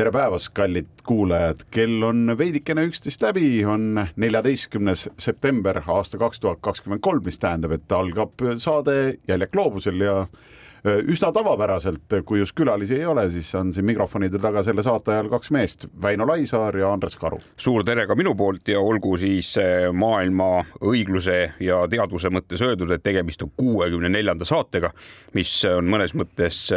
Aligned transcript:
tere 0.00 0.12
päevast, 0.12 0.48
kallid 0.56 1.02
kuulajad, 1.04 1.66
kell 1.68 2.00
on 2.06 2.32
veidikene 2.38 2.86
üksteist 2.88 3.20
läbi, 3.20 3.58
on 3.68 3.98
neljateistkümnes 4.16 5.02
september 5.20 5.82
aasta 5.84 6.16
kaks 6.16 6.40
tuhat 6.40 6.62
kakskümmend 6.64 7.02
kolm, 7.04 7.20
mis 7.26 7.36
tähendab, 7.42 7.74
et 7.76 7.92
algab 7.92 8.40
saade 8.62 8.94
Jäljed 9.28 9.52
gloobusel 9.52 10.00
ja 10.00 10.14
üsna 11.04 11.28
tavapäraselt, 11.36 12.16
kui 12.24 12.40
just 12.40 12.56
külalisi 12.56 12.96
ei 12.96 13.04
ole, 13.12 13.26
siis 13.34 13.52
on 13.60 13.74
siin 13.76 13.84
mikrofonide 13.90 14.40
taga 14.40 14.64
selle 14.64 14.80
saate 14.86 15.12
ajal 15.18 15.28
kaks 15.34 15.52
meest, 15.52 15.84
Väino 16.02 16.24
Laisaar 16.32 16.80
ja 16.80 16.94
Andres 16.94 17.20
Karu. 17.20 17.36
suur 17.60 17.84
tere 17.84 18.08
ka 18.08 18.16
minu 18.16 18.32
poolt 18.40 18.72
ja 18.72 18.80
olgu 18.80 19.18
siis 19.20 19.52
maailma 19.92 20.64
õigluse 20.80 21.40
ja 21.60 21.84
teadvuse 21.92 22.32
mõttes 22.32 22.64
öeldud, 22.64 22.96
et 22.96 23.04
tegemist 23.04 23.44
on 23.44 23.52
kuuekümne 23.52 24.08
neljanda 24.08 24.48
saatega, 24.48 24.94
mis 25.36 25.58
on 25.76 25.92
mõnes 25.92 26.16
mõttes 26.16 26.70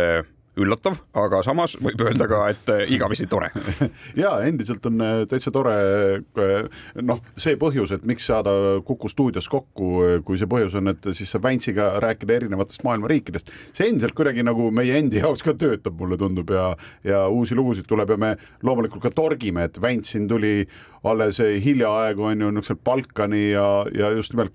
üllatav, 0.59 0.99
aga 1.17 1.39
samas 1.45 1.73
võib 1.81 2.01
öelda 2.05 2.27
ka, 2.29 2.41
et 2.53 2.69
äh, 2.69 2.83
igavesti 2.93 3.25
tore. 3.29 3.49
ja 4.23 4.35
endiselt 4.45 4.85
on 4.85 5.01
äh, 5.01 5.13
täitsa 5.29 5.53
tore. 5.53 5.73
Äh, 6.21 6.85
noh, 7.01 7.23
see 7.39 7.57
põhjus, 7.59 7.95
et 7.95 8.05
miks 8.07 8.27
saada 8.29 8.53
Kuku 8.85 9.09
stuudios 9.09 9.49
kokku, 9.49 10.21
kui 10.25 10.37
see 10.39 10.49
põhjus 10.49 10.77
on, 10.77 10.91
et 10.93 11.09
siis 11.17 11.31
saab 11.33 11.47
Väntsiga 11.47 11.89
rääkida 12.03 12.37
erinevatest 12.37 12.85
maailma 12.85 13.09
riikidest, 13.11 13.49
see 13.73 13.89
endiselt 13.89 14.15
kuidagi 14.17 14.45
nagu 14.45 14.69
meie 14.75 14.95
endi 14.99 15.21
jaoks 15.23 15.43
ka 15.45 15.57
töötab, 15.57 15.97
mulle 15.99 16.19
tundub 16.21 16.53
ja, 16.53 16.69
ja 17.07 17.25
uusi 17.33 17.57
lugusid 17.57 17.89
tuleb 17.89 18.13
ja 18.13 18.19
me 18.21 18.33
loomulikult 18.63 19.07
ka 19.07 19.13
torgime, 19.15 19.67
et 19.69 19.81
Vänts 19.81 20.13
siin 20.13 20.29
tuli 20.29 20.61
alles 21.03 21.41
hiljaaegu 21.41 22.29
on 22.29 22.45
ju 22.45 22.51
niisuguselt 22.53 22.83
Balkani 22.85 23.49
ja, 23.51 23.67
ja 23.91 24.13
just 24.15 24.35
nimelt 24.35 24.53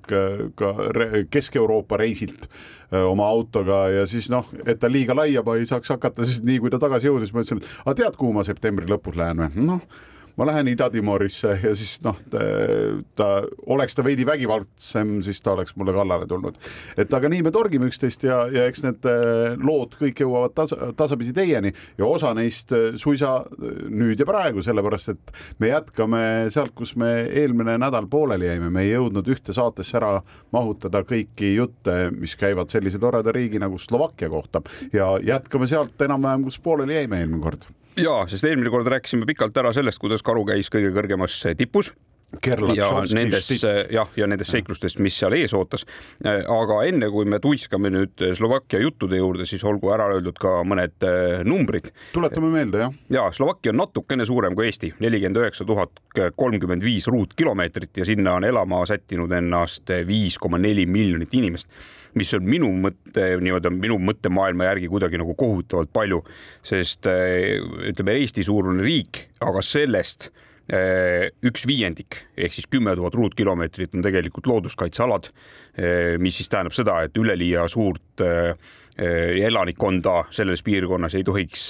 ka 0.56 0.74
Kesk-Euroopa 1.28 1.98
reisilt 2.00 2.46
oma 2.96 3.26
autoga 3.28 3.82
ja 3.92 4.06
siis 4.08 4.30
noh, 4.32 4.46
et 4.64 4.78
ta 4.80 4.88
liiga 4.88 5.16
laiama 5.16 5.58
ei 5.58 5.66
saaks 5.68 5.90
hakata, 5.92 6.24
siis 6.24 6.40
nii 6.46 6.60
kui 6.62 6.72
ta 6.72 6.80
tagasi 6.80 7.10
jõudis, 7.10 7.34
ma 7.34 7.44
ütlesin, 7.44 7.60
et 7.60 7.82
aga 7.84 7.96
tead, 8.02 8.16
kuhu 8.20 8.32
ma 8.36 8.46
septembri 8.46 8.88
lõpus 8.88 9.18
lähen 9.18 9.44
või? 9.44 9.66
noh 9.68 10.06
ma 10.38 10.46
lähen 10.46 10.68
Ida-Timorisse 10.70 11.56
ja 11.62 11.74
siis 11.76 11.98
noh, 12.04 12.18
ta 12.30 13.28
oleks 13.66 13.96
ta 13.98 14.04
veidi 14.06 14.26
vägivaldsem, 14.26 15.18
siis 15.26 15.40
ta 15.42 15.52
oleks 15.56 15.74
mulle 15.76 15.92
kallale 15.96 16.26
tulnud. 16.30 16.58
et 16.96 17.14
aga 17.14 17.30
nii 17.32 17.42
me 17.42 17.52
torgime 17.54 17.88
üksteist 17.90 18.22
ja, 18.26 18.44
ja 18.52 18.66
eks 18.70 18.84
need 18.84 19.08
äh, 19.10 19.56
lood 19.58 19.96
kõik 19.98 20.22
jõuavad 20.22 20.54
tasa, 20.54 20.92
tasapisi 20.96 21.34
teieni. 21.34 21.72
Ja 21.98 22.06
osa 22.06 22.30
neist 22.38 22.72
äh, 22.76 22.92
suisa 23.00 23.32
äh, 23.42 23.80
nüüd 23.90 24.20
ja 24.20 24.26
praegu, 24.28 24.62
sellepärast 24.62 25.14
et 25.14 25.34
me 25.58 25.72
jätkame 25.72 26.22
sealt, 26.54 26.74
kus 26.78 26.94
me 27.00 27.10
eelmine 27.26 27.78
nädal 27.82 28.06
pooleli 28.10 28.46
jäime, 28.50 28.70
me 28.70 28.86
ei 28.86 28.94
jõudnud 28.94 29.28
ühte 29.34 29.56
saatesse 29.56 29.98
ära 29.98 30.12
mahutada 30.54 31.02
kõiki 31.08 31.54
jutte, 31.56 31.98
mis 32.14 32.36
käivad 32.38 32.70
sellise 32.70 33.00
toreda 33.02 33.34
riigi 33.34 33.58
nagu 33.62 33.78
Slovakkia 33.78 34.30
kohta. 34.30 34.62
Ja 34.94 35.16
jätkame 35.22 35.66
sealt 35.70 35.98
enam-vähem, 36.06 36.46
kus 36.46 36.62
pooleli 36.62 37.00
jäime 37.00 37.22
eelmine 37.24 37.42
kord 37.42 37.66
ja, 37.98 38.20
sest 38.30 38.46
eelmine 38.48 38.70
kord 38.72 38.88
rääkisime 38.90 39.26
pikalt 39.28 39.56
ära 39.58 39.72
sellest, 39.76 40.00
kuidas 40.02 40.24
karu 40.26 40.44
käis 40.48 40.70
kõige 40.72 40.92
kõrgemas 40.94 41.40
tipus 41.58 41.92
ja 42.76 42.88
nendest 43.14 43.52
jah, 43.90 44.08
ja 44.16 44.26
nendest 44.28 44.52
seiklustest, 44.52 45.00
mis 45.04 45.16
seal 45.16 45.32
ees 45.38 45.54
ootas. 45.56 45.86
aga 46.24 46.78
enne 46.88 47.08
kui 47.12 47.24
me 47.24 47.40
tuiskame 47.40 47.90
nüüd 47.92 48.24
Slovakkia 48.36 48.82
juttude 48.82 49.16
juurde, 49.16 49.46
siis 49.48 49.64
olgu 49.64 49.92
ära 49.94 50.10
öeldud 50.12 50.36
ka 50.40 50.58
mõned 50.68 51.06
äh, 51.08 51.40
numbrid. 51.48 51.88
tuletame 52.12 52.50
meelde, 52.52 52.82
jah. 52.84 52.96
ja 53.16 53.28
Slovakkia 53.32 53.72
on 53.72 53.80
natukene 53.80 54.26
suurem 54.28 54.56
kui 54.58 54.68
Eesti, 54.68 54.92
nelikümmend 55.00 55.40
üheksa 55.40 55.64
tuhat 55.68 56.02
kolmkümmend 56.36 56.84
viis 56.84 57.08
ruutkilomeetrit 57.08 58.02
ja 58.02 58.08
sinna 58.08 58.36
on 58.36 58.44
elama 58.44 58.82
sättinud 58.88 59.32
ennast 59.32 59.88
viis 60.06 60.36
koma 60.38 60.60
neli 60.60 60.84
miljonit 60.86 61.32
inimest 61.34 61.70
mis 62.18 62.32
on 62.34 62.44
minu 62.44 62.68
mõtte 62.82 63.24
nii-öelda 63.40 63.70
minu 63.72 63.98
mõttemaailma 64.02 64.68
järgi 64.68 64.88
kuidagi 64.90 65.20
nagu 65.20 65.32
kohutavalt 65.38 65.92
palju, 65.92 66.20
sest 66.66 67.08
äh, 67.08 67.56
ütleme, 67.88 68.18
Eesti 68.20 68.44
suurune 68.44 68.84
riik, 68.84 69.22
aga 69.44 69.64
sellest 69.64 70.28
äh, 70.28 70.44
üks 70.68 71.62
viiendik 71.64 72.18
ehk 72.36 72.52
siis 72.52 72.66
kümme 72.68 72.92
tuhat 72.96 73.14
ruutkilomeetrit 73.16 73.94
on 73.96 74.02
tegelikult 74.04 74.46
looduskaitsealad, 74.50 75.30
äh, 75.80 76.16
mis 76.20 76.36
siis 76.36 76.50
tähendab 76.52 76.76
seda, 76.76 77.00
et 77.06 77.16
üleliia 77.16 77.68
suurt 77.68 78.24
elanikkonda 78.98 80.24
selles 80.34 80.64
piirkonnas 80.66 81.14
ei 81.14 81.22
tohiks 81.22 81.68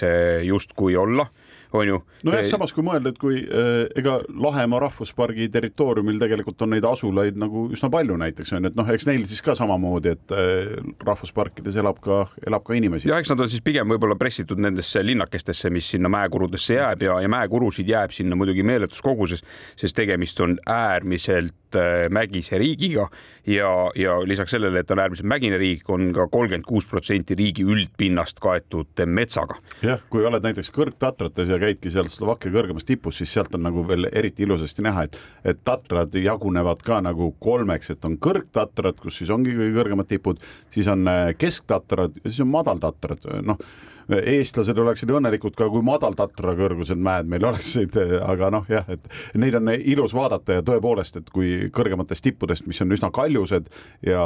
justkui 0.49 0.95
olla 0.97 1.27
on 1.73 1.89
ju. 1.89 1.99
nojah, 2.25 2.45
samas 2.49 2.73
kui 2.75 2.85
mõelda, 2.87 3.13
et 3.13 3.19
kui 3.21 3.41
äh, 3.43 3.87
ega 3.99 4.19
Lahemaa 4.29 4.81
rahvuspargi 4.87 5.49
territooriumil 5.53 6.21
tegelikult 6.21 6.65
on 6.65 6.73
neid 6.75 6.87
asulaid 6.89 7.39
nagu 7.41 7.67
üsna 7.75 7.91
palju 7.93 8.17
näiteks 8.21 8.55
on 8.57 8.65
ju, 8.65 8.73
et 8.73 8.79
noh, 8.79 8.93
eks 8.95 9.09
neil 9.09 9.25
siis 9.29 9.43
ka 9.45 9.57
samamoodi, 9.59 10.15
et 10.17 10.35
äh, 10.35 10.73
rahvusparkides 11.05 11.79
elab 11.83 12.01
ka, 12.05 12.25
elab 12.47 12.65
ka 12.67 12.77
inimesi. 12.79 13.11
ja 13.11 13.21
eks 13.21 13.33
nad 13.35 13.45
on 13.45 13.53
siis 13.53 13.65
pigem 13.65 13.89
võib-olla 13.95 14.17
pressitud 14.21 14.61
nendesse 14.63 15.03
linnakestesse, 15.05 15.73
mis 15.75 15.91
sinna 15.95 16.11
mäekurudesse 16.13 16.79
jääb 16.79 17.05
ja, 17.09 17.21
ja 17.25 17.33
mäekurusid 17.33 17.89
jääb 17.89 18.15
sinna 18.17 18.39
muidugi 18.39 18.65
meeletus 18.67 19.03
koguses, 19.05 19.45
sest 19.79 19.97
tegemist 19.99 20.41
on 20.45 20.59
äärmiselt 20.67 21.68
mägise 22.11 22.59
riigiga 22.59 23.11
ja, 23.47 23.69
ja 23.97 24.17
lisaks 24.25 24.57
sellele, 24.57 24.81
et 24.81 24.91
on 24.91 25.03
äärmiselt 25.05 25.29
mägine 25.29 25.59
riik, 25.61 25.85
on 25.93 26.13
ka 26.17 26.29
kolmkümmend 26.33 26.65
kuus 26.69 26.89
protsenti 26.89 27.37
riigi 27.37 27.67
üldpinnast 27.67 28.41
kaetud 28.41 29.05
metsaga. 29.07 29.59
jah, 29.85 30.01
kui 30.09 30.25
oled 30.25 30.45
näiteks 30.45 30.73
kõrgtatrates 30.73 31.53
ja 31.53 31.59
ja 31.59 31.67
käidki 31.67 31.91
seal 31.93 32.09
Slovakkia 32.13 32.53
kõrgemas 32.55 32.87
tipus, 32.87 33.19
siis 33.19 33.33
sealt 33.35 33.55
on 33.59 33.65
nagu 33.67 33.83
veel 33.89 34.09
eriti 34.13 34.47
ilusasti 34.47 34.85
näha, 34.87 35.07
et, 35.09 35.19
et 35.45 35.61
tatrad 35.67 36.15
jagunevad 36.15 36.83
ka 36.87 37.01
nagu 37.05 37.33
kolmeks, 37.43 37.93
et 37.95 38.09
on 38.09 38.17
kõrgtatrad, 38.23 38.99
kus 39.03 39.21
siis 39.21 39.33
ongi 39.35 39.55
kõige 39.57 39.75
kõrgemad 39.81 40.11
tipud, 40.11 40.43
siis 40.73 40.89
on 40.91 41.07
äh, 41.11 41.33
kesktatrad 41.39 42.19
ja 42.23 42.31
siis 42.31 42.43
on 42.47 42.53
madaltatrad, 42.55 43.29
noh 43.47 43.61
eestlased 44.09 44.79
oleksid 44.79 45.11
õnnelikud 45.13 45.57
ka, 45.59 45.69
kui 45.73 45.85
madaltatra 45.85 46.55
kõrgused 46.59 47.01
mäed 47.01 47.29
meil 47.29 47.45
oleksid, 47.49 47.97
aga 48.25 48.51
noh, 48.55 48.65
jah, 48.71 48.87
et 48.89 49.05
neid 49.39 49.59
on 49.59 49.73
ilus 49.77 50.15
vaadata 50.17 50.59
ja 50.59 50.65
tõepoolest, 50.67 51.21
et 51.21 51.29
kui 51.35 51.69
kõrgematest 51.75 52.25
tippudest, 52.25 52.67
mis 52.71 52.81
on 52.85 52.97
üsna 52.97 53.11
kaljused 53.15 53.69
ja 54.07 54.23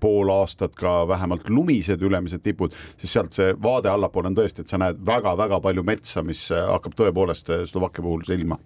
pool 0.00 0.32
aastat 0.32 0.76
ka 0.78 1.02
vähemalt 1.08 1.48
lumised 1.52 2.02
ülemised 2.02 2.44
tipud, 2.44 2.76
siis 2.96 3.12
sealt 3.18 3.36
see 3.36 3.52
vaade 3.62 3.92
allapoole 3.92 4.32
on 4.32 4.38
tõesti, 4.38 4.64
et 4.64 4.72
sa 4.72 4.80
näed 4.80 5.00
väga-väga 5.04 5.60
palju 5.64 5.84
metsa, 5.86 6.24
mis 6.24 6.48
hakkab 6.52 6.96
tõepoolest 6.98 7.52
Slovakkia 7.68 8.04
puhul 8.04 8.24
silma. 8.28 8.58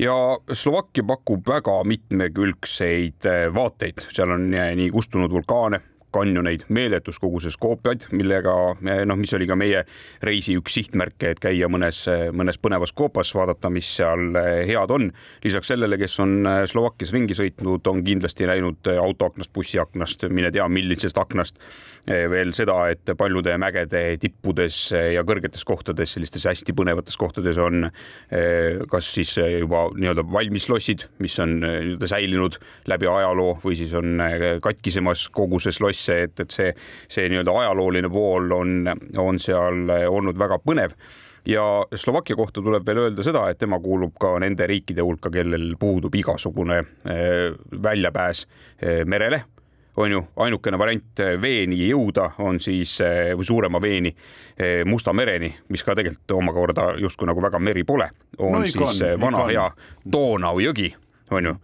Ja 0.00 0.14
Slovakkia 0.52 1.04
pakub 1.08 1.46
väga 1.48 1.78
mitmekülgseid 1.88 3.24
vaateid, 3.54 4.04
seal 4.12 4.36
on 4.36 4.50
nii 4.52 4.90
kustunud 4.92 5.32
vulkaane, 5.32 5.80
kanjoneid, 6.14 6.66
meeletus 6.68 7.18
koguses 7.22 7.56
koopiaid, 7.60 8.08
millega 8.16 8.54
noh, 8.80 9.18
mis 9.18 9.34
oli 9.36 9.46
ka 9.48 9.56
meie 9.58 9.84
reisi 10.26 10.56
üks 10.58 10.74
sihtmärke, 10.78 11.34
et 11.34 11.42
käia 11.42 11.68
mõnes, 11.70 12.02
mõnes 12.36 12.58
põnevas 12.60 12.92
koopas, 12.96 13.32
vaadata, 13.36 13.70
mis 13.72 13.88
seal 13.98 14.30
eh, 14.38 14.64
head 14.68 14.94
on. 14.94 15.10
lisaks 15.44 15.72
sellele, 15.72 15.98
kes 16.00 16.18
on 16.22 16.34
eh, 16.46 16.62
Slovakkias 16.70 17.12
ringi 17.14 17.36
sõitnud, 17.36 17.86
on 17.90 18.02
kindlasti 18.06 18.48
näinud 18.50 18.90
autoaknast, 18.96 19.52
bussiaknast, 19.54 20.26
mine 20.30 20.50
tea, 20.54 20.66
millisest 20.68 21.18
aknast 21.20 21.60
eh, 22.06 22.26
veel 22.30 22.54
seda, 22.56 22.76
et 22.92 23.14
paljude 23.18 23.56
mägede 23.60 24.04
tippudes 24.22 24.82
ja 24.90 25.24
kõrgetes 25.26 25.64
kohtades, 25.68 26.16
sellistes 26.16 26.46
hästi 26.48 26.74
põnevates 26.76 27.16
kohtades 27.20 27.58
on 27.60 27.88
kas 28.90 29.08
siis 29.14 29.32
juba 29.36 29.82
nii-öelda 29.96 30.24
valmis 30.32 30.68
lossid, 30.70 31.04
mis 31.22 31.34
on 31.42 31.58
nii-öelda 31.62 32.08
säilinud 32.10 32.56
läbi 32.90 33.08
ajaloo 33.10 33.58
või 33.64 33.76
siis 33.78 33.92
on 33.96 34.20
katkisemas 34.62 35.26
koguses 35.34 35.80
loss 35.82 35.99
sisse, 36.00 36.22
et, 36.24 36.40
et 36.40 36.50
see, 36.50 36.74
see 37.08 37.28
nii-öelda 37.30 37.56
ajalooline 37.64 38.10
pool 38.12 38.52
on, 38.56 38.78
on 39.18 39.40
seal 39.42 39.90
olnud 40.08 40.38
väga 40.38 40.60
põnev. 40.64 40.96
Ja 41.48 41.62
Slovakkia 41.96 42.36
kohta 42.36 42.60
tuleb 42.60 42.84
veel 42.86 43.06
öelda 43.06 43.24
seda, 43.24 43.46
et 43.48 43.58
tema 43.58 43.78
kuulub 43.80 44.12
ka 44.20 44.34
nende 44.42 44.66
riikide 44.68 45.02
hulka, 45.02 45.32
kellel 45.32 45.72
puudub 45.80 46.14
igasugune 46.14 46.82
eh, 47.08 47.48
väljapääs 47.72 48.44
eh, 48.82 49.00
merele. 49.08 49.42
On 50.00 50.12
ju, 50.12 50.20
ainukene 50.40 50.78
variant 50.78 51.20
veeni 51.42 51.80
jõuda 51.88 52.30
on 52.40 52.60
siis 52.62 52.92
või 53.36 53.44
suurema 53.44 53.80
veeni 53.82 54.12
Musta 54.86 55.12
mereni, 55.16 55.48
mis 55.72 55.82
ka 55.84 55.96
tegelikult 55.98 56.36
omakorda 56.36 56.84
justkui 57.00 57.26
nagu 57.28 57.42
väga 57.42 57.58
meri 57.58 57.82
pole, 57.84 58.06
on 58.38 58.60
no, 58.60 58.62
ikon, 58.68 58.94
siis 58.94 59.18
vana 59.20 59.42
ikon. 59.42 59.50
hea 59.50 59.66
Donau 60.14 60.60
jõgi 60.62 60.90
on 61.30 61.44
ju. 61.44 61.54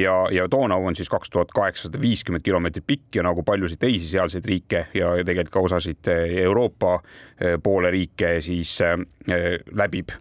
ja, 0.00 0.14
ja 0.32 0.46
Donau 0.50 0.86
on 0.86 0.96
siis 0.96 1.08
kaks 1.08 1.30
tuhat 1.30 1.52
kaheksasada 1.54 2.00
viiskümmend 2.00 2.44
kilomeetrit 2.44 2.86
pikk 2.86 3.16
ja 3.16 3.24
nagu 3.26 3.42
paljusid 3.42 3.80
teisi 3.82 4.08
sealseid 4.08 4.46
riike 4.46 4.86
ja 4.94 5.14
tegelikult 5.24 5.52
ka 5.52 5.64
osasid 5.68 6.10
eh, 6.12 6.36
Euroopa 6.44 6.98
eh, 7.40 7.58
poole 7.62 7.90
riike 7.90 8.38
siis 8.44 8.78
eh, 8.80 8.98
läbib 9.72 10.14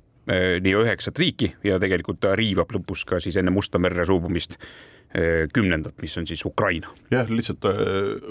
nii 0.64 0.72
üheksat 0.80 1.18
riiki 1.20 1.50
ja 1.68 1.76
tegelikult 1.84 2.22
ta 2.24 2.32
riivab 2.40 2.70
lõpus 2.72 3.02
ka 3.04 3.18
siis 3.20 3.36
enne 3.36 3.52
Musta 3.52 3.80
merre 3.80 4.06
suubumist 4.08 4.56
kümnendat, 5.54 5.94
mis 6.02 6.18
on 6.18 6.26
siis 6.28 6.42
Ukraina. 6.46 6.90
jah, 7.12 7.28
lihtsalt 7.30 7.68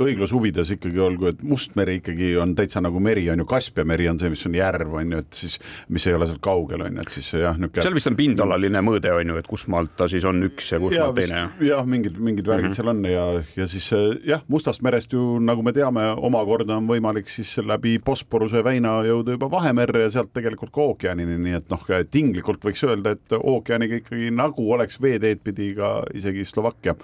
õigluse 0.02 0.34
huvides 0.34 0.72
ikkagi 0.74 0.98
olgu, 0.98 1.28
et 1.30 1.42
Mustmeri 1.46 2.00
ikkagi 2.00 2.32
on 2.42 2.56
täitsa 2.58 2.80
nagu 2.82 2.98
meri 2.98 3.28
on 3.30 3.38
ju, 3.38 3.46
Kaspia 3.46 3.84
meri 3.86 4.08
on 4.10 4.18
see, 4.18 4.32
mis 4.32 4.42
on 4.48 4.56
järv 4.58 4.96
on 4.98 5.12
ju, 5.14 5.20
et 5.22 5.38
siis, 5.38 5.58
mis 5.94 6.06
ei 6.10 6.16
ole 6.16 6.26
sealt 6.26 6.42
kaugel 6.42 6.82
on 6.82 6.98
ju, 6.98 7.04
et 7.04 7.14
siis 7.14 7.28
jah, 7.36 7.54
niisugune. 7.54 7.84
seal 7.86 7.94
vist 7.94 8.10
on 8.10 8.18
pindalaline 8.18 8.82
mõõde 8.82 9.12
on 9.14 9.30
ju, 9.30 9.36
et 9.38 9.50
kus 9.50 9.66
maalt 9.70 9.94
ta 10.00 10.08
siis 10.10 10.26
on 10.26 10.42
üks 10.48 10.72
ja 10.72 10.80
kus 10.82 10.96
maalt 10.96 11.20
teine. 11.20 11.44
jah, 11.68 11.86
mingid, 11.86 12.18
mingid 12.18 12.50
värgid 12.50 12.72
mm 12.72 12.74
-hmm. 12.74 12.80
seal 12.80 12.90
on 12.90 13.04
ja, 13.06 13.26
ja 13.62 13.68
siis 13.70 13.88
jah, 14.26 14.42
Mustast 14.48 14.82
merest 14.82 15.14
ju 15.14 15.38
nagu 15.38 15.62
me 15.62 15.72
teame, 15.72 16.08
omakorda 16.18 16.80
on 16.82 16.90
võimalik 16.90 17.30
siis 17.30 17.54
läbi 17.62 17.98
Bosporuse 18.02 18.64
väina 18.64 18.98
jõuda 19.06 19.38
juba 19.38 19.50
Vahemerre 19.50 20.02
ja 20.02 20.10
sealt 20.10 20.32
tegelikult 20.34 20.74
ka 20.74 20.80
ookeanini, 20.80 21.38
nii 21.38 21.60
et 21.62 21.70
noh, 21.70 21.86
tinglikult 22.10 22.64
võiks 22.64 22.82
öelda, 22.82 23.14
et 23.14 23.38
ookeaniga 23.38 24.02
ikkagi 24.02 24.34
nagu 24.34 24.72
oleks 24.72 24.98
veeteed 24.98 25.38
pidi 25.44 25.74
ka 25.78 26.02
isegi 26.14 26.44
Slovakkia 26.44 26.71
Äh, 26.82 26.94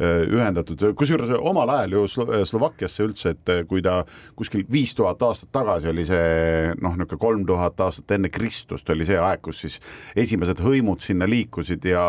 ühendatud, 0.00 0.82
kusjuures 0.98 1.30
omal 1.40 1.70
ajal 1.72 1.96
ju 1.96 2.06
Slo 2.10 2.26
Slovakkiasse 2.44 3.04
üldse, 3.06 3.32
et 3.32 3.52
äh, 3.52 3.62
kui 3.68 3.82
ta 3.84 4.02
kuskil 4.36 4.66
viis 4.72 4.94
tuhat 4.96 5.22
aastat 5.24 5.50
tagasi 5.54 5.88
oli 5.88 6.04
see 6.04 6.74
noh, 6.82 6.96
niisugune 6.96 7.20
kolm 7.20 7.46
tuhat 7.48 7.80
aastat 7.80 8.16
enne 8.16 8.30
Kristust 8.32 8.90
oli 8.92 9.06
see 9.08 9.18
aeg, 9.20 9.40
kus 9.44 9.62
siis 9.64 9.78
esimesed 10.16 10.60
hõimud 10.64 11.00
sinna 11.04 11.28
liikusid 11.28 11.84
ja 11.88 12.02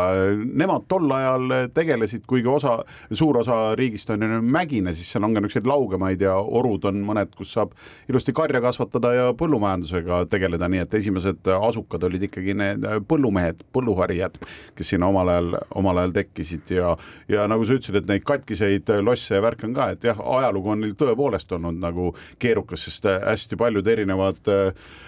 nemad 0.43 0.87
tol 0.91 1.07
ajal 1.15 1.69
tegelesid, 1.75 2.25
kuigi 2.27 2.49
osa, 2.51 2.77
suur 3.11 3.39
osa 3.43 3.59
riigist 3.79 4.11
on 4.13 4.25
ju 4.25 4.41
mägine, 4.43 4.93
siis 4.95 5.11
seal 5.13 5.27
on 5.27 5.35
ka 5.35 5.43
niisuguseid 5.43 5.69
laugemaid 5.71 6.21
ja 6.27 6.35
orud 6.37 6.89
on 6.89 6.99
mõned, 7.07 7.31
kus 7.37 7.55
saab 7.55 7.75
ilusti 8.09 8.35
karja 8.35 8.61
kasvatada 8.63 9.13
ja 9.15 9.29
põllumajandusega 9.37 10.25
tegeleda, 10.31 10.67
nii 10.71 10.83
et 10.83 10.99
esimesed 10.99 11.51
asukad 11.55 12.03
olid 12.07 12.27
ikkagi 12.27 12.57
need 12.57 12.85
põllumehed, 13.07 13.63
põlluharijad, 13.75 14.35
kes 14.75 14.93
sinna 14.93 15.07
omal 15.11 15.31
ajal, 15.31 15.57
omal 15.79 16.03
ajal 16.03 16.15
tekkisid 16.19 16.75
ja, 16.75 16.93
ja 17.31 17.47
nagu 17.47 17.65
sa 17.67 17.76
ütlesid, 17.77 18.01
et 18.01 18.11
neid 18.11 18.27
katkiseid 18.27 18.93
losse 19.01 19.35
ja 19.35 19.43
värke 19.43 19.67
on 19.69 19.75
ka, 19.77 19.91
et 19.95 20.07
jah, 20.09 20.19
ajalugu 20.37 20.73
on 20.73 20.85
neil 20.85 20.95
tõepoolest 20.99 21.51
olnud 21.57 21.81
nagu 21.81 22.13
keerukas, 22.39 22.87
sest 22.87 23.07
hästi 23.07 23.59
paljud 23.59 23.87
erinevad 23.87 24.51
äh, 24.51 24.71
Äh, 24.71 25.06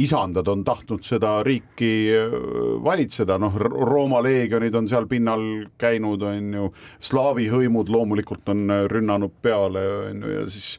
isandad 0.00 0.48
on 0.48 0.62
tahtnud 0.64 1.02
seda 1.04 1.34
riiki 1.44 2.08
äh, 2.16 2.36
valitseda, 2.84 3.36
noh, 3.40 3.56
Rooma 3.60 4.22
leegionid 4.24 4.74
on 4.78 4.88
seal 4.88 5.04
pinnal 5.10 5.42
käinud, 5.80 6.22
on 6.24 6.54
ju, 6.56 6.68
slaavi 7.04 7.50
hõimud 7.52 7.92
loomulikult 7.92 8.48
on 8.48 8.64
äh, 8.72 8.84
rünnanud 8.88 9.34
peale, 9.44 9.82
on 10.08 10.24
ju, 10.24 10.32
ja 10.32 10.44
siis 10.48 10.70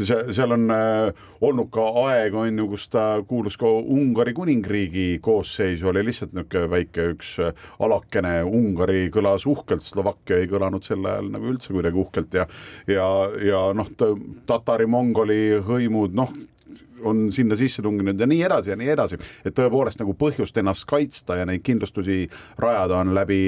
see, 0.00 0.22
seal 0.32 0.56
on 0.56 0.64
olnud 1.42 1.68
ka 1.74 1.84
aeg, 2.06 2.36
on 2.38 2.62
ju, 2.62 2.68
kus 2.70 2.86
ta 2.92 3.04
kuulus 3.28 3.58
ka 3.60 3.68
Ungari 3.68 4.32
kuningriigi 4.36 5.18
koosseisu, 5.24 5.90
oli 5.90 6.04
lihtsalt 6.06 6.32
niisugune 6.32 6.70
väike 6.72 7.08
üks 7.12 7.34
alakene, 7.82 8.38
Ungari 8.48 9.10
kõlas 9.12 9.44
uhkelt, 9.50 9.84
Slovakkia 9.84 10.40
ei 10.40 10.48
kõlanud 10.48 10.86
sel 10.86 11.04
ajal 11.04 11.28
nagu 11.34 11.52
üldse 11.52 11.74
kuidagi 11.74 12.00
uhkelt 12.00 12.40
ja 12.40 12.46
ja, 12.88 13.06
ja 13.44 13.60
noh, 13.76 13.92
tatari-mongoli 14.48 15.60
hõimud, 15.66 16.16
noh, 16.16 16.32
on 17.02 17.26
sinna 17.32 17.56
sisse 17.58 17.82
tunginud 17.82 18.20
ja 18.20 18.26
nii 18.26 18.42
edasi 18.48 18.72
ja 18.72 18.76
nii 18.78 18.92
edasi, 18.94 19.18
et 19.44 19.56
tõepoolest 19.56 20.02
nagu 20.02 20.14
põhjust 20.18 20.58
ennast 20.60 20.86
kaitsta 20.90 21.38
ja 21.40 21.46
neid 21.48 21.64
kindlustusi 21.66 22.24
rajada 22.62 23.00
on 23.02 23.14
läbi 23.16 23.40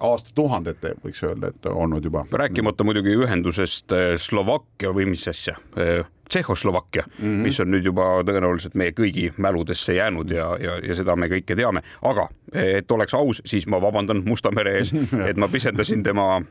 aastatuhandete, 0.00 0.96
võiks 1.04 1.22
öelda, 1.26 1.52
et 1.52 1.70
olnud 1.72 2.04
juba. 2.04 2.26
rääkimata 2.32 2.84
muidugi 2.84 3.16
ühendusest 3.18 3.92
eh, 3.96 4.16
Slovakkia 4.20 4.92
või 4.94 5.10
mis 5.12 5.26
asja 5.28 5.56
eh, 5.76 6.04
Tšehhoslovakkia 6.32 7.02
mm, 7.06 7.24
-hmm. 7.24 7.42
mis 7.44 7.60
on 7.60 7.68
nüüd 7.70 7.84
juba 7.84 8.04
tõenäoliselt 8.24 8.76
meie 8.80 8.94
kõigi 8.96 9.26
mäludesse 9.36 9.92
jäänud 9.94 10.30
ja, 10.32 10.46
ja, 10.60 10.78
ja 10.80 10.94
seda 10.96 11.16
me 11.16 11.28
kõike 11.28 11.56
teame, 11.56 11.82
aga 12.08 12.28
et 12.56 12.92
oleks 12.92 13.14
aus, 13.14 13.42
siis 13.44 13.66
ma 13.68 13.80
vabandan 13.80 14.22
Musta 14.24 14.50
mere 14.50 14.78
ees, 14.78 14.94
et 15.28 15.36
ma 15.36 15.48
pisendasin 15.52 16.02
tema, 16.02 16.42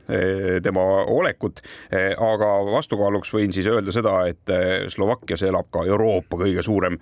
tema 0.64 0.84
olekut. 1.10 1.62
aga 2.18 2.50
vastukaaluks 2.72 3.34
võin 3.34 3.54
siis 3.54 3.68
öelda 3.68 3.92
seda, 3.92 4.14
et 4.30 4.54
Slovakkias 4.94 5.42
elab 5.44 5.72
ka 5.74 5.86
Euroopa 5.86 6.38
kõige 6.38 6.62
suurem 6.62 7.00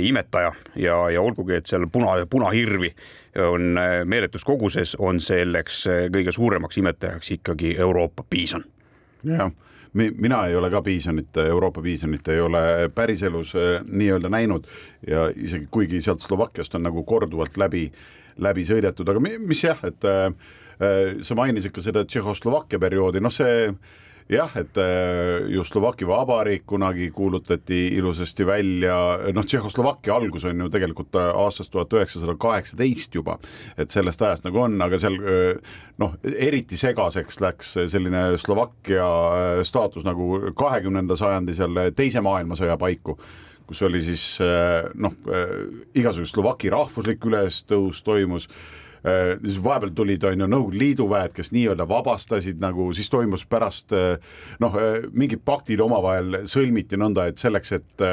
imetaja 0.00 0.52
ja, 0.76 0.96
ja 1.10 1.22
olgugi, 1.22 1.54
et 1.54 1.66
seal 1.66 1.84
puna, 1.92 2.16
punahirvi 2.30 2.94
on 3.44 3.76
meeletus 4.04 4.44
koguses, 4.44 4.96
on 4.98 5.20
selleks 5.20 5.84
kõige 6.16 6.32
suuremaks 6.32 6.80
imetajaks 6.80 7.30
ikkagi 7.36 7.76
Euroopa 7.78 8.24
piison. 8.30 8.64
jah 9.24 9.52
mina 9.94 10.46
ei 10.46 10.56
ole 10.56 10.70
ka 10.70 10.82
piisonit, 10.82 11.36
Euroopa 11.36 11.82
piisonit 11.82 12.28
ei 12.28 12.40
ole 12.40 12.90
päriselus 12.94 13.54
äh, 13.54 13.84
nii-öelda 13.86 14.28
näinud. 14.28 14.66
Ja 15.06 15.28
isegi 15.36 15.68
kuigi 15.70 16.00
sealt 16.00 16.20
Slovakkiast 16.20 16.74
on 16.74 16.82
nagu 16.82 17.04
korduvalt 17.04 17.56
läbi, 17.56 17.86
läbi 18.36 18.64
sõidetud, 18.66 19.08
aga 19.10 19.22
mis 19.22 19.64
jah, 19.64 19.78
et 19.86 20.04
äh, 20.04 20.26
äh 20.80 21.22
sa 21.22 21.34
mainisid 21.38 21.72
ka 21.72 21.82
seda 21.82 22.04
Tšehhoslovakkia 22.04 22.78
perioodi, 22.82 23.22
noh, 23.22 23.32
see 23.32 23.70
jah, 24.30 24.50
et 24.56 24.76
äh, 24.80 25.44
ju 25.52 25.64
Slovakkia 25.64 26.08
Vabariik 26.08 26.64
kunagi 26.66 27.10
kuulutati 27.10 27.86
ilusasti 27.96 28.46
välja, 28.46 28.96
noh, 29.32 29.44
Tšehhoslovakkia 29.44 30.14
algus 30.16 30.44
on 30.48 30.60
ju 30.64 30.68
tegelikult 30.72 31.16
äh, 31.20 31.30
aastast 31.44 31.72
tuhat 31.72 31.92
üheksasada 31.92 32.36
kaheksateist 32.40 33.14
juba, 33.14 33.38
et 33.76 33.92
sellest 33.92 34.22
ajast 34.22 34.48
nagu 34.48 34.62
on, 34.64 34.78
aga 34.84 35.00
seal 35.00 35.18
äh, 35.20 35.80
noh, 36.00 36.16
eriti 36.24 36.78
segaseks 36.80 37.40
läks 37.44 37.74
selline 37.92 38.26
Slovakkia 38.40 39.08
staatus 39.66 40.06
nagu 40.08 40.54
kahekümnenda 40.56 41.16
sajandi 41.20 41.56
seal 41.56 41.82
teise 41.96 42.24
maailmasõja 42.24 42.78
paiku 42.80 43.18
kus 43.64 43.80
oli 43.86 44.02
siis 44.04 44.24
noh, 45.00 45.14
igasugune 45.96 46.28
Slovaki 46.28 46.68
rahvuslik 46.72 47.22
ülestõus 47.24 48.02
toimus 48.04 48.44
siis 49.04 49.58
vahepeal 49.64 49.92
tulid, 49.92 50.24
on 50.24 50.40
ju, 50.40 50.46
Nõukogude 50.48 50.80
Liidu 50.80 51.06
väed, 51.10 51.34
kes 51.36 51.52
nii-öelda 51.52 51.84
vabastasid 51.88 52.62
nagu, 52.62 52.88
siis 52.96 53.10
toimus 53.12 53.44
pärast 53.48 53.92
äh, 53.92 54.16
noh, 54.64 54.78
äh, 54.80 55.04
mingid 55.12 55.44
paktid 55.44 55.82
omavahel 55.84 56.44
sõlmiti 56.48 56.96
nõnda, 57.00 57.28
et 57.28 57.42
selleks, 57.42 57.78
et 57.80 58.10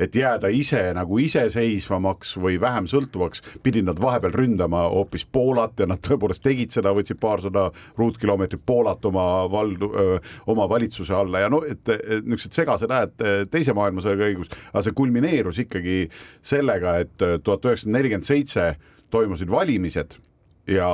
et 0.00 0.14
jääda 0.16 0.48
ise 0.56 0.78
nagu 0.96 1.18
iseseisvamaks 1.20 2.30
või 2.40 2.54
vähem 2.60 2.86
sõltuvaks, 2.88 3.42
pidid 3.60 3.84
nad 3.84 3.98
vahepeal 4.00 4.32
ründama 4.32 4.86
hoopis 4.88 5.26
Poolat 5.28 5.82
ja 5.82 5.84
nad 5.90 6.00
tõepoolest 6.00 6.40
tegid 6.40 6.72
seda, 6.72 6.94
võtsid 6.96 7.20
paarsada 7.20 7.66
ruutkilomeetrit 7.98 8.62
Poolat 8.64 9.04
oma 9.04 9.26
valdu, 9.52 9.90
oma 10.48 10.64
valitsuse 10.72 11.12
alla 11.18 11.44
ja 11.44 11.52
no 11.52 11.60
et, 11.68 11.84
et 11.84 12.24
niisugused 12.24 12.56
segased 12.56 12.96
ajad 12.96 13.52
teise 13.52 13.76
maailmasõja 13.76 14.16
käigus, 14.22 14.48
aga 14.70 14.86
see 14.88 14.96
kulmineerus 14.96 15.60
ikkagi 15.66 15.98
sellega, 16.40 16.96
et 17.04 17.28
tuhat 17.44 17.68
üheksasada 17.68 17.98
nelikümmend 17.98 18.30
seitse 18.30 18.70
toimusid 19.12 19.52
valimised 19.52 20.16
ja, 20.66 20.90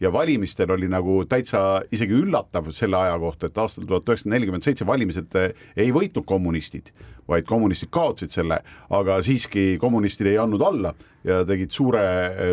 ja 0.00 0.12
valimistel 0.12 0.70
oli 0.70 0.88
nagu 0.90 1.22
täitsa 1.28 1.82
isegi 1.92 2.16
üllatav 2.18 2.70
selle 2.74 2.98
aja 2.98 3.18
kohta, 3.18 3.50
et 3.50 3.58
aastal 3.58 3.88
tuhat 3.88 4.08
üheksasada 4.08 4.34
nelikümmend 4.36 4.66
seitse 4.66 4.86
valimised 4.86 5.36
eh, 5.40 5.52
ei 5.76 5.92
võitnud 5.94 6.26
kommunistid, 6.28 6.92
vaid 7.28 7.46
kommunistid 7.48 7.90
kaotsid 7.94 8.32
selle, 8.34 8.60
aga 8.90 9.18
siiski 9.24 9.74
kommunistid 9.80 10.28
ei 10.32 10.38
andnud 10.38 10.62
alla 10.64 10.94
ja 11.24 11.40
tegid 11.48 11.72
suure, 11.72 12.02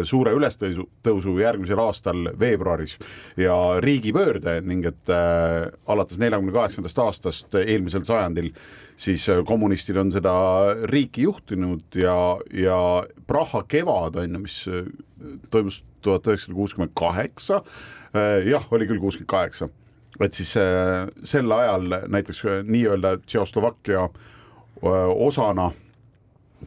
suure 0.07 0.31
ülestõusu, 0.37 0.85
tõusu 1.03 1.33
järgmisel 1.41 1.79
aastal 1.83 2.29
veebruaris. 2.39 2.95
Ja 3.35 3.57
riigipöörde 3.83 4.61
ning 4.63 4.85
et 4.87 5.11
äh, 5.11 5.67
alates 5.91 6.21
neljakümne 6.21 6.55
kaheksandast 6.55 7.03
aastast 7.03 7.59
eelmisel 7.65 8.07
sajandil 8.07 8.53
siis 9.01 9.29
äh, 9.29 9.43
kommunistid 9.45 9.97
on 9.97 10.11
seda 10.13 10.33
riiki 10.89 11.25
juhtinud 11.25 11.97
ja, 11.97 12.15
ja 12.53 12.77
Praha 13.27 13.63
kevad 13.67 14.19
on 14.21 14.37
ju, 14.37 14.41
mis 14.43 14.57
äh, 14.69 14.85
toimus 15.53 15.81
tuhat 16.01 16.27
üheksasada 16.27 16.57
kuuskümmend 16.57 16.93
kaheksa, 16.97 17.61
äh, 18.15 18.41
jah, 18.49 18.65
oli 18.73 18.89
küll 18.89 19.01
kuuskümmend 19.01 19.31
kaheksa, 19.31 19.69
et 20.21 20.37
siis 20.37 20.53
sel 20.53 21.55
ajal 21.55 21.87
näiteks 22.11 22.43
nii-öelda 22.67 23.15
Tšehhoslovakkia 23.25 24.09
osana 24.81 25.71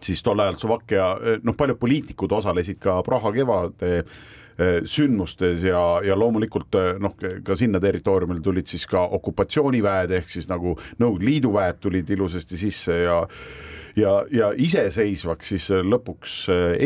siis 0.03 0.23
tol 0.23 0.41
ajal 0.43 0.57
Slovakkia, 0.59 1.05
noh, 1.43 1.55
paljud 1.57 1.79
poliitikud 1.79 2.33
osalesid 2.33 2.81
ka 2.83 3.01
Praha 3.07 3.33
kevade 3.33 4.01
Eh, 4.55 4.85
sündmustes 4.87 5.65
ja, 5.67 5.81
ja 6.07 6.15
loomulikult 6.15 6.77
noh, 7.03 7.17
ka 7.19 7.57
sinna 7.59 7.81
territooriumile 7.83 8.39
tulid 8.39 8.69
siis 8.71 8.85
ka 8.87 9.01
okupatsiooniväed 9.17 10.13
ehk 10.15 10.29
siis 10.31 10.47
nagu 10.47 10.77
Nõukogude 11.03 11.27
Liidu 11.27 11.51
väed 11.57 11.81
tulid 11.83 12.13
ilusasti 12.15 12.61
sisse 12.61 13.01
ja 13.01 13.17
ja, 13.99 14.13
ja 14.31 14.53
iseseisvaks 14.55 15.51
siis 15.57 15.67
lõpuks 15.75 16.37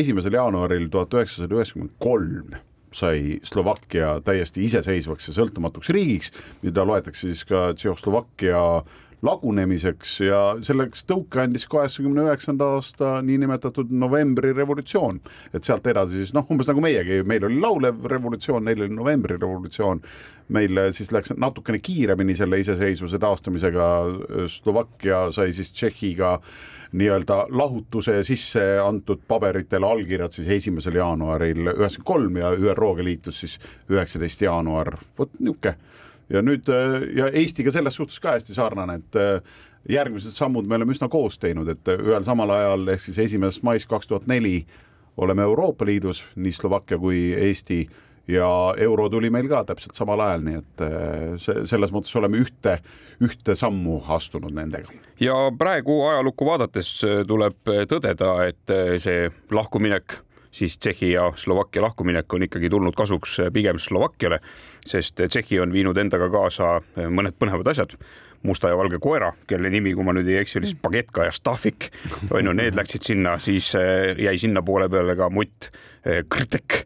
esimesel 0.00 0.38
jaanuaril 0.38 0.88
tuhat 0.88 1.18
üheksasada 1.18 1.58
üheksakümmend 1.58 1.92
kolm 2.00 2.56
sai 2.96 3.36
Slovakkia 3.44 4.14
täiesti 4.24 4.64
iseseisvaks 4.64 5.28
ja 5.28 5.36
sõltumatuks 5.36 5.92
riigiks, 5.92 6.32
mida 6.64 6.88
loetakse 6.88 7.28
siis 7.28 7.44
ka 7.44 7.74
Tšehhoslovakkia 7.76 8.62
lagunemiseks 9.26 10.12
ja 10.22 10.40
selleks 10.62 11.02
tõuke 11.08 11.42
andis 11.42 11.66
kaheksakümne 11.70 12.22
üheksanda 12.28 12.68
aasta 12.76 13.18
niinimetatud 13.26 13.90
novembri 13.90 14.52
revolutsioon. 14.54 15.20
et 15.54 15.64
sealt 15.64 15.86
edasi 15.86 16.22
siis 16.22 16.34
noh, 16.34 16.46
umbes 16.50 16.70
nagu 16.70 16.82
meiegi, 16.84 17.22
meil 17.26 17.44
oli 17.48 17.60
laulev 17.60 18.06
revolutsioon, 18.12 18.64
neil 18.64 18.84
oli 18.84 18.94
novembri 18.94 19.36
revolutsioon. 19.36 20.00
meil 20.48 20.80
siis 20.92 21.12
läks 21.12 21.34
natukene 21.36 21.78
kiiremini 21.78 22.34
selle 22.36 22.60
iseseisvuse 22.60 23.18
taastamisega, 23.18 23.88
Slovakkia 24.46 25.30
sai 25.32 25.52
siis 25.52 25.72
Tšehhiga 25.72 26.38
nii-öelda 26.92 27.46
lahutuse 27.50 28.22
sisse 28.24 28.62
antud 28.80 29.20
paberitel 29.28 29.84
allkirjad 29.84 30.32
siis 30.32 30.48
esimesel 30.48 30.94
jaanuaril 30.96 31.74
üheksakümmend 31.74 32.06
kolm 32.06 32.36
ja 32.40 32.52
ÜRO-ga 32.54 33.04
liitus 33.04 33.40
siis 33.40 33.58
üheksateist 33.90 34.46
jaanuar, 34.46 34.96
vot 35.18 35.34
niisugune 35.38 35.76
ja 36.30 36.42
nüüd 36.44 36.68
ja 37.16 37.30
Eestiga 37.32 37.72
selles 37.74 37.96
suhtes 37.98 38.20
ka 38.20 38.36
hästi 38.36 38.56
sarnane, 38.56 38.98
et 39.00 39.18
äh, 39.18 39.40
järgmised 39.88 40.34
sammud 40.36 40.68
me 40.68 40.76
oleme 40.76 40.92
üsna 40.94 41.08
koos 41.08 41.38
teinud, 41.40 41.68
et 41.72 41.94
ühel 41.94 42.24
samal 42.26 42.52
ajal 42.54 42.94
ehk 42.94 43.06
siis 43.06 43.18
esimesest 43.28 43.64
maist 43.66 43.88
kaks 43.88 44.10
tuhat 44.10 44.28
neli 44.28 44.66
oleme 45.18 45.42
Euroopa 45.42 45.86
Liidus, 45.86 46.22
nii 46.36 46.52
Slovakkia 46.52 46.98
kui 46.98 47.32
Eesti 47.34 47.80
ja 48.28 48.48
euro 48.76 49.08
tuli 49.08 49.30
meil 49.32 49.48
ka 49.48 49.64
täpselt 49.66 49.96
samal 49.98 50.20
ajal, 50.20 50.44
nii 50.44 50.60
et 50.60 50.84
äh, 50.84 51.34
see, 51.40 51.64
selles 51.70 51.92
mõttes 51.94 52.14
oleme 52.20 52.40
ühte, 52.42 52.78
ühte 53.24 53.56
sammu 53.58 54.02
astunud 54.14 54.54
nendega. 54.54 54.92
ja 55.20 55.36
praegu 55.58 56.02
ajalukku 56.12 56.46
vaadates 56.46 56.94
äh, 57.08 57.22
tuleb 57.26 57.74
tõdeda, 57.90 58.34
et 58.52 58.76
see 59.02 59.30
lahkuminek 59.50 60.20
siis 60.58 60.78
Tšehhi 60.78 61.12
ja 61.14 61.28
Slovakkia 61.36 61.82
lahkuminek 61.86 62.34
on 62.34 62.46
ikkagi 62.48 62.70
tulnud 62.70 62.96
kasuks 62.98 63.38
pigem 63.54 63.78
Slovakkiale, 63.82 64.40
sest 64.86 65.20
Tšehhi 65.22 65.60
on 65.62 65.74
viinud 65.74 65.98
endaga 66.00 66.30
kaasa 66.32 66.78
mõned 66.96 67.38
põnevad 67.38 67.70
asjad 67.74 67.94
musta 68.46 68.70
ja 68.70 68.76
valge 68.78 69.00
koera, 69.02 69.32
kelle 69.50 69.70
nimi, 69.70 69.92
kui 69.98 70.06
ma 70.06 70.14
nüüd 70.14 70.28
ei 70.30 70.38
eksi, 70.42 70.60
oli 70.60 70.70
Spagetka 70.70 71.26
ja 71.26 71.34
Stafik. 71.34 71.90
on 72.30 72.46
ju, 72.46 72.54
need 72.54 72.78
läksid 72.78 73.10
sinna, 73.10 73.38
siis 73.42 73.72
jäi 74.18 74.38
sinna 74.38 74.62
poole 74.62 74.88
peale 74.88 75.16
ka 75.18 75.30
mutt 75.30 75.70
Krtek 76.30 76.84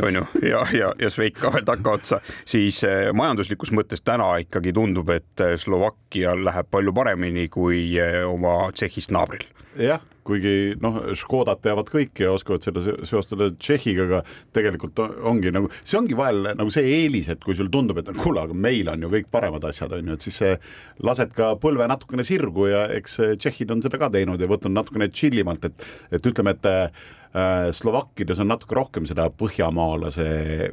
on 0.00 0.20
ju, 0.20 0.24
ja, 0.48 0.62
ja, 0.72 0.92
ja 0.98 1.10
Šveik 1.12 1.36
ka 1.40 1.52
veel 1.54 1.66
takkaotsa, 1.68 2.22
siis 2.48 2.82
eh, 2.88 3.10
majanduslikus 3.16 3.74
mõttes 3.76 4.04
täna 4.04 4.30
ikkagi 4.44 4.72
tundub, 4.76 5.12
et 5.12 5.44
Slovakkial 5.60 6.46
läheb 6.46 6.70
palju 6.72 6.94
paremini 6.96 7.48
kui 7.52 7.84
oma 8.28 8.72
Tšehhist 8.72 9.12
naabril. 9.14 9.44
jah 9.76 10.00
kuigi 10.26 10.74
noh, 10.82 10.98
Škodat 11.18 11.62
teavad 11.64 11.88
kõik 11.90 12.22
ja 12.22 12.32
oskavad 12.34 12.64
seda 12.64 12.82
seostada 13.08 13.50
Tšehhiga, 13.56 14.06
aga 14.06 14.20
tegelikult 14.54 15.00
ongi 15.02 15.52
nagu, 15.54 15.70
see 15.82 15.98
ongi 15.98 16.16
vahel 16.18 16.52
nagu 16.58 16.72
see 16.74 16.84
eelis, 17.00 17.30
et 17.32 17.42
kui 17.42 17.56
sulle 17.58 17.72
tundub, 17.72 17.98
et 18.00 18.12
kuule, 18.18 18.44
aga 18.44 18.56
meil 18.56 18.90
on 18.92 19.06
ju 19.06 19.12
kõik 19.16 19.30
paremad 19.34 19.66
asjad, 19.68 19.94
on 19.98 20.12
ju, 20.12 20.18
et 20.18 20.26
siis 20.26 20.38
lased 21.02 21.34
ka 21.36 21.54
põlve 21.62 21.88
natukene 21.90 22.26
sirgu 22.26 22.68
ja 22.70 22.84
eks 22.98 23.18
tšehhid 23.42 23.74
on 23.74 23.82
seda 23.84 24.00
ka 24.00 24.12
teinud 24.14 24.40
ja 24.40 24.50
võtnud 24.50 24.76
natukene 24.76 25.10
chill 25.12 25.42
imalt, 25.42 25.66
et, 25.68 25.90
et 26.14 26.30
ütleme, 26.32 26.54
et 26.54 26.70
Slovakkides 27.72 28.42
on 28.42 28.50
natuke 28.50 28.76
rohkem 28.76 29.06
seda 29.08 29.24
põhjamaalase 29.32 30.26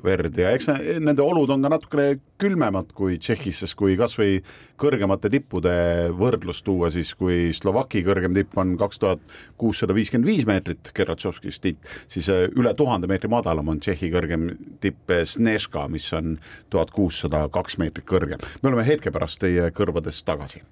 verd 0.04 0.36
ja 0.42 0.50
eks 0.52 0.68
nende 1.00 1.24
olud 1.24 1.54
on 1.54 1.64
ka 1.64 1.72
natukene 1.72 2.18
külmemad 2.40 2.92
kui 2.96 3.16
Tšehhis, 3.20 3.62
sest 3.64 3.78
kui 3.80 3.96
kasvõi 4.00 4.42
kõrgemate 4.80 5.32
tippude 5.32 5.72
võrdlust 6.20 6.66
tuua, 6.68 6.90
siis 6.92 7.14
kui 7.16 7.54
Slovaki 7.56 8.04
kõrgem 8.04 8.36
tipp 8.36 8.58
on 8.60 8.76
kaks 8.80 9.00
tuhat 9.00 9.24
kuussada 9.60 9.96
viiskümmend 9.96 10.28
viis 10.28 10.44
meetrit, 10.50 10.92
Keratšovskis 10.96 11.62
tipp, 11.64 11.88
siis 12.12 12.28
äh, 12.34 12.48
üle 12.60 12.74
tuhande 12.76 13.08
meetri 13.08 13.32
madalam 13.32 13.72
on 13.72 13.80
Tšehhi 13.80 14.12
kõrgem 14.12 14.50
tipp 14.84 15.16
äh, 15.16 15.24
Snežka, 15.24 15.88
mis 15.88 16.10
on 16.18 16.36
tuhat 16.70 16.92
kuussada 16.96 17.46
kaks 17.54 17.80
meetrit 17.80 18.08
kõrgem. 18.10 18.44
me 18.62 18.72
oleme 18.72 18.88
hetke 18.88 19.16
pärast 19.16 19.40
teie 19.40 19.72
kõrvades 19.72 20.24
tagasi. 20.28 20.64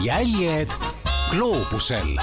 jäljed 0.00 0.72
gloobusel 1.30 2.16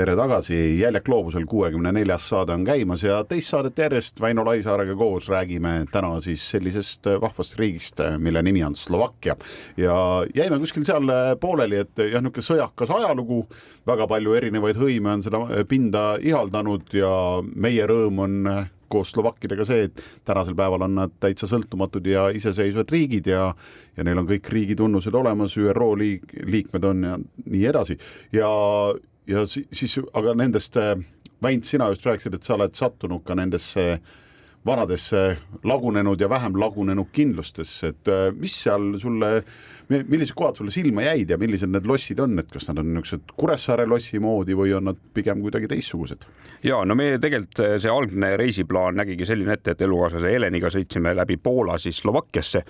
tere 0.00 0.14
tagasi, 0.16 0.56
Jäljak 0.80 1.04
gloobusel 1.04 1.44
kuuekümne 1.48 1.90
neljas 1.92 2.24
saade 2.30 2.54
on 2.54 2.62
käimas 2.64 3.02
ja 3.04 3.18
teist 3.28 3.52
saadet 3.52 3.78
järjest 3.82 4.20
Väino 4.20 4.44
Laisaarega 4.46 4.94
koos 4.96 5.26
räägime 5.28 5.72
täna 5.92 6.14
siis 6.24 6.46
sellisest 6.54 7.10
vahvast 7.20 7.58
riigist, 7.60 8.00
mille 8.18 8.40
nimi 8.42 8.62
on 8.64 8.74
Slovakkia. 8.74 9.36
ja 9.76 10.24
jäime 10.34 10.58
kuskil 10.58 10.86
seal 10.88 11.12
pooleli, 11.40 11.82
et 11.84 11.98
jah, 11.98 12.22
niisugune 12.22 12.46
sõjakas 12.46 12.94
ajalugu, 12.96 13.42
väga 13.86 14.06
palju 14.08 14.38
erinevaid 14.40 14.80
hõime 14.80 15.12
on 15.18 15.24
seda 15.26 15.42
pinda 15.68 16.04
ihaldanud 16.16 16.96
ja 16.96 17.12
meie 17.54 17.86
rõõm 17.86 18.24
on 18.24 18.48
koos 18.90 19.12
Slovakkidega 19.12 19.68
see, 19.68 19.84
et 19.90 20.00
tänasel 20.24 20.56
päeval 20.56 20.86
on 20.88 20.96
nad 20.96 21.12
täitsa 21.20 21.46
sõltumatud 21.50 22.08
ja 22.08 22.30
iseseisvad 22.34 22.88
riigid 22.90 23.28
ja 23.28 23.52
ja 23.96 24.04
neil 24.06 24.22
on 24.22 24.28
kõik 24.28 24.48
riigi 24.48 24.74
tunnused 24.78 25.14
olemas, 25.14 25.58
ÜRO 25.60 25.92
liik-, 25.98 26.32
liikmed 26.48 26.84
on 26.88 27.04
ja 27.04 27.16
nii 27.20 27.64
edasi. 27.68 27.98
Ja 28.32 28.48
ja 29.30 29.46
siis, 29.46 29.98
aga 30.12 30.34
nendest, 30.34 30.76
äh, 30.76 30.96
Väint, 31.40 31.64
sina 31.64 31.86
just 31.88 32.04
rääkisid, 32.04 32.34
et 32.36 32.44
sa 32.44 32.52
oled 32.58 32.74
sattunud 32.76 33.22
ka 33.24 33.32
nendesse 33.32 33.84
vanadesse 34.66 35.38
lagunenud 35.64 36.20
ja 36.20 36.28
vähem 36.28 36.58
lagunenud 36.60 37.08
kindlustesse, 37.16 37.94
et 37.94 38.10
äh, 38.12 38.26
mis 38.36 38.58
seal 38.60 38.92
sulle 39.00 39.30
millised 39.90 40.34
kohad 40.38 40.58
sulle 40.58 40.70
silma 40.70 41.02
jäid 41.02 41.30
ja 41.30 41.38
millised 41.40 41.70
need 41.72 41.86
lossid 41.88 42.20
on, 42.22 42.38
et 42.38 42.50
kas 42.52 42.68
nad 42.70 42.78
on 42.82 42.92
niisugused 42.94 43.34
Kuressaare 43.36 43.86
lossi 43.90 44.20
moodi 44.22 44.54
või 44.56 44.74
on 44.76 44.90
nad 44.90 44.98
pigem 45.14 45.42
kuidagi 45.42 45.70
teistsugused? 45.70 46.26
ja 46.62 46.82
no 46.84 46.94
meie 46.98 47.18
tegelikult 47.20 47.62
eh, 47.64 47.74
see 47.80 47.90
algne 47.92 48.34
reisiplaan 48.38 48.98
nägigi 49.00 49.26
selline 49.28 49.56
ette, 49.56 49.74
et 49.74 49.84
elukaaslase 49.86 50.32
Heleniga 50.34 50.70
sõitsime 50.72 51.14
läbi 51.16 51.38
Poola 51.40 51.78
siis 51.80 51.98
Slovakkiasse, 52.02 52.62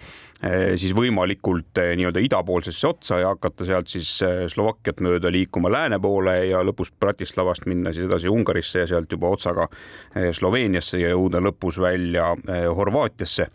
eh, 0.47 0.55
siis 0.81 0.95
võimalikult 0.97 1.83
eh, 1.83 1.93
nii-öelda 1.99 2.23
idapoolsesse 2.25 2.89
otsa 2.89 3.21
ja 3.21 3.35
hakata 3.35 3.67
sealt 3.69 3.91
siis 3.91 4.13
Slovakkiat 4.55 5.03
mööda 5.05 5.33
liikuma 5.33 5.73
lääne 5.73 6.01
poole 6.01 6.37
ja 6.53 6.63
lõpus 6.67 6.93
Bratislavast 7.01 7.67
minna 7.71 7.93
siis 7.93 8.09
edasi 8.09 8.31
Ungarisse 8.31 8.85
ja 8.85 8.91
sealt 8.95 9.13
juba 9.13 9.35
otsaga 9.35 9.69
Sloveeniasse 10.15 11.01
ja 11.03 11.13
jõuda 11.15 11.43
lõpus 11.43 11.81
välja 11.83 12.31
Horvaatiasse 12.77 13.51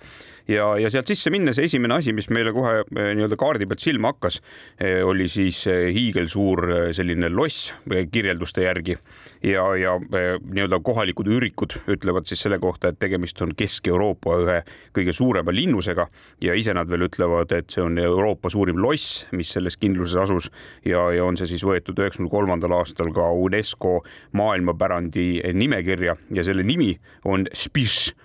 ja, 0.47 0.65
ja 0.79 0.89
sealt 0.93 1.09
sisse 1.09 1.31
minnes 1.33 1.59
esimene 1.61 1.97
asi, 1.99 2.13
mis 2.15 2.29
meile 2.33 2.53
kohe 2.55 2.81
eh, 2.83 3.11
nii-öelda 3.17 3.37
kaardi 3.39 3.67
pealt 3.69 3.83
silma 3.83 4.13
hakkas, 4.13 4.41
eh, 4.79 5.01
oli 5.05 5.27
siis 5.31 5.63
eh, 5.71 5.87
hiigelsuur 5.95 6.91
selline 6.95 7.29
loss 7.33 7.73
kirjelduste 8.11 8.65
järgi. 8.65 8.97
Ja, 9.45 9.61
ja 9.77 9.91
nii-öelda 10.01 10.79
kohalikud 10.81 11.27
ürikud 11.29 11.75
ütlevad 11.91 12.25
siis 12.25 12.41
selle 12.41 12.57
kohta, 12.57 12.89
et 12.89 12.97
tegemist 12.97 13.37
on 13.45 13.51
Kesk-Euroopa 13.57 14.39
ühe 14.41 14.55
kõige 14.95 15.13
suurema 15.13 15.53
linnusega 15.53 16.07
ja 16.41 16.55
ise 16.57 16.73
nad 16.73 16.89
veel 16.89 17.05
ütlevad, 17.05 17.53
et 17.53 17.69
see 17.69 17.83
on 17.83 17.99
Euroopa 18.01 18.49
suurim 18.49 18.79
loss, 18.81 19.27
mis 19.37 19.51
selles 19.53 19.77
kindluses 19.77 20.17
asus 20.23 20.49
ja, 20.85 21.03
ja 21.13 21.27
on 21.27 21.37
see 21.37 21.51
siis 21.51 21.65
võetud 21.67 21.99
üheksakümne 22.01 22.31
kolmandal 22.33 22.73
aastal 22.79 23.13
ka 23.13 23.27
UNESCO 23.45 23.99
maailmapärandi 24.39 25.27
nimekirja 25.53 26.17
ja 26.33 26.47
selle 26.47 26.65
nimi 26.65 26.95
on 27.29 27.45
Spiš 27.53 28.15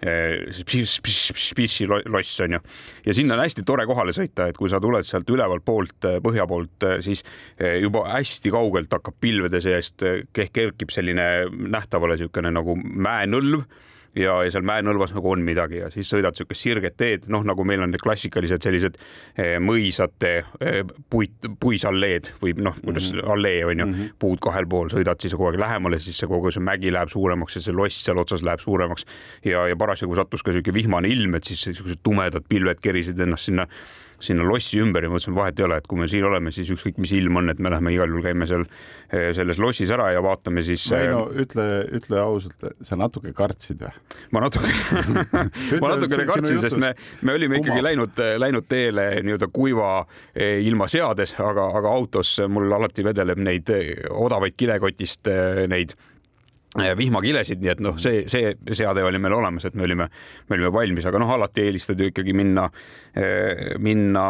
Spissi 0.00 1.84
loss 1.86 2.40
on 2.40 2.56
ju. 2.56 2.60
ja 3.04 3.14
sinna 3.14 3.36
on 3.36 3.42
hästi 3.44 3.64
tore 3.68 3.84
kohale 3.88 4.14
sõita, 4.16 4.46
et 4.48 4.56
kui 4.56 4.70
sa 4.72 4.80
tuled 4.80 5.04
sealt 5.04 5.28
ülevalt 5.28 5.64
poolt, 5.66 6.08
põhja 6.24 6.46
poolt, 6.48 6.86
siis 7.04 7.20
juba 7.82 8.06
hästi 8.08 8.52
kaugelt 8.54 8.92
hakkab 8.96 9.18
pilvede 9.20 9.60
seest 9.60 10.04
kerkib 10.32 10.94
selline 10.94 11.26
nähtavale 11.50 12.16
niisugune 12.16 12.54
nagu 12.56 12.78
mäenõlv 12.80 13.66
ja, 14.16 14.34
ja 14.44 14.50
seal 14.52 14.64
mäenõlvas 14.66 15.12
nagu 15.14 15.30
on 15.30 15.42
midagi 15.46 15.80
ja 15.80 15.90
siis 15.92 16.10
sõidad 16.10 16.34
niisugust 16.34 16.64
sirget 16.64 16.96
teed, 16.98 17.28
noh, 17.32 17.44
nagu 17.46 17.64
meil 17.66 17.84
on 17.84 17.92
need 17.92 18.02
klassikalised 18.02 18.64
sellised 18.64 18.98
eh, 19.36 19.56
mõisate 19.62 20.32
eh, 20.40 20.80
puit, 21.10 21.48
puisalleed 21.62 22.32
või 22.42 22.56
noh, 22.58 22.76
kuidas 22.82 23.10
mm 23.10 23.20
-hmm. 23.20 23.32
allee 23.36 23.64
on 23.64 23.78
ju 23.78 23.86
mm, 23.86 23.94
-hmm. 23.94 24.18
puud 24.18 24.42
kahel 24.42 24.66
pool, 24.66 24.90
sõidad 24.90 25.20
siis 25.20 25.34
kogu 25.34 25.50
aeg 25.50 25.60
lähemale, 25.60 25.98
siis 25.98 26.18
see 26.18 26.28
kogu 26.28 26.50
see 26.50 26.62
mägi 26.62 26.92
läheb 26.92 27.08
suuremaks 27.08 27.56
ja 27.56 27.62
see 27.62 27.74
loss 27.74 28.04
seal 28.04 28.18
otsas 28.18 28.42
läheb 28.42 28.60
suuremaks 28.60 29.06
ja, 29.44 29.68
ja 29.68 29.76
parasjagu 29.76 30.14
sattus 30.14 30.42
ka 30.42 30.50
niisugune 30.50 30.74
vihmane 30.74 31.08
ilm, 31.08 31.34
et 31.34 31.44
siis 31.44 31.66
niisugused 31.66 32.02
tumedad 32.02 32.44
pilved 32.48 32.80
kerisid 32.82 33.20
ennast 33.20 33.44
sinna 33.44 33.66
sinna 34.24 34.44
lossi 34.46 34.80
ümber 34.82 35.04
ja 35.04 35.10
mõtlesin, 35.12 35.34
vahet 35.36 35.60
ei 35.60 35.66
ole, 35.66 35.78
et 35.80 35.86
kui 35.90 36.00
me 36.00 36.08
siin 36.10 36.26
oleme, 36.28 36.52
siis 36.54 36.70
ükskõik, 36.74 36.98
mis 37.02 37.12
ilm 37.16 37.40
on, 37.40 37.52
et 37.52 37.60
me 37.62 37.72
lähme 37.72 37.92
igal 37.94 38.10
juhul 38.10 38.24
käime 38.24 38.48
seal 38.48 38.64
eh, 38.66 39.30
selles 39.36 39.60
lossis 39.62 39.90
ära 39.94 40.10
ja 40.14 40.22
vaatame 40.24 40.64
siis. 40.66 40.84
Väino, 40.92 41.24
eh, 41.30 41.44
ütle, 41.44 41.66
ütle 41.98 42.20
ausalt, 42.22 42.66
sa 42.86 42.98
natuke 43.00 43.32
kartsid 43.36 43.84
või? 43.84 43.94
ma 44.34 44.44
natuke 44.44 44.70
ma 45.82 45.94
natukene 45.94 46.28
kartsin, 46.28 46.60
sest 46.62 46.78
me, 46.80 46.92
me 47.26 47.36
olime 47.38 47.58
Kuma. 47.58 47.66
ikkagi 47.66 47.86
läinud, 47.86 48.22
läinud 48.42 48.68
teele 48.70 49.08
nii-öelda 49.24 49.50
kuiva 49.54 49.90
eh, 50.34 50.60
ilma 50.66 50.88
seades, 50.90 51.34
aga, 51.40 51.70
aga 51.80 51.96
autos 51.96 52.36
mul 52.48 52.72
alati 52.76 53.04
vedeleb 53.06 53.40
neid 53.40 53.72
odavaid 54.10 54.56
kilekotist 54.60 55.28
neid 55.70 55.96
vihmakilesid, 56.78 57.58
nii 57.58 57.70
et 57.72 57.80
noh, 57.82 57.96
see, 57.98 58.22
see 58.30 58.52
seade 58.78 59.02
oli 59.02 59.18
meil 59.18 59.34
olemas, 59.34 59.64
et 59.66 59.74
me 59.74 59.82
olime, 59.82 60.06
me 60.46 60.54
olime 60.54 60.70
valmis, 60.70 61.06
aga 61.08 61.18
noh, 61.18 61.32
alati 61.34 61.64
eelistad 61.66 61.98
ju 61.98 62.06
ikkagi 62.12 62.34
minna, 62.36 62.68
minna 63.82 64.24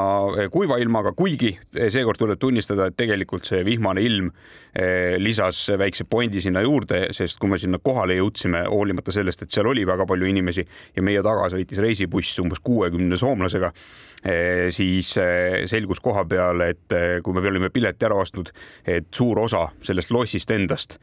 kuiva 0.48 0.78
ilmaga, 0.80 1.12
kuigi 1.12 1.52
seekord 1.76 2.22
tuleb 2.22 2.40
tunnistada, 2.40 2.88
et 2.88 2.96
tegelikult 2.96 3.44
see 3.44 3.60
vihmane 3.66 4.00
ilm 4.00 4.30
lisas 5.20 5.66
väikse 5.76 6.06
pointi 6.08 6.40
sinna 6.40 6.62
juurde, 6.64 7.10
sest 7.12 7.36
kui 7.42 7.52
me 7.52 7.60
sinna 7.60 7.82
kohale 7.84 8.16
jõudsime, 8.16 8.64
hoolimata 8.72 9.12
sellest, 9.12 9.44
et 9.44 9.52
seal 9.52 9.68
oli 9.68 9.84
väga 9.84 10.08
palju 10.08 10.32
inimesi 10.32 10.64
ja 10.96 11.04
meie 11.04 11.20
taga 11.26 11.50
sõitis 11.52 11.82
reisibuss 11.84 12.40
umbes 12.40 12.64
kuuekümne 12.64 13.20
soomlasega 13.20 13.74
Eh, 13.74 14.09
siis 14.70 15.14
selgus 15.70 16.00
koha 16.04 16.26
peal, 16.28 16.60
et 16.60 16.92
kui 17.24 17.32
me 17.32 17.40
olime 17.48 17.70
pileti 17.72 18.04
ära 18.04 18.18
ostnud, 18.20 18.50
et 18.84 19.08
suur 19.16 19.38
osa 19.40 19.62
sellest 19.86 20.12
lossist 20.12 20.50
endast 20.52 20.98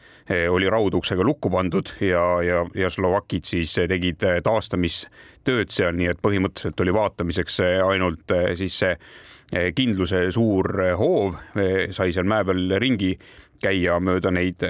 oli 0.54 0.70
rauduksega 0.70 1.26
lukku 1.26 1.50
pandud 1.50 1.90
ja, 2.04 2.22
ja, 2.46 2.62
ja 2.78 2.92
slovakid 2.94 3.50
siis 3.50 3.74
tegid 3.90 4.22
taastamistööd 4.46 5.74
seal, 5.74 5.98
nii 5.98 6.12
et 6.14 6.22
põhimõtteliselt 6.22 6.86
oli 6.86 6.94
vaatamiseks 6.94 7.60
ainult 7.88 8.38
siis 8.60 8.78
see 8.84 9.72
kindluse 9.74 10.28
suur 10.36 10.70
hoov, 11.00 11.40
sai 11.96 12.14
seal 12.14 12.28
mäe 12.30 12.46
peal 12.46 12.78
ringi 12.84 13.16
käia 13.64 13.98
mööda 14.04 14.30
neid 14.30 14.62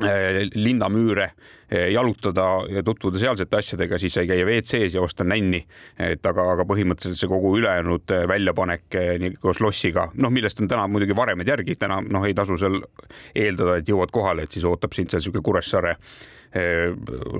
linnamüüre 0.00 1.28
Eh, 1.74 1.92
jalutada 1.92 2.42
ja 2.68 2.82
tutvuda 2.82 3.18
sealsete 3.18 3.56
asjadega, 3.56 3.98
siis 3.98 4.14
sai 4.14 4.28
käia 4.28 4.44
WC-s 4.46 4.94
ja 4.94 5.02
osta 5.02 5.24
nänni. 5.24 5.64
et 5.98 6.26
aga, 6.26 6.44
aga 6.52 6.66
põhimõtteliselt 6.68 7.18
see 7.18 7.30
kogu 7.30 7.54
ülejäänud 7.58 8.12
eh, 8.12 8.26
väljapanek 8.28 8.96
koos 9.40 9.58
lossiga, 9.64 10.04
noh, 10.14 10.30
millest 10.30 10.60
on 10.60 10.68
täna 10.68 10.84
muidugi 10.86 11.16
varemed 11.16 11.48
järgi, 11.48 11.74
täna 11.80 12.02
noh, 12.04 12.26
ei 12.28 12.34
tasu 12.34 12.58
seal 12.60 12.78
eeldada, 13.34 13.78
et 13.80 13.88
jõuad 13.88 14.12
kohale, 14.14 14.44
et 14.44 14.54
siis 14.54 14.66
ootab 14.68 14.92
sind 14.94 15.10
seal 15.10 15.24
niisugune 15.24 15.42
Kuressaare 15.42 15.96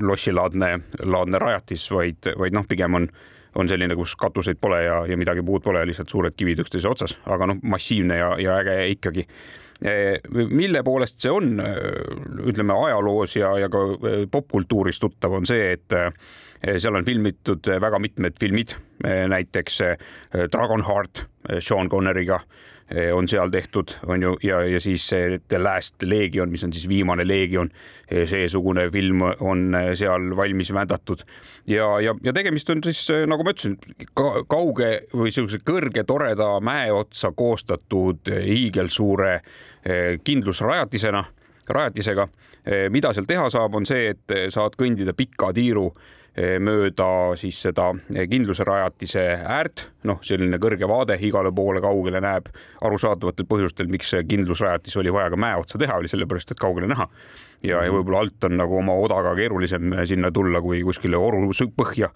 lossilaadne, 0.03 0.71
laadne 1.07 1.39
rajatis, 1.39 1.85
vaid, 1.95 2.33
vaid 2.39 2.57
noh, 2.57 2.67
pigem 2.67 2.99
on 2.99 3.09
on 3.55 3.69
selline, 3.71 3.95
kus 3.95 4.17
katuseid 4.19 4.59
pole 4.59 4.81
ja, 4.83 4.97
ja 5.07 5.15
midagi 5.15 5.45
muud 5.47 5.63
pole, 5.63 5.85
lihtsalt 5.87 6.11
suured 6.11 6.35
kivid 6.35 6.65
üksteise 6.65 6.89
otsas, 6.91 7.15
aga 7.31 7.47
noh, 7.53 7.61
massiivne 7.63 8.17
ja, 8.19 8.33
ja 8.43 8.57
äge 8.65 8.75
ikkagi 8.97 9.29
mille 10.51 10.83
poolest 10.83 11.21
see 11.21 11.33
on, 11.33 11.61
eh, 11.61 12.47
ütleme 12.47 12.77
ajaloos 12.87 13.37
ja, 13.37 13.53
ja 13.59 13.69
ka 13.73 13.85
eh, 13.95 14.25
popkultuuris 14.31 15.01
tuttav, 15.03 15.35
on 15.41 15.47
see, 15.47 15.75
et 15.75 15.99
seal 16.81 16.97
on 16.97 17.05
filmitud 17.05 17.67
väga 17.81 17.99
mitmed 18.01 18.39
filmid, 18.41 18.71
näiteks 19.05 19.83
Dragonheart 20.49 21.27
Sean 21.61 21.91
Connery'ga 21.93 22.39
on 23.17 23.25
seal 23.29 23.49
tehtud, 23.51 23.95
on 24.07 24.23
ju, 24.23 24.35
ja, 24.45 24.59
ja 24.69 24.79
siis 24.81 25.07
The 25.49 25.59
Last 25.59 26.03
Legion, 26.05 26.51
mis 26.53 26.65
on 26.67 26.73
siis 26.73 26.85
viimane 26.89 27.25
leegion, 27.25 27.71
seesugune 28.29 28.85
film 28.93 29.23
on 29.25 29.73
seal 29.97 30.35
valmis 30.37 30.69
vändatud 30.77 31.25
ja, 31.67 31.87
ja, 32.05 32.13
ja 32.23 32.35
tegemist 32.37 32.69
on 32.71 32.85
siis 32.85 33.01
nagu 33.27 33.47
ma 33.47 33.55
ütlesin 33.57 33.79
ka,, 34.13 34.45
kauge 34.45 34.91
või 35.15 35.33
niisuguse 35.33 35.63
kõrge 35.65 36.05
toreda 36.05 36.51
mäe 36.61 36.93
otsa 36.93 37.33
koostatud 37.33 38.29
hiigelsuure 38.45 39.39
Eh, 39.85 40.21
kindlusrajatisena, 40.25 41.25
rajatisega. 41.69 42.29
Eh, 42.67 42.91
mida 42.91 43.13
seal 43.13 43.27
teha 43.29 43.51
saab, 43.53 43.75
on 43.77 43.85
see, 43.85 44.15
et 44.15 44.33
saad 44.49 44.79
kõndida 44.81 45.13
pika 45.13 45.51
tiiru 45.53 45.91
eh, 45.91 46.24
mööda 46.35 47.07
siis 47.39 47.61
seda 47.63 47.93
kindluserajatise 48.11 49.23
äärt, 49.47 49.85
noh, 50.09 50.19
selline 50.27 50.59
kõrge 50.59 50.89
vaade 50.91 51.15
igale 51.23 51.53
poole 51.55 51.79
kaugele 51.85 52.19
näeb 52.25 52.49
arusaadavatel 52.83 53.47
põhjustel, 53.47 53.87
miks 53.93 54.11
kindlusrajatis 54.27 54.97
oli 54.99 55.13
vaja 55.15 55.31
ka 55.31 55.39
mäe 55.39 55.61
otsa 55.61 55.79
teha, 55.79 56.01
oli 56.01 56.11
sellepärast, 56.11 56.51
et 56.51 56.63
kaugele 56.63 56.91
näha. 56.91 57.07
ja, 57.63 57.85
ja 57.87 57.93
võib-olla 57.95 58.25
alt 58.25 58.49
on 58.49 58.59
nagu 58.59 58.81
oma 58.81 58.97
odaga 58.99 59.37
keerulisem 59.39 59.95
sinna 60.11 60.33
tulla, 60.35 60.61
kui 60.61 60.83
kuskile 60.83 61.17
oru 61.17 61.53
põhja 61.77 62.11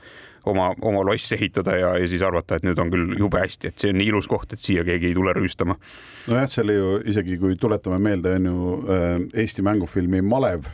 oma, 0.48 0.72
oma 0.82 1.02
loss 1.06 1.32
ehitada 1.32 1.76
ja, 1.76 1.94
ja 1.98 2.08
siis 2.08 2.22
arvata, 2.22 2.58
et 2.58 2.66
nüüd 2.66 2.78
on 2.80 2.90
küll 2.92 3.14
jube 3.18 3.40
hästi, 3.40 3.70
et 3.70 3.78
see 3.78 3.92
on 3.92 4.00
nii 4.00 4.10
ilus 4.12 4.28
koht, 4.30 4.52
et 4.52 4.62
siia 4.62 4.84
keegi 4.86 5.10
ei 5.10 5.16
tule 5.16 5.34
rüüstama. 5.36 5.78
nojah, 6.26 6.50
see 6.50 6.64
oli 6.64 6.76
ju 6.78 6.92
isegi, 7.12 7.38
kui 7.40 7.56
tuletame 7.60 8.00
meelde, 8.02 8.36
on 8.38 8.50
ju 8.50 8.76
äh, 8.82 9.08
Eesti 9.44 9.64
mängufilmi 9.66 10.22
Malev 10.26 10.68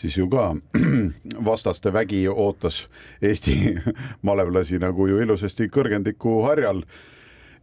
siis 0.00 0.16
ju 0.18 0.28
ka 0.32 0.54
vastaste 1.50 1.92
vägi 1.92 2.24
ootas 2.28 2.86
Eesti 3.22 3.76
malevlasi 4.26 4.80
nagu 4.82 5.08
ju 5.10 5.20
ilusasti 5.22 5.68
kõrgendiku 5.72 6.40
harjal. 6.48 6.84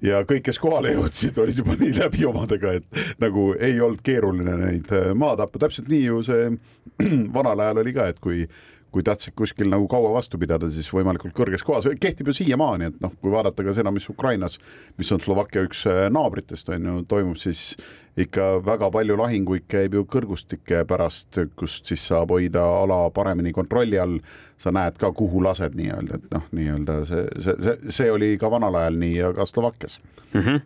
Ja 0.02 0.22
kõik, 0.30 0.44
kes 0.46 0.60
kohale 0.62 0.92
jõudsid, 0.94 1.38
olid 1.42 1.58
juba 1.58 1.74
nii 1.74 1.96
läbi 1.96 2.22
omadega, 2.30 2.76
et 2.78 3.00
nagu 3.18 3.48
ei 3.58 3.80
olnud 3.82 4.04
keeruline 4.06 4.54
neid 4.60 4.92
äh, 4.94 5.10
maha 5.18 5.40
tappa, 5.40 5.64
täpselt 5.66 5.90
nii 5.90 6.04
ju 6.04 6.20
see 6.26 6.52
vanal 7.38 7.66
ajal 7.66 7.82
oli 7.82 7.96
ka, 7.96 8.12
et 8.14 8.20
kui 8.22 8.46
kui 8.94 9.04
tahtsid 9.04 9.36
kuskil 9.36 9.68
nagu 9.70 9.84
kaua 9.92 10.14
vastu 10.14 10.40
pidada, 10.40 10.70
siis 10.72 10.88
võimalikult 10.94 11.36
kõrges 11.36 11.64
kohas, 11.66 11.86
kehtib 12.00 12.30
ju 12.32 12.38
siiamaani, 12.38 12.88
et 12.88 13.02
noh, 13.04 13.12
kui 13.22 13.34
vaadata 13.34 13.66
ka 13.66 13.76
seda, 13.76 13.92
mis 13.94 14.08
Ukrainas, 14.10 14.56
mis 14.98 15.12
on 15.12 15.22
Slovakkia 15.22 15.66
üks 15.68 15.84
äh, 15.90 16.06
naabritest 16.14 16.70
on 16.74 16.88
ju, 16.88 17.02
toimub, 17.12 17.38
siis 17.42 17.76
ikka 18.18 18.46
väga 18.66 18.90
palju 18.94 19.18
lahinguid 19.20 19.68
käib 19.70 19.94
ju 19.98 20.04
kõrgustike 20.10 20.84
pärast, 20.90 21.38
kust 21.56 21.90
siis 21.90 22.06
saab 22.10 22.34
hoida 22.34 22.64
ala 22.82 23.04
paremini 23.14 23.54
kontrolli 23.54 24.00
all. 24.02 24.20
sa 24.58 24.72
näed 24.74 24.96
ka, 24.98 25.12
kuhu 25.14 25.44
lased 25.46 25.76
nii-öelda, 25.78 26.18
et 26.18 26.32
noh, 26.34 26.46
nii-öelda 26.58 26.94
see, 27.06 27.28
see, 27.38 27.54
see, 27.62 27.92
see 27.94 28.08
oli 28.10 28.32
ka 28.42 28.50
vanal 28.50 28.74
ajal 28.80 28.98
nii 28.98 29.14
ja 29.14 29.30
ka 29.38 29.46
Slovakkias 29.46 30.00
mm. 30.34 30.42
-hmm 30.42 30.62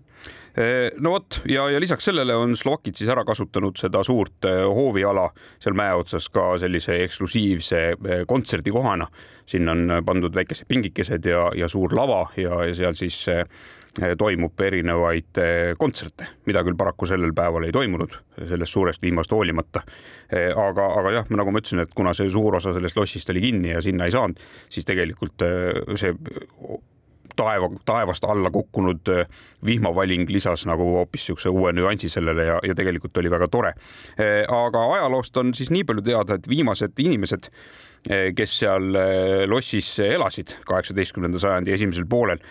no 1.00 1.12
vot 1.12 1.41
ja, 1.47 1.69
ja 1.69 1.80
lisaks 1.80 2.06
sellele 2.06 2.36
on 2.36 2.58
slovakid 2.58 2.95
siis 2.95 3.10
ära 3.10 3.23
kasutanud 3.25 3.78
seda 3.80 4.04
suurt 4.04 4.45
eh, 4.45 4.63
hooviala 4.67 5.30
seal 5.63 5.78
mäe 5.80 5.93
otsas 5.95 6.28
ka 6.30 6.58
sellise 6.60 6.97
eksklusiivse 7.06 7.80
eh, 7.91 8.25
kontserdikohana. 8.28 9.08
sinna 9.45 9.71
on 9.71 10.04
pandud 10.06 10.36
väikesed 10.36 10.67
pingikesed 10.67 11.25
ja, 11.25 11.52
ja 11.56 11.67
suur 11.67 11.95
lava 11.95 12.28
ja, 12.38 12.63
ja 12.65 12.75
seal 12.75 12.93
siis 12.93 13.23
toimub 14.17 14.62
erinevaid 14.63 15.39
kontserte, 15.77 16.27
mida 16.47 16.62
küll 16.63 16.77
paraku 16.80 17.10
sellel 17.10 17.34
päeval 17.36 17.65
ei 17.67 17.73
toimunud, 17.75 18.13
sellest 18.39 18.71
suurest 18.71 19.01
vihmast 19.04 19.34
hoolimata. 19.36 19.82
aga, 20.32 20.86
aga 20.99 21.12
jah, 21.12 21.34
nagu 21.36 21.51
ma 21.51 21.60
ütlesin, 21.60 21.84
et 21.84 21.91
kuna 21.95 22.13
see 22.15 22.30
suur 22.32 22.56
osa 22.56 22.71
sellest 22.73 22.95
lossist 22.95 23.30
oli 23.34 23.41
kinni 23.43 23.73
ja 23.73 23.82
sinna 23.84 24.08
ei 24.08 24.15
saanud, 24.15 24.39
siis 24.71 24.88
tegelikult 24.88 25.43
see 25.99 26.13
taeva, 27.36 27.69
taevast 27.86 28.23
alla 28.23 28.51
kukkunud 28.51 29.12
vihmavaling 29.65 30.30
lisas 30.30 30.65
nagu 30.69 30.86
hoopis 30.95 31.21
niisuguse 31.21 31.49
uue 31.49 31.73
nüansi 31.73 32.10
sellele 32.10 32.45
ja, 32.45 32.60
ja 32.63 32.75
tegelikult 32.75 33.17
oli 33.17 33.32
väga 33.32 33.47
tore. 33.51 33.73
Aga 34.47 34.84
ajaloost 34.95 35.38
on 35.38 35.54
siis 35.58 35.71
nii 35.71 35.84
palju 35.88 36.06
teada, 36.06 36.38
et 36.38 36.49
viimased 36.49 36.99
inimesed, 36.99 37.51
kes 38.09 38.53
seal 38.63 38.87
lossis 39.45 39.87
elasid 40.01 40.55
kaheksateistkümnenda 40.65 41.37
sajandi 41.39 41.75
esimesel 41.75 42.07
poolel, 42.09 42.41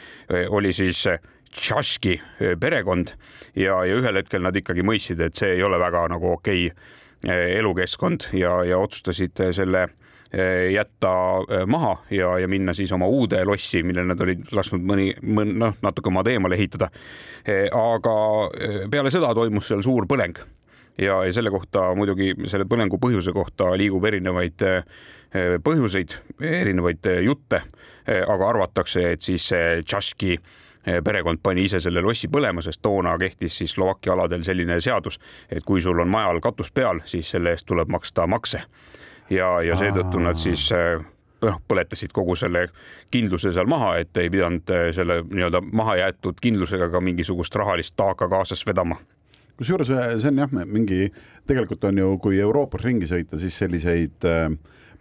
oli 0.54 0.70
siis 0.72 1.02
Tšaški 1.50 2.12
perekond 2.62 3.10
ja, 3.58 3.80
ja 3.82 3.96
ühel 3.98 4.20
hetkel 4.20 4.44
nad 4.46 4.54
ikkagi 4.54 4.84
mõistsid, 4.86 5.18
et 5.26 5.34
see 5.34 5.56
ei 5.56 5.64
ole 5.66 5.80
väga 5.82 6.04
nagu 6.12 6.36
okei 6.36 6.68
elukeskkond 7.26 8.28
ja, 8.38 8.60
ja 8.68 8.78
otsustasid 8.78 9.42
selle 9.56 9.88
Eh, 10.32 10.70
jätta 10.72 11.10
eh, 11.48 11.66
maha 11.66 11.96
ja, 12.10 12.38
ja 12.38 12.48
minna 12.48 12.70
siis 12.74 12.92
oma 12.92 13.06
uude 13.10 13.40
lossi, 13.44 13.80
mille 13.82 14.04
nad 14.06 14.20
olid 14.22 14.44
lasknud 14.54 14.84
mõni, 14.86 15.08
mõni 15.26 15.56
noh, 15.58 15.72
natuke 15.82 16.12
maad 16.14 16.28
eemale 16.30 16.54
ehitada. 16.54 16.86
Eh, 17.42 17.66
aga 17.74 18.12
peale 18.92 19.10
seda 19.10 19.32
toimus 19.34 19.66
seal 19.66 19.82
suur 19.82 20.06
põleng 20.06 20.38
ja, 21.02 21.16
ja 21.26 21.32
selle 21.34 21.50
kohta 21.50 21.88
muidugi 21.98 22.36
selle 22.46 22.68
põlengu 22.70 23.00
põhjuse 23.02 23.34
kohta 23.34 23.72
liigub 23.80 24.06
erinevaid 24.06 24.62
põhjuseid, 25.32 26.16
erinevaid 26.42 27.06
jutte, 27.22 27.60
aga 28.10 28.48
arvatakse, 28.48 29.04
et 29.12 29.22
siis 29.22 29.44
Tšaški 29.84 30.32
perekond 31.04 31.38
pani 31.42 31.64
ise 31.68 31.80
selle 31.80 32.02
lossi 32.02 32.28
põlema, 32.32 32.62
sest 32.64 32.80
toona 32.82 33.12
kehtis 33.20 33.58
siis 33.60 33.74
Slovakkia 33.76 34.14
aladel 34.14 34.42
selline 34.42 34.80
seadus, 34.80 35.20
et 35.50 35.64
kui 35.64 35.80
sul 35.80 36.00
on 36.00 36.08
majal 36.08 36.40
katus 36.40 36.72
peal, 36.72 37.02
siis 37.04 37.30
selle 37.30 37.52
eest 37.54 37.68
tuleb 37.68 37.92
maksta 37.92 38.26
makse. 38.26 38.62
Ja, 39.30 39.60
ja 39.62 39.76
seetõttu 39.78 40.18
nad 40.18 40.38
siis 40.40 40.64
äh, 40.74 40.98
noh, 41.44 41.60
põletasid 41.68 42.12
kogu 42.14 42.34
selle 42.38 42.66
kindluse 43.12 43.52
seal 43.54 43.68
maha, 43.70 43.94
et 44.02 44.16
ei 44.18 44.30
pidanud 44.32 44.72
äh, 44.74 44.88
selle 44.96 45.20
nii-öelda 45.28 45.62
mahajäetud 45.70 46.40
kindlusega 46.42 46.90
ka 46.90 47.02
mingisugust 47.04 47.54
rahalist 47.54 47.94
taaka 47.96 48.28
kaasas 48.28 48.64
vedama. 48.66 48.98
Kusjuures 49.60 49.92
äh, 49.94 50.16
see 50.18 50.32
on 50.32 50.42
jah, 50.42 50.58
mingi, 50.64 51.12
tegelikult 51.46 51.84
on 51.86 52.02
ju, 52.02 52.10
kui 52.24 52.40
Euroopas 52.42 52.84
ringi 52.88 53.06
sõita, 53.10 53.38
siis 53.38 53.60
selliseid 53.62 54.26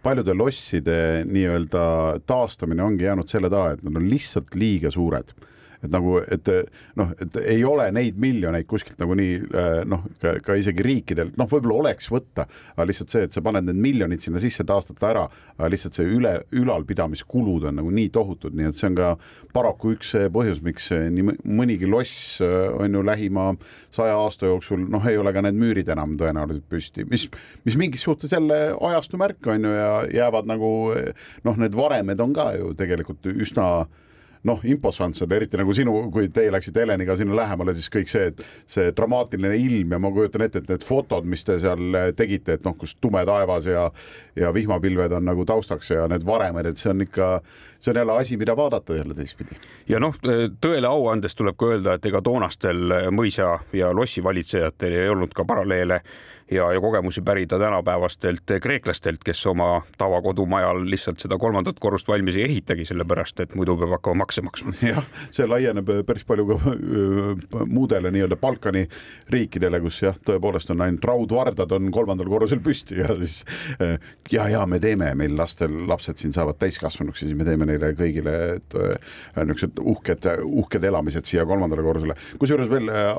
paljude 0.02 0.34
losside 0.34 0.98
nii-öelda 1.28 1.84
taastamine 2.26 2.82
ongi 2.82 3.04
jäänud 3.04 3.28
selle 3.28 3.50
taha, 3.52 3.74
et 3.74 3.82
nad 3.84 3.96
on 4.00 4.08
lihtsalt 4.10 4.54
liiga 4.54 4.90
suured 4.90 5.34
et 5.80 5.90
nagu, 5.92 6.18
et 6.20 6.50
noh, 6.98 7.12
et 7.20 7.36
ei 7.42 7.64
ole 7.64 7.86
neid 7.94 8.18
miljoneid 8.20 8.66
kuskilt 8.68 9.00
nagunii 9.00 9.38
noh, 9.88 10.04
ka 10.20 10.56
isegi 10.58 10.84
riikidelt, 10.84 11.36
noh, 11.40 11.48
võib-olla 11.50 11.86
oleks 11.86 12.10
võtta, 12.12 12.46
aga 12.76 12.88
lihtsalt 12.88 13.14
see, 13.14 13.26
et 13.28 13.36
sa 13.36 13.42
paned 13.44 13.68
need 13.68 13.80
miljonid 13.80 14.22
sinna 14.22 14.42
sisse, 14.42 14.66
taastada 14.68 15.10
ära, 15.10 15.24
aga 15.56 15.70
lihtsalt 15.72 15.96
see 15.96 16.08
üle, 16.08 16.34
ülalpidamiskulud 16.56 17.68
on 17.70 17.80
nagu 17.80 17.92
nii 17.94 18.10
tohutud, 18.14 18.56
nii 18.56 18.70
et 18.70 18.78
see 18.78 18.90
on 18.90 18.98
ka 18.98 19.14
paraku 19.54 19.94
üks 19.96 20.12
põhjus, 20.32 20.60
miks 20.64 20.90
nii 20.92 21.36
mõnigi 21.48 21.88
loss 21.90 22.40
on 22.40 22.98
ju 22.98 23.04
lähima 23.06 23.50
saja 23.94 24.18
aasta 24.20 24.50
jooksul, 24.50 24.84
noh, 24.92 25.06
ei 25.08 25.18
ole 25.20 25.32
ka 25.34 25.44
need 25.46 25.58
müürid 25.58 25.90
enam 25.92 26.16
tõenäoliselt 26.20 26.68
püsti, 26.70 27.06
mis, 27.10 27.26
mis 27.66 27.78
mingis 27.80 28.04
suhtes 28.06 28.36
jälle 28.36 28.60
ajastu 28.76 29.18
märk 29.20 29.50
on 29.50 29.66
ju 29.66 29.72
ja 29.74 29.90
jäävad 30.20 30.48
nagu 30.50 30.70
noh, 31.46 31.58
need 31.60 31.76
varemed 31.76 32.20
on 32.22 32.36
ka 32.36 32.50
ju 32.58 32.74
tegelikult 32.78 33.26
üsna 33.32 33.70
noh, 34.48 34.60
imposantsed, 34.64 35.32
eriti 35.32 35.58
nagu 35.60 35.74
sinu, 35.76 35.94
kui 36.12 36.30
teie 36.32 36.52
läksite 36.52 36.84
Heleniga 36.84 37.16
sinna 37.18 37.36
lähemale, 37.36 37.74
siis 37.76 37.90
kõik 37.92 38.08
see, 38.08 38.30
et 38.30 38.40
see 38.70 38.92
dramaatiline 38.96 39.52
ilm 39.60 39.92
ja 39.96 40.00
ma 40.00 40.12
kujutan 40.14 40.46
ette, 40.46 40.62
et 40.62 40.70
need 40.72 40.86
fotod, 40.86 41.28
mis 41.28 41.44
te 41.44 41.58
seal 41.60 41.98
tegite, 42.16 42.56
et 42.56 42.64
noh, 42.64 42.76
kus 42.78 42.96
tume 43.00 43.24
taevas 43.28 43.68
ja 43.68 43.90
ja 44.38 44.52
vihmapilved 44.54 45.12
on 45.12 45.24
nagu 45.26 45.44
taustaks 45.44 45.90
ja 45.90 46.06
need 46.08 46.24
varemed, 46.26 46.66
et 46.66 46.80
see 46.80 46.92
on 46.92 47.04
ikka, 47.04 47.28
see 47.82 47.92
on 47.92 48.00
jälle 48.00 48.16
asi, 48.16 48.36
mida 48.40 48.56
vaadata 48.56 48.96
jälle 48.96 49.14
teistpidi. 49.14 49.58
ja 49.88 50.00
noh, 50.00 50.16
tõele 50.60 50.88
au 50.88 51.08
andes 51.10 51.34
tuleb 51.36 51.58
ka 51.58 51.72
öelda, 51.74 51.98
et 51.98 52.06
ega 52.06 52.22
toonastel 52.22 53.10
mõisa 53.12 53.58
ja 53.76 53.92
lossi 53.92 54.24
valitsejatel 54.24 54.96
ei 54.96 55.08
olnud 55.08 55.34
ka 55.34 55.44
paralleele 55.44 56.00
ja, 56.50 56.72
ja 56.72 56.80
kogemusi 56.80 57.22
pärida 57.22 57.58
tänapäevastelt 57.58 58.42
kreeklastelt, 58.60 59.24
kes 59.24 59.46
oma 59.46 59.82
tavakodumajal 59.98 60.82
lihtsalt 60.90 61.18
seda 61.18 61.38
kolmandat 61.38 61.78
korrust 61.80 62.08
valmis 62.08 62.36
ei 62.36 62.44
ehitagi, 62.44 62.84
sellepärast 62.84 63.40
et 63.40 63.54
muidu 63.54 63.76
peab 63.78 63.94
hakkama 63.96 64.24
makse 64.24 64.42
maksma. 64.42 64.74
jah, 64.92 65.04
see 65.30 65.46
laieneb 65.46 65.92
päris 66.06 66.24
palju 66.26 66.46
ka 66.50 66.58
äh, 66.72 67.66
muudele 67.66 68.10
nii-öelda 68.14 68.38
Balkani 68.40 68.86
riikidele, 69.30 69.80
kus 69.84 70.02
jah, 70.02 70.18
tõepoolest 70.26 70.74
on 70.74 70.82
ainult 70.86 71.06
raudvardad 71.06 71.72
on 71.76 71.90
kolmandal 71.94 72.30
korrusel 72.32 72.62
püsti 72.64 72.98
ja 73.02 73.14
siis 73.20 73.44
äh, 73.78 73.96
ja, 74.32 74.48
ja 74.50 74.66
me 74.66 74.80
teeme, 74.82 75.12
meil 75.18 75.36
lastel, 75.38 75.84
lapsed 75.88 76.18
siin 76.18 76.34
saavad 76.36 76.58
täiskasvanuks 76.60 77.22
ja 77.22 77.30
siis 77.30 77.38
me 77.38 77.46
teeme 77.46 77.68
neile 77.70 77.94
kõigile 77.98 78.36
äh, 78.58 79.14
niisugused 79.38 79.80
uhked, 79.80 80.28
uhked 80.46 80.84
elamised 80.90 81.26
siia 81.28 81.46
kolmandale 81.46 81.84
korrusele. 81.86 82.18
kusjuures 82.42 82.70
veel 82.70 82.90
äh, 82.90 83.14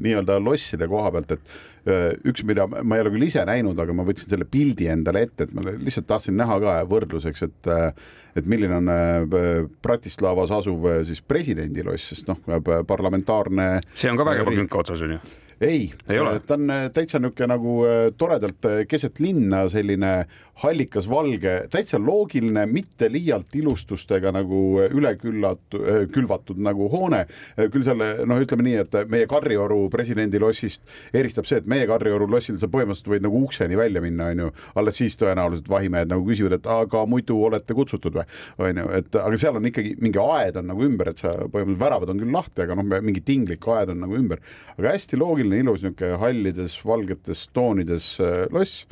nii-öelda 0.00 0.40
losside 0.42 0.88
koha 0.88 1.12
pealt, 1.14 1.38
et 1.38 1.54
Äh, 1.54 1.73
üks, 1.84 2.44
mida 2.48 2.66
ma 2.66 2.96
ei 2.96 3.04
ole 3.04 3.12
küll 3.14 3.26
ise 3.26 3.44
näinud, 3.44 3.78
aga 3.80 3.96
ma 3.96 4.06
võtsin 4.06 4.30
selle 4.32 4.46
pildi 4.48 4.88
endale 4.92 5.26
ette, 5.26 5.48
et 5.48 5.54
ma 5.56 5.66
lihtsalt 5.68 6.08
tahtsin 6.08 6.36
näha 6.38 6.58
ka 6.62 6.76
võrdluseks, 6.90 7.46
et 7.48 7.72
äh, 7.72 7.88
et 8.34 8.48
milline 8.50 8.80
on 8.80 8.90
äh, 8.90 9.66
Bratislavas 9.84 10.50
asuv 10.54 10.88
siis 11.06 11.20
presidendiloss, 11.22 12.10
sest 12.10 12.30
noh, 12.32 12.40
parlamentaarne. 12.88 13.68
see 13.94 14.10
on 14.10 14.18
ka 14.18 14.26
Vägeva 14.32 14.56
künka 14.56 14.80
otsas 14.82 15.04
on 15.04 15.18
ju 15.18 15.22
ei, 15.64 15.84
ei, 16.08 16.22
ta 16.46 16.58
on 16.58 16.72
täitsa 16.94 17.20
niisugune 17.20 17.50
nagu 17.54 17.76
toredalt 18.20 18.70
keset 18.88 19.20
linna 19.24 19.64
selline 19.72 20.14
hallikas 20.62 21.06
valge, 21.10 21.54
täitsa 21.70 21.98
loogiline, 21.98 22.62
mitte 22.70 23.08
liialt 23.10 23.54
ilustustega 23.58 24.30
nagu 24.34 24.60
üle 24.84 25.14
küllatu, 25.18 25.80
külvatud 26.14 26.60
nagu 26.62 26.86
hoone. 26.92 27.24
küll 27.72 27.82
selle 27.86 28.10
noh, 28.28 28.38
ütleme 28.42 28.66
nii, 28.66 28.76
et 28.84 28.96
meie 29.10 29.26
Kadrioru 29.30 29.88
presidendilossist 29.90 30.84
eristab 31.14 31.48
see, 31.50 31.58
et 31.62 31.66
meie 31.70 31.88
Kadrioru 31.90 32.28
lossil 32.30 32.60
sa 32.62 32.68
põhimõtteliselt 32.70 33.10
võid 33.10 33.26
nagu 33.26 33.42
ukseni 33.48 33.78
välja 33.78 34.02
minna, 34.04 34.30
on 34.30 34.44
ju, 34.44 34.52
alles 34.78 35.00
siis 35.00 35.18
tõenäoliselt 35.18 35.70
vahimehed 35.70 36.12
nagu 36.12 36.22
küsivad, 36.28 36.58
et 36.60 36.70
aga 36.70 37.02
muidu 37.10 37.40
olete 37.48 37.74
kutsutud 37.74 38.20
või, 38.20 38.26
on 38.62 38.82
ju, 38.84 38.86
et 39.00 39.20
aga 39.24 39.40
seal 39.40 39.58
on 39.58 39.66
ikkagi 39.70 39.96
mingi 40.04 40.22
aed 40.22 40.60
on 40.62 40.70
nagu 40.70 40.86
ümber, 40.86 41.10
et 41.10 41.24
sa 41.24 41.34
põhimõtteliselt 41.34 41.82
väravad 41.82 42.14
on 42.14 42.22
küll 42.22 42.34
lahti, 42.38 42.62
aga 42.62 42.78
noh, 42.78 43.02
mingi 43.02 43.24
tinglik 43.26 43.66
aed 43.74 43.90
on 43.90 44.04
nagu 44.06 44.18
ümber, 44.20 44.42
aga 44.78 44.94
hästi 44.94 45.18
loogiline, 45.18 45.53
ilus 45.58 45.82
niisugune 45.84 46.18
hallides, 46.20 46.78
valgetes 46.86 47.46
toonides 47.54 48.14
loss. 48.52 48.84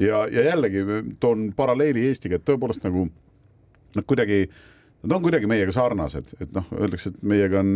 Ja, 0.00 0.24
ja 0.32 0.46
jällegi 0.46 0.84
toon 1.20 1.50
paralleeli 1.56 2.06
Eestiga, 2.08 2.38
et 2.38 2.46
tõepoolest 2.48 2.84
nagu 2.86 3.06
nad 3.92 4.06
kuidagi, 4.08 4.46
nad 5.02 5.16
on 5.18 5.24
kuidagi 5.24 5.50
meiega 5.50 5.74
sarnased, 5.74 6.32
et 6.40 6.54
noh, 6.56 6.64
öeldakse, 6.78 7.12
et 7.12 7.26
meiega 7.28 7.60
on 7.60 7.74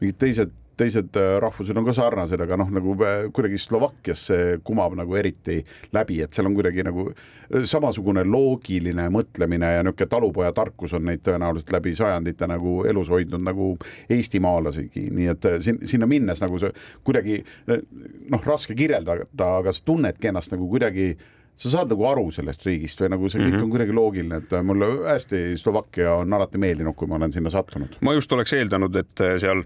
mingid 0.00 0.18
teised 0.22 0.54
teised 0.76 1.16
äh, 1.16 1.36
rahvused 1.40 1.76
on 1.76 1.86
ka 1.86 1.94
sarnased, 1.96 2.40
aga 2.42 2.58
noh, 2.60 2.70
nagu 2.72 2.94
äh, 3.04 3.26
kuidagi 3.34 3.58
Slovakkias 3.60 4.26
see 4.28 4.56
kumab 4.66 4.96
nagu 4.98 5.16
eriti 5.16 5.60
läbi, 5.96 6.20
et 6.24 6.36
seal 6.36 6.48
on 6.50 6.56
kuidagi 6.56 6.84
nagu 6.86 7.08
äh, 7.10 7.64
samasugune 7.68 8.26
loogiline 8.28 9.08
mõtlemine 9.12 9.72
ja 9.76 9.86
niisugune 9.86 10.10
talupojatarkus 10.12 10.96
on 10.98 11.08
neid 11.10 11.22
tõenäoliselt 11.26 11.72
läbi 11.76 11.94
sajandite 11.96 12.48
nagu 12.50 12.82
elus 12.88 13.10
hoidnud 13.12 13.44
nagu 13.46 13.70
eestimaalasigi, 14.12 15.06
nii 15.16 15.30
et 15.32 15.48
sin 15.64 15.80
sinna 15.88 16.08
minnes 16.10 16.42
nagu 16.42 16.60
see 16.60 16.72
kuidagi 17.06 17.40
noh, 17.68 18.44
raske 18.44 18.76
kirjeldada, 18.76 19.30
aga 19.46 19.72
sa 19.72 19.84
tunnedki 19.86 20.30
ennast 20.30 20.52
nagu 20.52 20.68
kuidagi 20.68 21.14
sa 21.56 21.72
saad 21.72 21.92
nagu 21.92 22.04
aru 22.04 22.28
sellest 22.34 22.66
riigist 22.68 23.00
või 23.00 23.14
nagu 23.14 23.30
see 23.32 23.40
kõik 23.40 23.48
mm 23.48 23.56
-hmm. 23.56 23.64
on 23.64 23.72
kuidagi 23.72 23.96
loogiline, 23.96 24.42
et 24.42 24.54
mulle 24.62 24.90
hästi 25.08 25.42
Slovakkia 25.56 26.14
on 26.20 26.32
alati 26.32 26.60
meeldinud, 26.60 26.94
kui 26.94 27.08
ma 27.08 27.16
olen 27.16 27.32
sinna 27.32 27.50
sattunud. 27.50 27.96
ma 28.00 28.12
just 28.12 28.32
oleks 28.32 28.52
eeldanud, 28.52 28.96
et 28.96 29.24
seal 29.40 29.64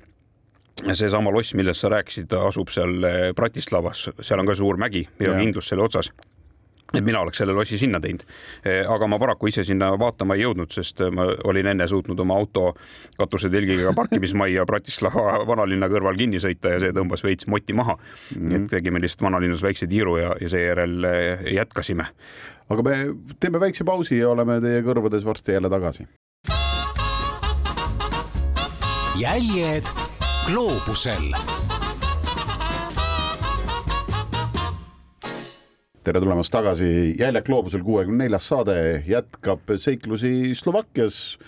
seesama 0.92 1.32
loss, 1.34 1.54
millest 1.54 1.84
sa 1.84 1.92
rääkisid, 1.92 2.32
asub 2.46 2.72
seal 2.74 3.06
Bratislavas, 3.36 4.08
seal 4.20 4.42
on 4.42 4.50
ka 4.50 4.54
suur 4.58 4.80
mägi 4.80 5.06
ja, 5.18 5.32
ja. 5.32 5.38
kindlus 5.38 5.68
selle 5.72 5.84
otsas 5.86 6.12
et 6.98 7.04
mina 7.04 7.20
oleks 7.20 7.38
selle 7.40 7.54
lossi 7.54 7.78
sinna 7.78 8.00
teinud. 8.02 8.24
Eh, 8.66 8.82
aga 8.88 9.06
ma 9.10 9.18
paraku 9.22 9.50
ise 9.50 9.64
sinna 9.66 9.92
vaatama 9.98 10.36
ei 10.36 10.44
jõudnud, 10.44 10.72
sest 10.74 11.02
ma 11.14 11.26
olin 11.50 11.70
enne 11.72 11.86
suutnud 11.90 12.18
oma 12.24 12.38
auto 12.40 12.72
katusetelgiga 13.18 13.94
parkimismajja 13.96 14.66
Bratislava 14.68 15.40
vanalinna 15.48 15.90
kõrval 15.92 16.18
kinni 16.18 16.42
sõita 16.42 16.74
ja 16.74 16.82
see 16.84 16.94
tõmbas 16.96 17.24
veits 17.26 17.46
moti 17.50 17.76
maha 17.76 17.96
mm. 17.96 18.36
-hmm. 18.36 18.48
nii 18.48 18.62
et 18.62 18.70
tegime 18.74 19.02
lihtsalt 19.02 19.26
vanalinnas 19.28 19.62
väikse 19.62 19.86
tiiru 19.90 20.16
ja, 20.18 20.34
ja 20.40 20.48
seejärel 20.48 21.04
eh, 21.04 21.44
jätkasime. 21.54 22.06
aga 22.70 22.82
me 22.82 22.96
teeme 23.40 23.60
väikse 23.60 23.84
pausi 23.84 24.18
ja 24.18 24.30
oleme 24.30 24.60
teie 24.60 24.82
kõrvades 24.82 25.24
varsti 25.24 25.52
jälle 25.52 25.70
tagasi. 25.70 26.06
jäljed 29.20 30.09
gloobusel 30.50 31.30
tere 36.02 36.18
tulemast 36.18 36.50
tagasi, 36.50 36.88
Jäljak 37.20 37.46
gloobusel 37.46 37.84
kuuekümne 37.86 38.24
neljas 38.24 38.48
saade 38.50 38.74
jätkab 39.06 39.70
seiklusi 39.78 40.56
Slovakkias. 40.58 41.38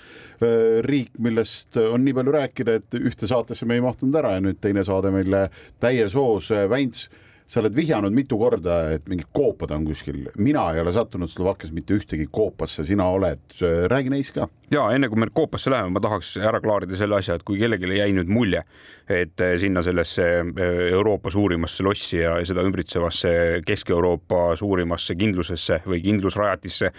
riik, 0.83 1.11
millest 1.19 1.77
on 1.79 2.05
nii 2.05 2.15
palju 2.15 2.33
rääkida, 2.35 2.75
et 2.79 2.95
ühte 2.99 3.27
saatesse 3.31 3.67
me 3.67 3.77
ei 3.79 3.83
mahtunud 3.83 4.17
ära 4.19 4.33
ja 4.37 4.43
nüüd 4.43 4.59
teine 4.63 4.83
saade 4.85 5.13
meile 5.15 5.45
täies 5.81 6.15
hoos. 6.19 6.51
Väints, 6.71 7.09
sa 7.53 7.61
oled 7.61 7.75
vihjanud 7.77 8.15
mitu 8.17 8.39
korda, 8.41 8.79
et 8.95 9.09
mingid 9.11 9.29
koopad 9.37 9.75
on 9.77 9.85
kuskil, 9.85 10.23
mina 10.41 10.65
ei 10.73 10.81
ole 10.81 10.93
sattunud 10.95 11.29
Slovakkias 11.29 11.73
mitte 11.77 11.93
ühtegi 11.99 12.25
koopasse, 12.33 12.85
sina 12.89 13.11
oled, 13.13 13.45
räägi 13.93 14.13
neist 14.13 14.33
ka. 14.39 14.49
Ja 14.73 14.87
enne 14.95 15.11
kui 15.13 15.21
me 15.21 15.29
koopasse 15.29 15.69
läheme, 15.69 15.93
ma 15.93 16.01
tahaks 16.01 16.31
ära 16.41 16.63
klaarida 16.65 16.97
selle 16.97 17.19
asja, 17.19 17.37
et 17.37 17.45
kui 17.45 17.61
kellelegi 17.61 17.99
jäi 17.99 18.15
nüüd 18.17 18.31
mulje, 18.33 18.63
et 19.05 19.45
eh, 19.45 19.59
sinna 19.61 19.83
sellesse 19.85 20.29
eh, 20.41 20.79
Euroopa 20.95 21.33
suurimasse 21.35 21.85
lossi 21.85 22.23
ja 22.23 22.39
seda 22.49 22.65
ümbritsevasse 22.65 23.35
Kesk-Euroopa 23.69 24.55
suurimasse 24.57 25.19
kindlusesse 25.21 25.83
või 25.85 26.01
kindlusrajatisse 26.07 26.93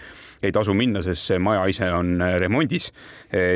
ei 0.48 0.54
tasu 0.54 0.74
minna, 0.76 1.02
sest 1.04 1.30
see 1.30 1.38
maja 1.42 1.64
ise 1.70 1.90
on 1.94 2.14
eh, 2.22 2.36
remondis, 2.42 2.90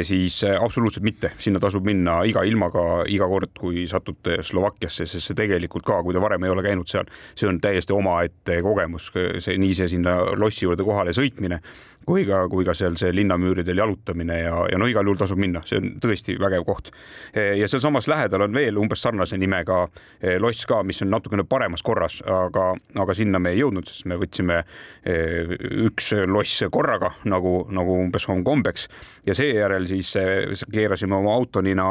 siis 0.03 0.40
absoluutselt 0.48 1.05
mitte, 1.07 1.29
sinna 1.38 1.61
tasub 1.62 1.85
minna 1.87 2.16
iga 2.27 2.42
ilmaga 2.48 3.05
iga 3.07 3.29
kord, 3.31 3.53
kui 3.55 3.85
satute 3.87 4.40
Slovakkiasse, 4.42 5.07
sest 5.07 5.31
see 5.31 5.38
tegelikult 5.38 5.87
ka, 5.87 6.01
kui 6.03 6.16
te 6.16 6.22
varem 6.22 6.42
ei 6.42 6.51
ole 6.51 6.64
käinud 6.66 6.90
seal, 6.90 7.07
see 7.38 7.46
on 7.46 7.61
täiesti 7.62 7.94
omaette 7.94 8.59
kogemus, 8.64 9.12
see 9.14 9.55
nii 9.61 9.77
see 9.79 9.92
sinna 9.94 10.16
lossi 10.35 10.66
juurde 10.66 10.87
kohale 10.88 11.14
sõitmine 11.14 11.61
kui 12.09 12.25
ka, 12.25 12.42
kui 12.49 12.64
ka 12.64 12.73
seal 12.77 12.97
see 12.97 13.12
linnamüüridel 13.12 13.83
jalutamine 13.83 14.38
ja, 14.40 14.55
ja 14.73 14.79
no 14.81 14.88
igal 14.88 15.05
juhul 15.07 15.18
tasub 15.21 15.40
minna, 15.40 15.61
see 15.68 15.81
on 15.81 15.90
tõesti 16.01 16.38
vägev 16.40 16.64
koht. 16.64 16.90
ja 17.35 17.68
sealsamas 17.68 18.09
lähedal 18.09 18.47
on 18.47 18.55
veel 18.57 18.79
umbes 18.81 19.03
sarnase 19.05 19.37
nimega 19.38 19.83
eh, 20.23 20.38
loss 20.40 20.64
ka, 20.68 20.81
mis 20.88 21.03
on 21.05 21.12
natukene 21.12 21.44
paremas 21.44 21.85
korras, 21.85 22.21
aga, 22.25 22.71
aga 22.97 23.16
sinna 23.16 23.40
me 23.42 23.53
ei 23.53 23.61
jõudnud, 23.61 23.90
sest 23.90 24.09
me 24.09 24.16
võtsime 24.21 24.62
eh, 24.62 25.53
üks 25.88 26.14
loss 26.27 26.64
korraga 26.73 27.12
nagu, 27.29 27.66
nagu 27.75 27.99
umbes 28.07 28.29
on 28.33 28.40
kombeks 28.47 28.88
ja 29.29 29.37
seejärel 29.37 29.88
siis 29.90 30.14
eh, 30.16 30.57
keerasime 30.73 31.18
oma 31.18 31.37
autonina 31.37 31.88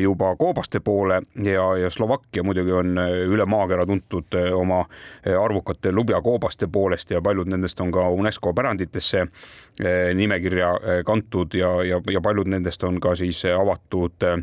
juba 0.00 0.30
Koobaste 0.40 0.80
poole 0.80 1.20
ja, 1.44 1.64
ja 1.76 1.90
Slovakkia 1.92 2.42
muidugi 2.42 2.72
on 2.72 2.96
üle 2.96 3.44
maakera 3.44 3.84
tuntud 3.86 4.34
oma 4.56 4.78
arvukate 5.28 5.92
lubjakoobaste 5.92 6.66
poolest 6.72 7.12
ja 7.12 7.20
paljud 7.22 7.50
nendest 7.52 7.80
on 7.84 7.92
ka 7.92 8.08
UNESCO 8.16 8.54
päranditesse 8.56 9.26
nimekirja 10.14 10.68
eh, 10.82 11.04
kantud 11.04 11.54
ja, 11.54 11.84
ja, 11.84 12.00
ja 12.12 12.20
paljud 12.20 12.48
nendest 12.48 12.84
on 12.84 13.00
ka 13.00 13.14
siis 13.14 13.42
avatud 13.44 14.24
eh, 14.24 14.38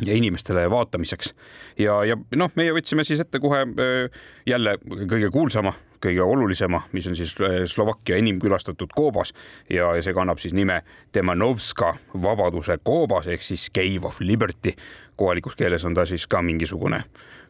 ja 0.00 0.14
inimestele 0.14 0.70
vaatamiseks. 0.70 1.34
ja, 1.78 2.04
ja 2.04 2.16
noh, 2.36 2.52
meie 2.54 2.72
võtsime 2.72 3.04
siis 3.04 3.20
ette 3.20 3.40
kohe 3.42 3.66
jälle 4.46 4.76
kõige 4.86 5.30
kuulsama 5.30 5.74
kõige 6.02 6.22
olulisema, 6.22 6.80
mis 6.92 7.06
on 7.06 7.14
siis 7.14 7.34
Slovakkia 7.70 8.16
enim 8.18 8.40
külastatud 8.42 8.90
koobas 8.94 9.30
ja, 9.70 9.92
ja 9.94 10.02
see 10.02 10.14
kannab 10.14 10.40
siis 10.42 10.54
nime 10.54 10.80
Demanovska 11.14 11.92
vabaduse 12.22 12.78
koobas 12.82 13.28
ehk 13.30 13.42
siis 13.42 13.68
Cave 13.74 14.06
of 14.08 14.20
Liberty. 14.20 14.74
kohalikus 15.16 15.56
keeles 15.56 15.84
on 15.84 15.94
ta 15.94 16.06
siis 16.06 16.26
ka 16.26 16.42
mingisugune 16.42 17.04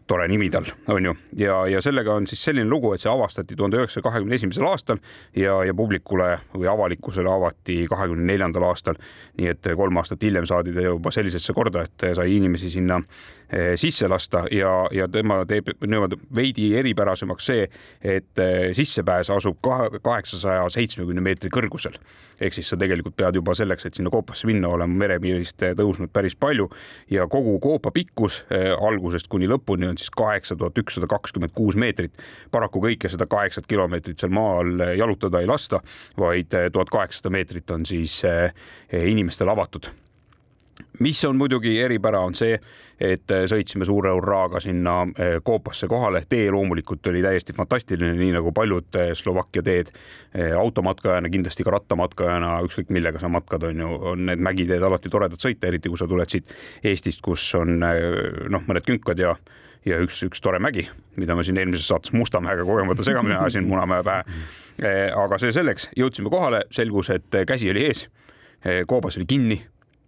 tore 0.07 0.27
nimi 0.29 0.49
tal, 0.51 0.67
on 0.93 1.05
ju, 1.05 1.15
ja, 1.39 1.63
ja 1.71 1.81
sellega 1.85 2.15
on 2.15 2.27
siis 2.31 2.43
selline 2.45 2.69
lugu, 2.71 2.93
et 2.95 3.03
see 3.03 3.11
avastati 3.11 3.57
tuhande 3.57 3.79
üheksasaja 3.81 4.05
kahekümne 4.07 4.39
esimesel 4.39 4.67
aastal 4.69 5.01
ja, 5.37 5.59
ja 5.67 5.75
publikule 5.75 6.29
või 6.55 6.69
avalikkusele 6.73 7.31
avati 7.31 7.83
kahekümne 7.91 8.27
neljandal 8.33 8.69
aastal. 8.71 8.99
nii 9.39 9.49
et 9.49 9.69
kolm 9.77 9.97
aastat 9.97 10.23
hiljem 10.23 10.47
saadi 10.47 10.75
ta 10.75 10.85
juba 10.85 11.11
sellisesse 11.11 11.53
korda, 11.57 11.87
et 11.89 12.09
sai 12.17 12.37
inimesi 12.37 12.71
sinna 12.71 13.01
sisse 13.77 14.09
lasta 14.09 14.45
ja, 14.51 14.87
ja 14.93 15.09
tema 15.09 15.43
teeb 15.49 15.69
niimoodi 15.85 16.17
veidi 16.35 16.71
eripärasemaks 16.79 17.47
see, 17.51 17.67
et 18.01 18.41
eh, 18.41 18.71
sissepääs 18.77 19.31
asub 19.31 19.59
kaheksasaja 20.03 20.65
seitsmekümne 20.73 21.25
meetri 21.25 21.51
kõrgusel. 21.53 21.99
ehk 22.43 22.57
siis 22.57 22.71
sa 22.73 22.77
tegelikult 22.77 23.15
pead 23.17 23.37
juba 23.39 23.55
selleks, 23.55 23.87
et 23.87 23.95
sinna 23.95 24.11
koopasse 24.11 24.49
minna, 24.49 24.69
olema 24.73 24.97
merepiirist 25.05 25.63
eh, 25.63 25.75
tõusnud 25.79 26.11
päris 26.13 26.37
palju 26.37 26.71
ja 27.11 27.27
kogu 27.29 27.59
koopa 27.61 27.91
pikkus 27.91 28.43
algusest 28.81 29.29
kuni 29.29 29.49
lõpuni 29.49 29.89
on 29.91 29.99
siis 30.01 30.11
kaheksa 30.11 30.57
tuhat 30.57 30.79
ükssada 30.79 31.07
kakskümmend 31.07 31.53
kuus 31.55 31.77
meetrit. 31.77 32.17
paraku 32.51 32.81
kõike 32.81 33.09
seda 33.13 33.27
kaheksat 33.27 33.67
kilomeetrit 33.67 34.19
seal 34.19 34.33
maa 34.33 34.61
all 34.63 34.87
jalutada 34.97 35.41
ei 35.41 35.47
lasta, 35.47 35.83
vaid 36.19 36.55
tuhat 36.73 36.91
kaheksasada 36.91 37.31
meetrit 37.31 37.71
on 37.71 37.87
siis 37.87 38.23
inimestele 38.93 39.51
avatud 39.51 39.93
mis 40.99 41.25
on 41.25 41.37
muidugi 41.37 41.81
eripära, 41.81 42.21
on 42.21 42.35
see, 42.35 42.57
et 43.03 43.33
äh, 43.35 43.45
sõitsime 43.51 43.87
suure 43.87 44.13
hurraaga 44.15 44.61
sinna 44.63 45.01
äh, 45.03 45.37
Koopasse 45.45 45.89
kohale. 45.91 46.23
tee 46.29 46.51
loomulikult 46.51 47.07
oli 47.11 47.23
täiesti 47.23 47.55
fantastiline, 47.57 48.15
nii 48.19 48.33
nagu 48.37 48.53
paljud 48.53 48.99
äh, 48.99 49.13
Slovakkia 49.19 49.63
teed. 49.63 49.93
automatkajana, 50.59 51.29
kindlasti 51.29 51.65
ka 51.65 51.75
rattamatkajana, 51.75 52.55
ükskõik 52.65 52.89
millega 52.89 53.21
sa 53.21 53.29
matkad, 53.29 53.67
on 53.69 53.81
ju, 53.83 53.89
on 54.13 54.23
need 54.27 54.41
mägiteed 54.41 54.83
alati 54.83 55.11
toredad 55.13 55.43
sõita, 55.43 55.69
eriti 55.69 55.91
kui 55.93 56.01
sa 56.01 56.07
tuled 56.09 56.31
siit 56.33 56.55
Eestist, 56.89 57.21
kus 57.21 57.45
on 57.59 57.75
noh, 57.83 58.65
mõned 58.65 58.87
künkad 58.89 59.21
ja 59.21 59.35
ja 59.85 59.99
üks, 60.01 60.23
üks 60.25 60.41
tore 60.41 60.61
mägi, 60.63 60.87
mida 61.19 61.35
ma 61.37 61.45
siin 61.45 61.59
eelmises 61.59 61.89
saates 61.91 62.15
Mustamäega 62.17 62.65
kogemata 62.65 63.05
segamini 63.05 63.35
ajasin 63.35 63.69
Munamäe 63.69 64.07
pähe. 64.07 64.39
aga 65.19 65.39
see 65.43 65.53
selleks, 65.53 65.91
jõudsime 65.99 66.31
kohale, 66.33 66.63
selgus, 66.73 67.11
et 67.11 67.43
käsi 67.47 67.71
oli 67.71 67.85
ees. 67.91 68.07
koobas 68.87 69.19
oli 69.19 69.27
kinni 69.27 69.59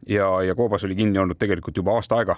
ja, 0.08 0.42
ja 0.42 0.54
koobas 0.54 0.84
oli 0.84 0.96
kinni 0.96 1.18
olnud 1.18 1.38
tegelikult 1.38 1.76
juba 1.76 1.94
aasta 1.98 2.16
aega 2.20 2.36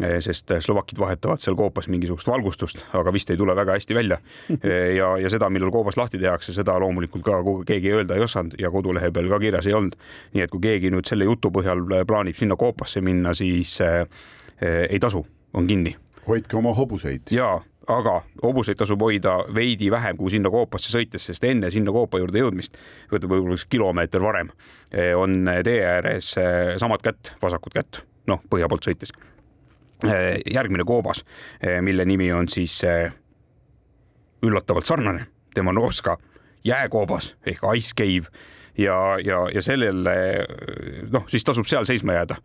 eh, 0.00 0.18
sest 0.20 0.52
slovakid 0.60 0.98
vahetavad 0.98 1.42
seal 1.42 1.56
koopas 1.56 1.88
mingisugust 1.88 2.28
valgustust, 2.28 2.84
aga 2.96 3.12
vist 3.12 3.30
ei 3.30 3.38
tule 3.40 3.56
väga 3.56 3.78
hästi 3.78 3.94
välja. 3.94 4.18
Eh, 4.60 4.94
ja, 4.96 5.14
ja 5.18 5.30
seda, 5.30 5.48
millal 5.50 5.70
koobas 5.72 5.96
lahti 5.96 6.18
tehakse, 6.18 6.52
seda 6.52 6.74
loomulikult 6.78 7.24
ka 7.24 7.40
keegi 7.66 7.92
öelda 7.96 8.16
ei 8.18 8.24
osanud 8.24 8.58
ja 8.58 8.70
kodulehe 8.70 9.10
peal 9.10 9.28
ka 9.30 9.38
kirjas 9.40 9.66
ei 9.66 9.74
olnud. 9.74 9.96
nii 10.34 10.44
et 10.44 10.50
kui 10.50 10.60
keegi 10.60 10.90
nüüd 10.92 11.08
selle 11.08 11.24
jutu 11.24 11.50
põhjal 11.54 11.82
plaanib 12.06 12.36
sinna 12.36 12.56
koopasse 12.60 13.00
minna, 13.00 13.34
siis 13.34 13.78
äh, 13.80 14.04
ei 14.88 14.98
tasu, 15.00 15.24
on 15.54 15.66
kinni. 15.66 15.96
hoidke 16.28 16.56
oma 16.56 16.74
hobuseid. 16.74 17.30
ja 17.30 17.60
aga 17.90 18.20
hobuseid 18.42 18.78
tasub 18.80 19.02
hoida 19.02 19.36
veidi 19.54 19.90
vähem 19.90 20.18
kui 20.18 20.30
sinna 20.32 20.50
koopasse 20.52 20.92
sõites, 20.92 21.24
sest 21.30 21.44
enne 21.44 21.70
sinna 21.72 21.92
koopa 21.94 22.20
juurde 22.20 22.42
jõudmist, 22.42 22.78
võib-olla 23.10 23.56
üks 23.56 23.66
kilomeeter 23.70 24.22
varem, 24.22 24.52
eh, 24.92 25.12
on 25.16 25.48
tee 25.64 25.80
ääres 25.86 26.32
eh, 26.40 26.76
samad 26.78 27.02
kätt, 27.04 27.34
vasakut 27.42 27.74
kätt, 27.74 28.02
noh, 28.30 28.42
põhja 28.50 28.68
poolt 28.68 28.86
sõites. 28.86 29.12
Eh, 30.04 30.40
järgmine 30.48 30.84
koobas, 30.88 31.24
mille 31.84 32.06
nimi 32.08 32.30
on 32.32 32.48
siis 32.48 32.78
üllatavalt 34.42 34.88
sarnane, 34.88 35.26
Demanovska 35.56 36.16
jääkoobas 36.64 37.34
ehk 37.46 37.66
Ice 37.76 37.92
Cave 37.96 38.30
ja, 38.78 39.18
ja, 39.24 39.42
ja 39.52 39.62
sellele 39.62 40.14
noh, 41.12 41.26
siis 41.28 41.44
tasub 41.44 41.68
seal 41.68 41.84
seisma 41.88 42.16
jääda. 42.16 42.36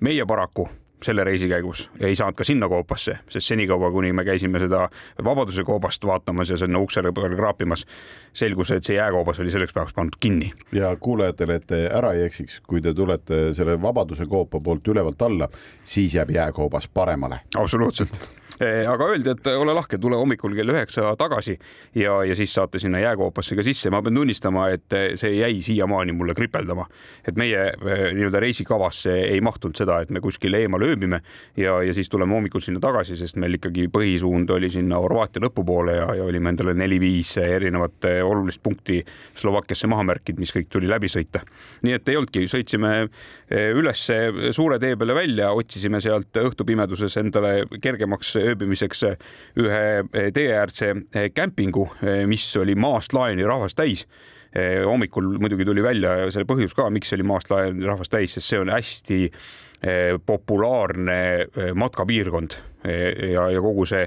meie 0.00 0.24
paraku 0.26 0.68
selle 1.04 1.24
reisi 1.24 1.48
käigus 1.48 1.88
ja 2.00 2.08
ei 2.08 2.16
saanud 2.16 2.36
ka 2.38 2.44
sinna 2.44 2.68
koopasse, 2.68 3.18
sest 3.30 3.52
senikaua, 3.52 3.90
kuni 3.92 4.12
me 4.12 4.24
käisime 4.24 4.60
seda 4.62 4.88
Vabaduse 5.24 5.64
koobast 5.64 6.06
vaatamas 6.06 6.50
ja 6.50 6.56
sinna 6.60 6.78
ukse 6.78 7.02
peale 7.02 7.36
kraapimas, 7.36 7.86
selgus, 8.32 8.70
et 8.70 8.84
see 8.84 8.96
jääkoobas 8.96 9.40
oli 9.40 9.52
selleks 9.54 9.72
päevaks 9.72 9.94
pandud 9.94 10.20
kinni. 10.20 10.52
ja 10.72 10.94
kuulajatele, 10.96 11.60
et 11.60 11.66
te 11.66 11.82
ära 11.92 12.12
ei 12.12 12.24
eksiks, 12.28 12.60
kui 12.60 12.82
te 12.82 12.94
tulete 12.94 13.52
selle 13.54 13.80
Vabaduse 13.82 14.26
koopa 14.26 14.60
poolt 14.60 14.88
ülevalt 14.88 15.22
alla, 15.22 15.48
siis 15.84 16.14
jääb 16.14 16.30
jääkoobas 16.30 16.88
paremale. 16.88 17.40
absoluutselt 17.56 18.18
Eh, 18.62 18.84
aga 18.86 19.08
öeldi, 19.10 19.32
et 19.32 19.48
ole 19.50 19.72
lahke, 19.74 19.98
tule 19.98 20.14
hommikul 20.14 20.52
kell 20.54 20.70
üheksa 20.70 21.08
tagasi 21.18 21.56
ja, 21.98 22.20
ja 22.22 22.36
siis 22.38 22.52
saate 22.54 22.78
sinna 22.78 23.00
jääkoopasse 23.02 23.56
ka 23.58 23.64
sisse. 23.66 23.90
ma 23.90 23.98
pean 24.02 24.14
tunnistama, 24.14 24.68
et 24.70 24.94
see 25.18 25.32
jäi 25.40 25.58
siiamaani 25.64 26.14
mulle 26.14 26.36
kripeldama, 26.38 26.86
et 27.26 27.34
meie 27.40 27.64
eh, 27.72 28.04
nii-öelda 28.14 28.42
reisikavasse 28.44 29.16
ei 29.32 29.40
mahtunud 29.42 29.74
seda, 29.74 29.98
et 30.04 30.12
me 30.14 30.22
kuskile 30.22 30.62
eemale 30.62 30.92
ööbime 30.94 31.20
ja, 31.60 31.76
ja 31.84 31.94
siis 31.94 32.08
tuleme 32.12 32.36
hommikul 32.36 32.62
sinna 32.64 32.80
tagasi, 32.82 33.16
sest 33.18 33.38
meil 33.42 33.58
ikkagi 33.58 33.86
põhisuund 33.92 34.50
oli 34.54 34.70
sinna 34.72 35.00
Horvaatia 35.02 35.44
lõpupoole 35.44 35.96
ja, 35.98 36.08
ja 36.18 36.26
olime 36.26 36.54
endale 36.54 36.74
neli-viis 36.78 37.36
erinevat 37.42 38.08
eh, 38.10 38.20
olulist 38.24 38.62
punkti 38.62 39.00
Slovakkiasse 39.38 39.90
maha 39.90 40.06
märkinud, 40.10 40.40
mis 40.42 40.54
kõik 40.54 40.70
tuli 40.72 40.90
läbi 40.90 41.10
sõita. 41.10 41.44
nii 41.84 41.96
et 41.98 42.08
ei 42.08 42.18
olnudki, 42.18 42.46
sõitsime 42.50 42.94
üles 43.50 44.04
suure 44.56 44.78
tee 44.82 44.96
peale 44.96 45.14
välja, 45.16 45.50
otsisime 45.52 46.00
sealt 46.00 46.36
õhtupimeduses 46.40 47.18
endale 47.20 47.64
kergemaks 47.82 48.34
ööbimiseks 48.40 49.04
ühe 49.60 50.30
teeäärse 50.34 50.94
kämpingu, 51.34 51.88
mis 52.30 52.46
oli 52.60 52.74
maast 52.78 53.12
laeni 53.16 53.44
rahvast 53.46 53.78
täis 53.78 54.06
hommikul 54.86 55.38
muidugi 55.42 55.64
tuli 55.66 55.82
välja 55.82 56.14
selle 56.30 56.46
põhjus 56.46 56.76
ka, 56.78 56.86
miks 56.94 57.12
oli 57.16 57.26
maast 57.26 57.50
laeni 57.50 57.86
rahvast 57.86 58.12
täis, 58.14 58.36
sest 58.36 58.52
see 58.52 58.60
on 58.62 58.70
hästi 58.70 59.20
populaarne 60.26 61.16
matkapiirkond 61.76 62.54
ja, 63.32 63.48
ja 63.52 63.60
kogu 63.62 63.84
see 63.88 64.04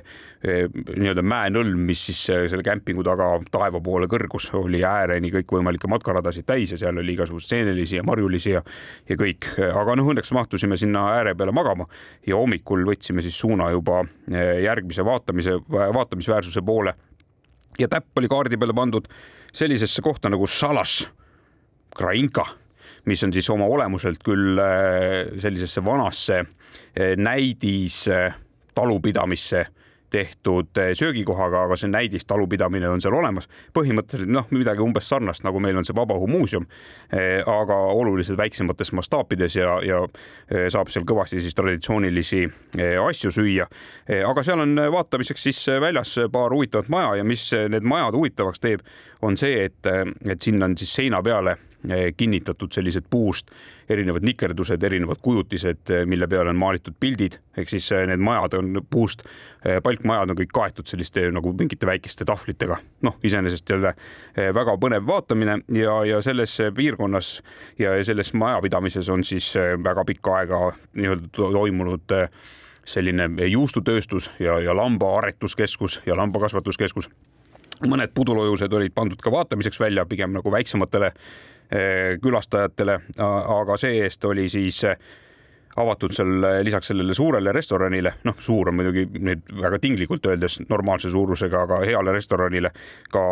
nii-öelda 0.48 1.24
mäenõlm, 1.26 1.80
mis 1.90 2.02
siis 2.10 2.20
selle 2.30 2.64
kämpingu 2.66 3.04
taga 3.06 3.30
taeva 3.52 3.82
poole 3.84 4.08
kõrgus, 4.10 4.50
oli 4.58 4.84
ääreni 4.86 5.32
kõikvõimalikke 5.34 5.90
matkaradasid 5.90 6.46
täis 6.48 6.74
ja 6.74 6.80
seal 6.82 7.02
oli 7.02 7.16
igasuguseid 7.18 7.56
seenelisi 7.56 7.98
ja 7.98 8.06
marjulisi 8.08 8.54
ja, 8.54 8.62
ja 9.10 9.18
kõik. 9.20 9.50
aga 9.68 9.98
noh, 9.98 10.12
õnneks 10.14 10.34
mahtusime 10.38 10.78
sinna 10.78 11.08
ääre 11.16 11.34
peale 11.38 11.56
magama 11.56 11.88
ja 12.28 12.38
hommikul 12.38 12.86
võtsime 12.88 13.26
siis 13.26 13.40
suuna 13.40 13.72
juba 13.74 14.04
järgmise 14.64 15.06
vaatamise, 15.06 15.58
vaatamisväärsuse 15.74 16.62
poole. 16.62 16.94
ja 17.80 17.88
täpp 17.88 18.18
oli 18.18 18.30
kaardi 18.30 18.58
peale 18.58 18.74
pandud 18.74 19.10
sellisesse 19.54 20.02
kohta 20.02 20.30
nagu 20.30 20.48
Šalas, 20.48 21.10
Krainka 21.98 22.46
mis 23.08 23.24
on 23.24 23.34
siis 23.34 23.50
oma 23.50 23.66
olemuselt 23.66 24.20
küll 24.24 24.60
sellisesse 25.40 25.84
vanasse 25.86 26.44
näidis 27.18 28.04
talupidamisse 28.76 29.66
tehtud 30.10 30.78
eh, 30.78 30.92
söögikohaga, 30.96 31.64
aga 31.64 31.76
see 31.76 31.90
näidis 31.92 32.26
talupidamine 32.26 32.90
on 32.90 33.02
seal 33.04 33.16
olemas. 33.18 33.48
põhimõtteliselt 33.76 34.32
noh, 34.32 34.48
midagi 34.56 34.84
umbes 34.84 35.10
sarnast, 35.10 35.44
nagu 35.44 35.60
meil 35.60 35.78
on 35.78 35.86
see 35.86 35.96
Vabaõhumuuseum, 35.98 36.68
aga 37.52 37.78
oluliselt 37.92 38.38
väiksemates 38.40 38.94
mastaapides 38.96 39.56
ja, 39.56 39.78
ja 39.84 40.00
saab 40.72 40.92
seal 40.94 41.06
kõvasti 41.08 41.42
siis 41.44 41.56
traditsioonilisi 41.56 42.46
asju 43.04 43.32
süüa. 43.36 43.68
aga 44.30 44.44
seal 44.44 44.64
on 44.64 44.80
vaatamiseks 44.92 45.44
siis 45.50 45.62
väljas 45.82 46.16
paar 46.32 46.56
huvitavat 46.56 46.90
maja 46.90 47.16
ja 47.22 47.28
mis 47.28 47.50
need 47.70 47.84
majad 47.84 48.16
huvitavaks 48.16 48.64
teeb, 48.64 48.86
on 49.22 49.38
see, 49.38 49.66
et, 49.66 49.92
et 50.26 50.42
sinna 50.42 50.70
on 50.70 50.78
siis 50.78 50.94
seina 51.02 51.24
peale 51.24 51.58
kinnitatud 52.18 52.74
sellised 52.74 53.06
puust 53.10 53.52
erinevad 53.90 54.24
nikerdused, 54.24 54.84
erinevad 54.84 55.18
kujutised, 55.22 55.90
eh, 55.90 56.06
mille 56.06 56.28
peale 56.28 56.50
on 56.50 56.60
maalitud 56.60 56.96
pildid, 57.00 57.40
ehk 57.58 57.70
siis 57.70 57.92
eh, 57.92 58.04
need 58.08 58.20
majad 58.24 58.58
on 58.60 58.82
puust, 58.90 59.24
palkmajad 59.84 60.32
on 60.32 60.38
kõik 60.38 60.52
kaetud 60.54 60.88
selliste 60.88 61.26
nagu 61.34 61.52
mingite 61.58 61.88
väikeste 61.90 62.26
tahvlitega. 62.26 62.78
noh, 63.04 63.16
iseenesest 63.24 63.70
jälle 63.70 63.94
väga 64.54 64.78
põnev 64.80 65.08
vaatamine 65.08 65.58
ja, 65.76 65.96
ja 66.06 66.22
selles 66.22 66.58
piirkonnas 66.76 67.42
ja 67.80 67.98
selles 68.04 68.34
majapidamises 68.34 69.10
on 69.10 69.24
siis 69.24 69.50
väga 69.84 70.06
pikka 70.06 70.38
aega 70.38 70.62
nii-öelda 70.94 71.28
toimunud 71.34 72.16
selline 72.86 73.28
juustutööstus 73.48 74.32
ja, 74.40 74.60
ja 74.60 74.76
lambaaretuskeskus 74.78 76.02
ja 76.06 76.16
lambakasvatuskeskus 76.16 77.10
mõned 77.88 78.14
pudulojused 78.14 78.74
olid 78.74 78.96
pandud 78.96 79.20
ka 79.22 79.32
vaatamiseks 79.32 79.80
välja, 79.80 80.06
pigem 80.06 80.32
nagu 80.38 80.52
väiksematele 80.52 81.12
Eh, 81.12 81.57
külastajatele, 82.22 83.00
aga 83.20 83.78
see-eest 83.78 84.26
oli 84.26 84.46
siis 84.50 84.84
eh, 84.88 84.98
avatud 85.78 86.14
seal 86.14 86.46
lisaks 86.64 86.88
sellele 86.88 87.14
suurele 87.14 87.52
restoranile, 87.54 88.14
noh, 88.26 88.38
suur 88.42 88.72
on 88.72 88.78
muidugi 88.80 89.04
nüüd 89.22 89.44
väga 89.62 89.80
tinglikult 89.82 90.26
öeldes 90.26 90.60
normaalse 90.70 91.12
suurusega, 91.14 91.62
aga 91.68 91.82
heale 91.86 92.14
restoranile 92.16 92.72
ka 93.14 93.24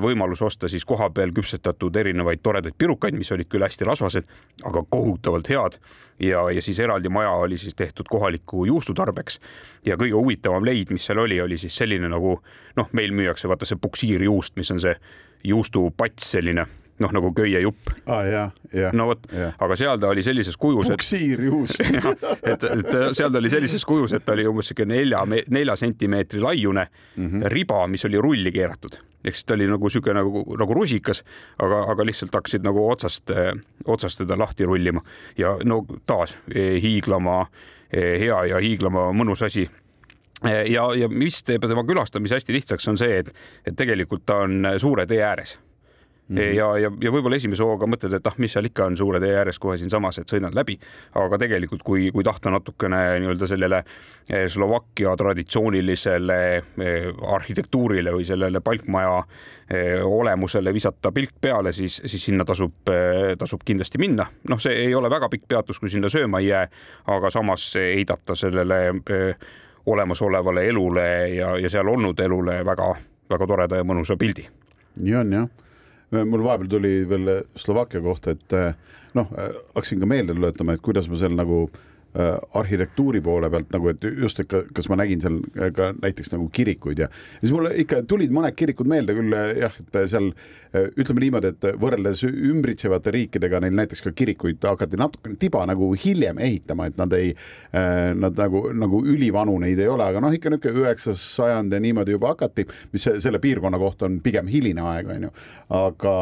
võimalus 0.00 0.42
osta 0.46 0.68
siis 0.68 0.86
kohapeal 0.88 1.34
küpsetatud 1.36 1.96
erinevaid 2.00 2.40
toredaid 2.42 2.78
pirukaid, 2.78 3.18
mis 3.18 3.32
olid 3.36 3.50
küll 3.52 3.66
hästi 3.66 3.88
rasvased, 3.88 4.32
aga 4.70 4.84
kohutavalt 4.88 5.52
head 5.52 5.76
ja, 6.20 6.46
ja 6.50 6.62
siis 6.62 6.80
eraldi 6.80 7.12
maja 7.12 7.30
oli 7.30 7.58
siis 7.60 7.74
tehtud 7.74 8.08
kohaliku 8.08 8.64
juustu 8.64 8.94
tarbeks. 8.94 9.40
ja 9.86 9.96
kõige 9.96 10.16
huvitavam 10.16 10.64
leid, 10.64 10.90
mis 10.90 11.06
seal 11.06 11.18
oli, 11.18 11.40
oli 11.40 11.58
siis 11.58 11.76
selline 11.76 12.08
nagu 12.08 12.38
noh, 12.76 12.92
meil 12.92 13.12
müüakse 13.12 13.48
vaata 13.48 13.68
see 13.68 13.80
puksiirjuust, 13.80 14.56
mis 14.56 14.70
on 14.70 14.80
see 14.80 14.96
juustupats 15.44 16.32
selline 16.32 16.66
noh, 17.00 17.12
nagu 17.16 17.32
köiejupp 17.36 17.92
ah,. 18.06 18.52
no 18.96 19.10
vot, 19.10 19.26
aga 19.58 19.76
seal 19.78 20.00
ta 20.00 20.10
oli 20.12 20.24
sellises 20.26 20.56
kujus. 20.60 20.90
puksiirjuust 20.92 21.80
et, 22.52 22.64
et 22.64 22.90
seal 23.16 23.30
ta 23.30 23.38
oli 23.38 23.52
sellises 23.52 23.84
kujus, 23.88 24.14
et 24.16 24.24
ta 24.24 24.36
oli 24.36 24.46
umbes 24.48 24.70
sihuke 24.70 24.88
nelja, 24.88 25.22
nelja 25.50 25.76
sentimeetri 25.76 26.40
laiune 26.40 26.86
mm 27.16 27.26
-hmm. 27.26 27.48
riba, 27.54 27.86
mis 27.86 28.04
oli 28.04 28.20
rulli 28.20 28.52
keeratud 28.52 29.00
ehk 29.24 29.36
siis 29.36 29.44
ta 29.44 29.54
oli 29.54 29.66
nagu 29.68 29.88
sihuke 29.88 30.14
nagu, 30.14 30.44
nagu 30.58 30.74
rusikas, 30.74 31.22
aga, 31.58 31.82
aga 31.92 32.06
lihtsalt 32.08 32.34
hakkasid 32.34 32.64
nagu 32.64 32.86
otsast, 32.90 33.32
otsast 33.84 34.22
teda 34.22 34.38
lahti 34.38 34.64
rullima 34.64 35.02
ja 35.38 35.56
no 35.64 35.84
taas 36.06 36.36
eh, 36.54 36.80
hiiglama 36.82 37.46
eh, 37.92 38.18
hea 38.20 38.44
ja 38.54 38.60
hiiglama 38.60 39.10
mõnus 39.12 39.44
asi 39.46 39.68
eh, 40.46 40.64
ja, 40.72 40.88
ja 40.96 41.08
mis 41.08 41.42
teeb 41.44 41.68
tema 41.68 41.84
külastamise 41.84 42.40
hästi 42.40 42.56
lihtsaks, 42.56 42.88
on 42.88 43.00
see, 43.00 43.18
et, 43.18 43.34
et 43.66 43.76
tegelikult 43.76 44.24
ta 44.26 44.42
on 44.46 44.72
suure 44.80 45.06
tee 45.06 45.22
ääres 45.24 45.58
Mm 46.30 46.36
-hmm. 46.36 46.54
ja, 46.54 46.78
ja, 46.78 46.90
ja 47.00 47.10
võib-olla 47.10 47.36
esimese 47.36 47.64
hooga 47.66 47.86
mõtled, 47.90 48.12
et 48.14 48.26
ah, 48.26 48.34
mis 48.38 48.52
seal 48.54 48.68
ikka 48.68 48.84
on 48.86 48.96
suure 48.96 49.18
tee 49.20 49.32
ääres 49.34 49.58
kohe 49.58 49.78
siinsamas, 49.78 50.18
et 50.18 50.30
sõidan 50.30 50.54
läbi, 50.54 50.76
aga 51.18 51.38
tegelikult, 51.38 51.82
kui, 51.82 52.10
kui 52.14 52.22
tahta 52.24 52.50
natukene 52.54 53.00
nii-öelda 53.18 53.46
sellele 53.50 53.80
eh, 54.30 54.44
Slovakkia 54.48 55.16
traditsioonilisele 55.16 56.36
eh, 56.56 57.08
arhitektuurile 57.34 58.12
või 58.14 58.24
sellele 58.24 58.60
palkmaja 58.60 59.16
eh, 59.74 60.04
olemusele 60.06 60.74
visata 60.74 61.10
pilk 61.12 61.32
peale, 61.40 61.72
siis, 61.72 61.98
siis 62.06 62.24
sinna 62.24 62.44
tasub, 62.44 62.92
tasub 63.38 63.64
kindlasti 63.64 63.98
minna. 63.98 64.26
noh, 64.48 64.60
see 64.60 64.76
ei 64.84 64.94
ole 64.94 65.10
väga 65.10 65.28
pikk 65.28 65.48
peatus, 65.48 65.80
kui 65.80 65.90
sinna 65.90 66.08
sööma 66.08 66.38
ei 66.38 66.46
jää, 66.46 66.68
aga 67.06 67.30
samas 67.30 67.74
heidab 67.74 68.22
ta 68.24 68.34
sellele 68.34 68.78
olemasolevale 69.86 70.68
elule 70.68 71.28
ja, 71.34 71.58
ja 71.58 71.70
seal 71.70 71.88
olnud 71.88 72.20
elule 72.20 72.64
väga-väga 72.64 73.46
toreda 73.46 73.82
ja 73.82 73.84
mõnusa 73.84 74.16
pildi. 74.16 74.46
nii 74.96 75.14
on 75.14 75.32
jah 75.32 75.50
mul 76.10 76.42
vahepeal 76.44 76.70
tuli 76.70 76.94
veel 77.08 77.30
Slovakkia 77.56 78.02
kohta, 78.02 78.34
et 78.34 78.56
eh, 78.58 78.74
noh, 79.14 79.30
hakkasin 79.74 80.02
ka 80.02 80.08
meelde 80.10 80.34
tuletama, 80.34 80.74
et 80.74 80.82
kuidas 80.84 81.08
ma 81.10 81.18
seal 81.20 81.36
nagu 81.38 81.60
äh, 81.66 82.36
arhitektuuri 82.58 83.20
poole 83.22 83.50
pealt 83.50 83.70
nagu, 83.74 83.90
et 83.92 84.06
just, 84.22 84.40
et 84.42 84.70
kas 84.74 84.88
ma 84.90 84.98
nägin 84.98 85.22
seal 85.22 85.38
ka 85.76 85.92
näiteks 85.98 86.32
nagu 86.34 86.48
kirikuid 86.52 87.04
ja 87.04 87.10
siis 87.40 87.52
mulle 87.54 87.74
ikka 87.84 88.02
tulid 88.10 88.34
mõned 88.34 88.56
kirikud 88.58 88.90
meelde 88.90 89.14
küll 89.18 89.36
jah, 89.60 89.76
et 89.84 90.00
seal 90.10 90.32
ütleme 90.70 91.24
niimoodi, 91.24 91.50
et 91.50 91.66
võrreldes 91.80 92.22
ümbritsevate 92.26 93.12
riikidega 93.14 93.60
neil 93.62 93.74
näiteks 93.74 94.04
ka 94.04 94.12
kirikuid 94.16 94.62
hakati 94.62 94.98
natukene 95.00 95.38
tiba 95.40 95.64
nagu 95.66 95.90
hiljem 95.98 96.38
ehitama, 96.38 96.86
et 96.90 96.98
nad 97.00 97.14
ei, 97.16 97.32
nad 97.72 98.38
nagu, 98.38 98.62
nagu 98.76 99.02
ülivanu 99.06 99.56
neid 99.62 99.80
ei 99.82 99.90
ole, 99.90 100.06
aga 100.06 100.22
noh, 100.22 100.34
ikka 100.34 100.52
niisugune 100.52 100.84
üheksas 100.84 101.22
sajand 101.36 101.74
ja 101.74 101.80
niimoodi 101.82 102.14
juba 102.14 102.34
hakati, 102.34 102.66
mis 102.94 103.08
selle 103.22 103.40
piirkonna 103.42 103.80
kohta 103.82 104.06
on 104.06 104.20
pigem 104.24 104.50
hiline 104.50 104.84
aeg, 104.92 105.10
on 105.10 105.28
ju. 105.28 105.32
aga 105.80 106.14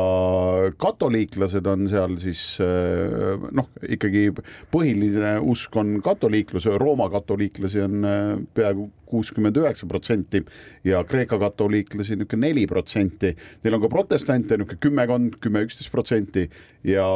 katoliiklased 0.80 1.68
on 1.68 1.88
seal 1.90 2.16
siis 2.20 2.44
noh, 2.58 3.68
ikkagi 3.88 4.30
põhiline 4.72 5.38
usk 5.44 5.76
on 5.80 5.98
katoliiklus, 6.04 6.70
Rooma 6.80 7.10
katoliiklasi 7.12 7.84
on 7.84 8.08
peaaegu 8.56 8.90
kuuskümmend 9.08 9.56
üheksa 9.56 9.86
protsenti 9.88 10.42
ja 10.84 11.00
Kreeka 11.04 11.38
katoliiklasi 11.40 12.18
niisugune 12.18 12.48
neli 12.48 12.66
protsenti. 12.68 13.32
Neil 13.64 13.76
on 13.76 13.82
ka 13.82 13.88
protestante 13.92 14.37
niisugune 14.46 14.78
kümmekond, 14.80 15.38
kümme, 15.42 15.62
üksteist 15.66 15.90
protsenti 15.92 16.46
ja 16.86 17.06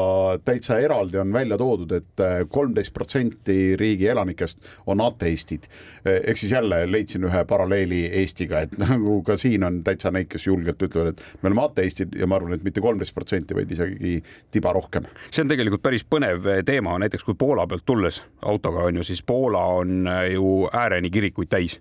täitsa 0.45 0.79
eraldi 0.83 1.21
on 1.23 1.33
välja 1.33 1.59
toodud, 1.59 1.93
et 1.95 2.21
äh, 2.21 2.43
kolmteist 2.49 2.93
protsenti 2.95 3.77
riigi 3.79 4.09
elanikest 4.11 4.59
on 4.87 5.01
ateistid. 5.01 5.69
ehk 6.05 6.37
siis 6.37 6.53
jälle 6.53 6.93
leidsin 6.93 7.25
ühe 7.25 7.45
paralleeli 7.45 8.03
Eestiga, 8.23 8.61
et 8.61 8.77
nagu 8.85 9.21
ka 9.23 9.37
siin 9.37 9.65
on 9.65 9.83
täitsa 9.85 10.11
neid, 10.11 10.29
kes 10.33 10.47
julgelt 10.47 10.83
ütlevad, 10.83 11.15
et 11.15 11.43
me 11.43 11.51
oleme 11.53 11.65
ateistid 11.65 12.19
ja 12.19 12.27
ma 12.27 12.37
arvan, 12.37 12.57
et 12.57 12.65
mitte 12.65 12.81
kolmteist 12.81 13.15
protsenti, 13.15 13.55
vaid 13.55 13.71
isegi 13.71 14.19
tiba 14.51 14.73
rohkem. 14.73 15.07
see 15.31 15.45
on 15.45 15.55
tegelikult 15.55 15.83
päris 15.83 16.05
põnev 16.05 16.49
teema, 16.67 16.99
näiteks 16.99 17.25
kui 17.25 17.39
Poola 17.39 17.67
pealt 17.67 17.87
tulles 17.87 18.23
autoga 18.43 18.89
on 18.91 19.01
ju, 19.01 19.05
siis 19.07 19.23
Poola 19.23 19.65
on 19.79 20.09
ju 20.33 20.69
ääreni 20.73 21.11
kirikuid 21.11 21.49
täis 21.49 21.79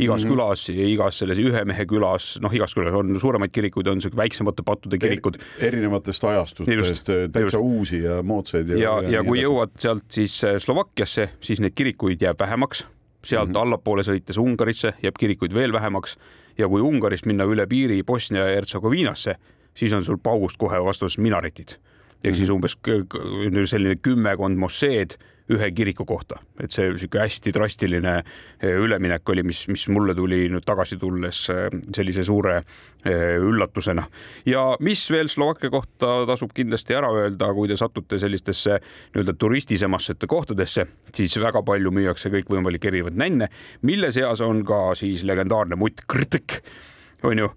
igas 0.00 0.24
mm 0.24 0.30
-hmm. 0.30 0.32
külas, 0.32 0.68
igas 0.68 1.18
selles 1.18 1.38
ühe 1.38 1.64
mehe 1.64 1.86
külas, 1.86 2.38
noh, 2.42 2.52
igas 2.54 2.74
külas 2.74 2.94
on 2.94 3.20
suuremaid 3.20 3.52
kirikuid, 3.52 3.86
on 3.86 4.00
siuke 4.00 4.16
väiksemate 4.16 4.62
pattude 4.66 4.98
kirikud 4.98 5.36
er,. 5.36 5.66
erinevatest 5.68 6.24
ajastustest, 6.24 7.06
täitsa 7.06 7.40
just. 7.40 7.54
uusi 7.60 8.02
ja 8.02 8.22
moodsaid. 8.22 8.68
ja, 8.68 8.78
ja, 8.78 9.02
ja, 9.02 9.10
ja 9.10 9.24
kui 9.24 9.42
jõuad 9.42 9.76
sealt 9.78 10.04
siis 10.08 10.44
äh, 10.44 10.58
Slovakkiasse, 10.58 11.30
siis 11.40 11.60
neid 11.60 11.74
kirikuid 11.74 12.22
jääb 12.22 12.40
vähemaks, 12.40 12.86
sealt 13.24 13.48
mm 13.48 13.54
-hmm. 13.54 13.62
allapoole 13.62 14.02
sõites 14.02 14.38
Ungarisse 14.38 14.92
jääb 15.02 15.14
kirikuid 15.18 15.54
veel 15.54 15.72
vähemaks 15.72 16.16
ja 16.58 16.68
kui 16.68 16.80
Ungarist 16.80 17.26
minna 17.26 17.44
üle 17.44 17.66
piiri 17.66 18.02
Bosnia 18.02 18.48
ja 18.48 18.54
Hertsegoviinasse, 18.54 19.34
siis 19.74 19.92
on 19.92 20.04
sul 20.04 20.18
paugust 20.22 20.56
kohe 20.56 20.84
vastus 20.84 21.18
minaretid 21.18 21.78
ehk 22.24 22.36
siis 22.36 22.50
mhm. 22.50 22.56
umbes 22.56 22.76
selline 23.70 23.96
kümmekond 24.02 24.60
mosseed 24.60 25.16
ühe 25.50 25.70
kiriku 25.74 26.04
kohta, 26.06 26.38
et 26.62 26.72
see 26.74 26.88
niisugune 26.90 27.24
hästi 27.24 27.52
drastiline 27.54 28.14
eh, 28.20 28.76
üleminek 28.78 29.28
oli, 29.32 29.44
mis, 29.46 29.64
mis 29.72 29.86
mulle 29.92 30.14
tuli 30.16 30.44
nüüd 30.52 30.66
tagasi 30.66 30.98
tulles 31.00 31.42
eh, 31.52 31.66
sellise 31.96 32.24
suure 32.26 32.60
eh, 32.60 33.36
üllatusena. 33.40 34.06
ja 34.46 34.64
mis 34.80 35.02
veel 35.10 35.30
Slovakkia 35.32 35.72
kohta 35.72 36.12
tasub 36.30 36.54
kindlasti 36.54 36.96
ära 36.96 37.10
öelda, 37.16 37.50
kui 37.56 37.70
te 37.70 37.78
satute 37.78 38.18
sellistesse 38.22 38.78
nii-öelda 38.80 39.34
turistisematesse 39.40 40.30
kohtadesse, 40.30 40.86
siis 41.14 41.36
väga 41.40 41.64
palju 41.66 41.92
müüakse 41.94 42.30
kõikvõimalikke 42.36 42.92
erinevaid 42.92 43.18
nänne, 43.18 43.50
mille 43.82 44.12
seas 44.14 44.42
on 44.44 44.64
ka 44.66 44.90
siis 44.98 45.24
legendaarne 45.26 45.78
mutt 45.80 46.04
krtõk 46.10 46.60
on 47.26 47.42
ju, 47.42 47.48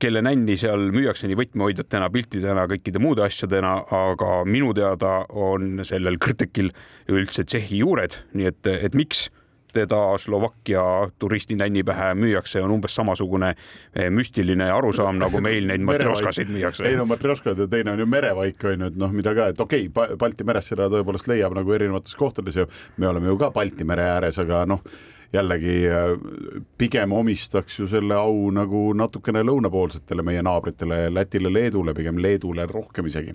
kelle 0.00 0.22
nänni 0.24 0.56
seal 0.60 0.90
müüakse 0.94 1.28
nii 1.28 1.38
võtmehoidjatena, 1.40 2.10
piltidena, 2.12 2.66
kõikide 2.70 3.02
muude 3.02 3.24
asjadena, 3.26 3.74
aga 3.96 4.40
minu 4.48 4.72
teada 4.76 5.20
on 5.30 5.82
sellel 5.86 6.18
Krtekil 6.22 6.72
üldse 7.10 7.44
Tšehhi 7.44 7.82
juured, 7.82 8.16
nii 8.36 8.48
et, 8.50 8.72
et 8.88 8.96
miks 8.98 9.28
teda 9.72 10.18
Slovakkia 10.18 10.82
turistinänni 11.18 11.84
pähe 11.84 12.14
müüakse, 12.14 12.62
on 12.62 12.70
umbes 12.70 12.94
samasugune 12.94 13.54
müstiline 14.10 14.70
arusaam, 14.72 15.18
nagu 15.18 15.40
meil 15.40 15.66
neid 15.70 15.84
matrjoškasid 15.88 16.50
müüakse. 16.50 16.86
ei 16.88 16.96
no 16.98 17.06
matrjoškad 17.06 17.58
ja 17.58 17.68
teine 17.70 17.94
on 17.94 18.02
ju 18.02 18.06
merevaik 18.06 18.64
on 18.64 18.80
ju, 18.80 18.90
et 18.90 18.98
noh, 18.98 19.12
mida 19.14 19.34
ka, 19.34 19.50
et 19.54 19.60
okei 19.60 19.86
okay,, 19.88 20.16
Balti 20.18 20.46
meres 20.46 20.70
seda 20.72 20.88
tõepoolest 20.90 21.30
leiab 21.30 21.54
nagu 21.56 21.72
erinevates 21.76 22.18
kohtades 22.18 22.56
ja 22.56 22.66
me 22.96 23.08
oleme 23.08 23.30
ju 23.30 23.38
ka 23.38 23.50
Balti 23.54 23.86
mere 23.86 24.08
ääres, 24.16 24.38
aga 24.42 24.64
noh 24.66 24.82
jällegi 25.32 25.86
äh, 25.88 26.18
pigem 26.78 27.12
omistaks 27.12 27.78
ju 27.78 27.86
selle 27.88 28.18
au 28.18 28.50
nagu 28.54 28.90
natukene 28.98 29.44
lõunapoolsetele 29.46 30.24
meie 30.26 30.42
naabritele, 30.42 31.06
Lätile, 31.14 31.52
Leedule, 31.52 31.94
pigem 31.94 32.18
Leedule 32.18 32.66
rohkem 32.66 33.06
isegi 33.06 33.34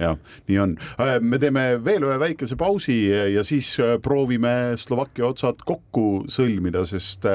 jah, 0.00 0.16
nii 0.48 0.58
on. 0.60 0.76
Äh, 1.00 1.16
me 1.20 1.40
teeme 1.40 1.66
veel 1.84 2.04
ühe 2.08 2.18
väikese 2.20 2.56
pausi 2.60 2.98
ja 3.08 3.44
siis 3.44 3.74
äh, 3.80 3.96
proovime 4.02 4.76
Slovakkia 4.80 5.30
otsad 5.30 5.64
kokku 5.64 6.24
sõlmida, 6.32 6.84
sest 6.88 7.28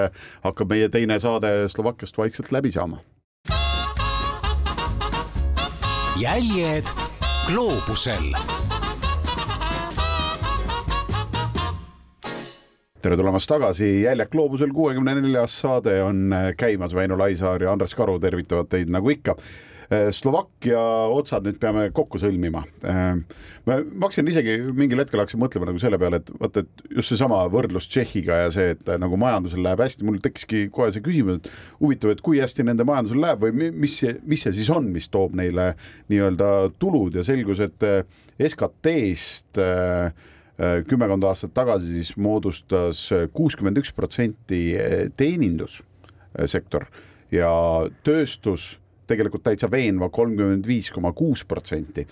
hakkab 0.45 0.73
meie 0.73 0.89
teine 0.93 1.19
saade 1.21 1.53
Slovakkiast 1.71 2.17
vaikselt 2.17 2.53
läbi 2.53 2.73
saama. 2.73 3.01
jäljed 6.17 6.89
gloobusel 7.45 8.33
tere 13.01 13.17
tulemast 13.17 13.49
tagasi, 13.49 13.87
Jäljak 14.01 14.31
gloobusel 14.33 14.73
kuuekümne 14.73 15.13
neljas 15.19 15.59
saade 15.61 15.99
on 16.01 16.33
äh, 16.33 16.49
käimas, 16.57 16.95
Väino 16.97 17.17
Laisaar 17.19 17.61
ja 17.61 17.71
Andres 17.71 17.93
Karu 17.95 18.17
tervitavad 18.19 18.69
teid 18.71 18.89
nagu 18.93 19.11
ikka. 19.13 19.35
Äh, 19.93 20.07
Slovakkia 20.11 20.79
otsad 21.13 21.45
nüüd 21.45 21.59
peame 21.61 21.85
kokku 21.93 22.17
sõlmima. 22.21 22.63
Äh, 22.81 23.19
ma 23.69 23.77
hakkasin 24.01 24.31
isegi 24.31 24.55
mingil 24.73 25.03
hetkel 25.03 25.21
hakkasin 25.21 25.41
mõtlema 25.43 25.69
nagu 25.69 25.81
selle 25.81 25.99
peale, 26.01 26.23
et 26.23 26.31
vaata, 26.41 26.63
et 26.65 26.97
just 26.97 27.13
seesama 27.13 27.43
võrdlus 27.53 27.85
Tšehhiga 27.91 28.39
ja 28.41 28.47
see, 28.55 28.71
et 28.73 28.89
nagu 29.03 29.19
majandusel 29.21 29.61
läheb 29.65 29.83
hästi, 29.85 30.07
mul 30.07 30.17
tekkiski 30.23 30.63
kohe 30.73 30.89
see 30.95 31.05
küsimus, 31.05 31.37
et 31.43 31.51
huvitav, 31.83 32.15
et 32.15 32.23
kui 32.25 32.41
hästi 32.41 32.65
nende 32.65 32.87
majandusel 32.87 33.21
läheb 33.21 33.45
või 33.45 33.69
mis 33.77 33.99
see, 34.01 34.15
mis 34.25 34.47
see 34.47 34.55
siis 34.57 34.71
on, 34.73 34.89
mis 34.95 35.05
toob 35.13 35.37
neile 35.37 35.75
nii-öelda 36.09 36.49
tulud 36.81 37.21
ja 37.21 37.27
selgus, 37.27 37.61
et 37.67 37.85
SKT-st 38.41 39.61
äh, 39.61 40.33
kümmekond 40.57 41.25
aastat 41.29 41.53
tagasi 41.53 41.91
siis 41.99 42.15
moodustas 42.17 43.03
kuuskümmend 43.33 43.77
üks 43.77 43.91
protsenti 43.93 44.61
äh, 44.73 45.07
teenindussektor. 45.17 46.87
Ja 47.31 47.51
tööstus 48.07 48.77
tegelikult 49.07 49.43
täitsa 49.45 49.69
veenva 49.71 50.09
kolmkümmend 50.13 50.67
viis 50.67 50.91
koma 50.91 51.13
kuus 51.13 51.45
protsenti. 51.45 52.07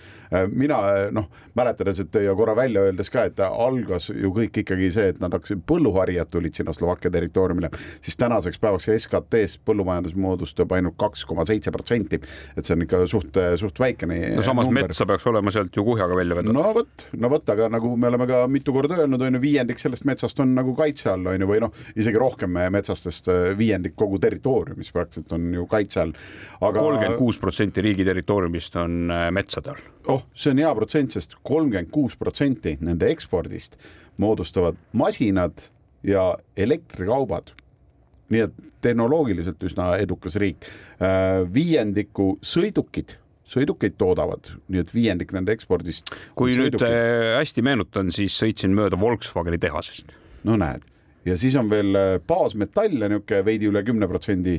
mina 0.52 0.78
noh, 1.14 1.28
mäletades, 1.54 2.00
et 2.00 2.14
ja 2.24 2.34
korra 2.34 2.56
välja 2.56 2.86
öeldes 2.86 3.10
ka, 3.10 3.26
et 3.28 3.40
algas 3.40 4.08
ju 4.10 4.30
kõik 4.34 4.62
ikkagi 4.62 4.90
see, 4.92 5.10
et 5.12 5.20
nad 5.20 5.32
hakkasid, 5.32 5.62
põlluharijad 5.68 6.30
tulid 6.32 6.56
sinna 6.56 6.74
Slovakkia 6.76 7.10
territooriumile, 7.14 7.70
siis 8.04 8.16
tänaseks 8.20 8.60
päevaks 8.62 8.88
SKT-st 8.96 9.62
põllumajandus 9.66 10.16
moodustab 10.20 10.72
ainult 10.76 10.96
kaks 11.00 11.24
koma 11.28 11.46
seitse 11.48 11.72
protsenti. 11.74 12.20
et 12.56 12.64
see 12.64 12.74
on 12.76 12.84
ikka 12.86 13.02
suht, 13.10 13.38
suht 13.60 13.80
väikene. 13.80 14.18
no 14.36 14.42
samas 14.42 14.66
number. 14.66 14.88
metsa 14.88 15.06
peaks 15.06 15.26
olema 15.26 15.50
sealt 15.50 15.76
ju 15.76 15.84
kuhjaga 15.84 16.16
välja 16.16 16.36
vedada. 16.38 16.52
no 16.52 16.74
vot, 16.74 17.06
no 17.12 17.30
vot, 17.30 17.50
aga 17.50 17.68
nagu 17.72 17.96
me 17.96 18.10
oleme 18.10 18.26
ka 18.26 18.42
mitu 18.50 18.72
korda 18.72 18.98
öelnud, 19.02 19.22
on 19.22 19.38
ju, 19.38 19.42
viiendik 19.42 19.82
sellest 19.82 20.04
metsast 20.08 20.40
on 20.40 20.54
nagu 20.56 20.74
kaitse 20.76 21.10
all, 21.12 21.26
on 21.32 21.40
ju, 21.40 21.50
või 21.50 21.60
noh, 21.64 21.72
isegi 21.96 22.20
rohkem 22.20 22.52
meie 22.56 22.72
metsastest 22.74 23.30
viiendik 23.58 23.96
kogu 23.96 24.20
territooriumis 24.22 24.92
praktiliselt 24.94 25.32
on 25.36 25.48
ju 25.54 25.66
kaitse 25.70 26.02
all. 26.04 26.14
Kolmkümmend 26.86 27.18
kuus 27.18 27.38
protsenti 27.42 27.84
riigi 27.84 28.06
territooriumist 28.06 28.76
on 28.80 29.10
äh, 29.10 29.28
metsade 29.34 29.72
all. 29.72 29.84
oh, 30.12 30.24
see 30.34 30.52
on 30.54 30.62
hea 30.62 30.72
protsent, 30.78 31.16
sest 31.16 31.36
kolmkümmend 31.46 31.92
kuus 31.94 32.16
protsenti 32.18 32.76
nende 32.80 33.10
ekspordist 33.12 33.78
moodustavad 34.22 34.78
masinad 34.96 35.68
ja 36.06 36.32
elektrikaubad. 36.56 37.52
nii 38.30 38.40
et 38.42 38.54
tehnoloogiliselt 38.82 39.62
üsna 39.62 39.92
edukas 40.02 40.34
riik. 40.42 40.64
Äh, 40.98 41.44
viiendiku 41.54 42.36
sõidukid 42.42 43.14
sõidukeid 43.46 43.94
toodavad, 43.94 44.48
nii 44.66 44.80
et 44.82 44.88
viiendik 44.90 45.30
nende 45.34 45.54
ekspordist. 45.54 46.10
kui 46.34 46.56
nüüd 46.58 46.80
äh, 46.82 47.36
hästi 47.38 47.62
meenutan, 47.62 48.10
siis 48.14 48.34
sõitsin 48.34 48.74
mööda 48.74 48.98
Volkswageni 48.98 49.58
tehasest. 49.62 50.16
no 50.44 50.56
näed, 50.58 50.82
ja 51.24 51.36
siis 51.38 51.54
on 51.58 51.70
veel 51.70 51.94
baasmetalle 52.26 53.08
niisugune 53.12 53.44
veidi 53.46 53.70
üle 53.70 53.84
kümne 53.86 54.08
protsendi 54.10 54.58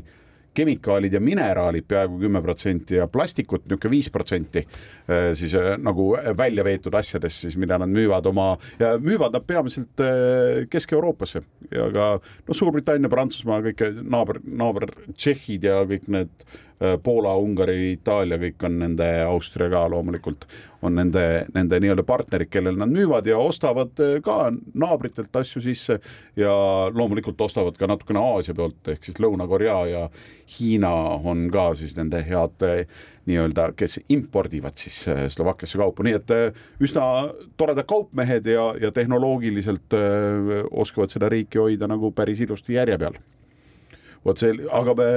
kemikaalid 0.57 1.13
ja 1.13 1.21
mineraalid 1.23 1.85
peaaegu 1.87 2.19
kümme 2.21 2.41
protsenti 2.41 2.97
ja 2.97 3.07
plastikut 3.11 3.65
niisugune 3.67 3.93
viis 3.93 4.10
protsenti 4.13 4.63
äh, 4.63 5.31
siis 5.37 5.55
äh, 5.58 5.75
nagu 5.81 6.10
välja 6.37 6.65
veetud 6.65 6.95
asjadest 6.97 7.45
siis, 7.45 7.58
mida 7.60 7.77
nad 7.77 7.91
müüvad 7.93 8.25
oma 8.29 8.49
ja 8.79 8.95
müüvad 9.01 9.37
nad 9.37 9.45
peamiselt 9.47 10.03
äh, 10.03 10.65
Kesk-Euroopasse. 10.71 11.43
Ja 11.71 11.89
ka 11.93 12.08
noh, 12.19 12.55
Suurbritannia, 12.58 13.12
Prantsusmaa, 13.12 13.62
kõik 13.65 13.83
naaber, 14.01 14.41
naaber 14.45 14.89
Tšehhid 15.13 15.67
ja 15.67 15.81
kõik 15.87 16.10
need 16.13 16.47
Poola, 17.04 17.32
Ungari, 17.42 17.94
Itaalia, 17.96 18.38
kõik 18.38 18.65
on 18.67 18.75
nende, 18.84 19.06
Austria 19.25 19.69
ka 19.71 19.88
loomulikult 19.90 20.46
on 20.86 20.94
nende, 20.94 21.23
nende 21.56 21.80
nii-öelda 21.82 22.04
partnerid, 22.06 22.50
kellele 22.54 22.78
nad 22.78 22.92
müüvad 22.94 23.25
ja 23.28 23.40
ostavad 23.42 23.98
ka 24.23 24.38
naabritelt 24.78 25.36
asju 25.42 25.62
sisse 25.65 25.98
ja 26.38 26.54
loomulikult 26.94 27.42
ostavad 27.42 27.78
ka 27.80 27.90
natukene 27.90 28.21
Aasia 28.21 28.54
poolt 28.58 28.92
ehk 28.94 29.08
siis 29.08 29.17
Lõuna-Korea 29.23 29.78
ja 29.90 30.04
Hiina 30.58 30.94
on 31.17 31.48
ka 31.54 31.71
siis 31.80 31.96
nende 31.98 32.21
head 32.28 32.67
eh, 32.67 32.84
nii-öelda, 33.28 33.71
kes 33.75 34.00
impordivad 34.13 34.78
siis 34.80 35.02
Slovakkiasse 35.34 35.82
kaupu, 35.82 36.06
nii 36.06 36.15
et 36.15 36.36
üsna 36.84 37.08
toredad 37.60 37.90
kaupmehed 37.90 38.48
ja, 38.48 38.69
ja 38.80 38.94
tehnoloogiliselt 38.96 39.98
öö, 39.98 40.62
oskavad 40.71 41.12
seda 41.12 41.30
riiki 41.34 41.60
hoida 41.60 41.90
nagu 41.92 42.13
päris 42.15 42.40
ilusti 42.46 42.78
järje 42.78 42.96
peal 43.02 43.19
vot 44.28 44.42
see, 44.42 44.56
aga 44.73 44.96
me 44.98 45.10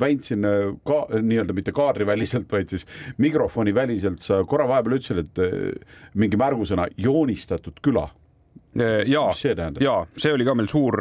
väntsin 0.00 0.44
ka 0.86 0.98
nii-öelda 1.14 1.56
mitte 1.56 1.72
kaadriväliselt, 1.76 2.50
vaid 2.52 2.74
siis 2.74 2.86
mikrofoni 3.22 3.74
väliselt, 3.74 4.20
sa 4.24 4.42
korra 4.48 4.68
vahepeal 4.70 4.98
ütlesid, 4.98 5.24
et 5.24 6.14
mingi 6.20 6.40
märgusõna 6.40 6.88
joonistatud 7.00 7.80
küla. 7.84 8.06
Ja, 8.74 9.28
ja 9.78 9.96
see 10.18 10.32
oli 10.34 10.46
ka 10.46 10.54
meil 10.58 10.66
suur 10.66 10.96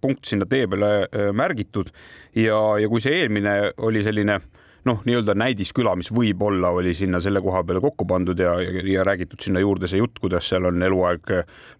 punkt 0.00 0.28
sinna 0.28 0.44
tee 0.44 0.66
peale 0.68 1.30
märgitud. 1.32 1.88
Ja, 2.36 2.58
ja 2.76 2.90
kui 2.90 3.00
see 3.00 3.22
eelmine 3.22 3.54
oli 3.86 4.02
selline 4.04 4.42
noh, 4.84 5.02
nii-öelda 5.08 5.34
näidisküla, 5.38 5.94
mis 5.96 6.10
võib-olla 6.14 6.70
oli 6.76 6.94
sinna 6.96 7.20
selle 7.22 7.40
koha 7.44 7.62
peale 7.64 7.80
kokku 7.84 8.06
pandud 8.08 8.40
ja, 8.40 8.56
ja, 8.62 8.84
ja 8.94 9.04
räägitud 9.06 9.40
sinna 9.44 9.62
juurde 9.62 9.88
see 9.90 10.02
jutt, 10.02 10.18
kuidas 10.22 10.48
seal 10.50 10.68
on 10.70 10.82
eluaeg 10.82 11.32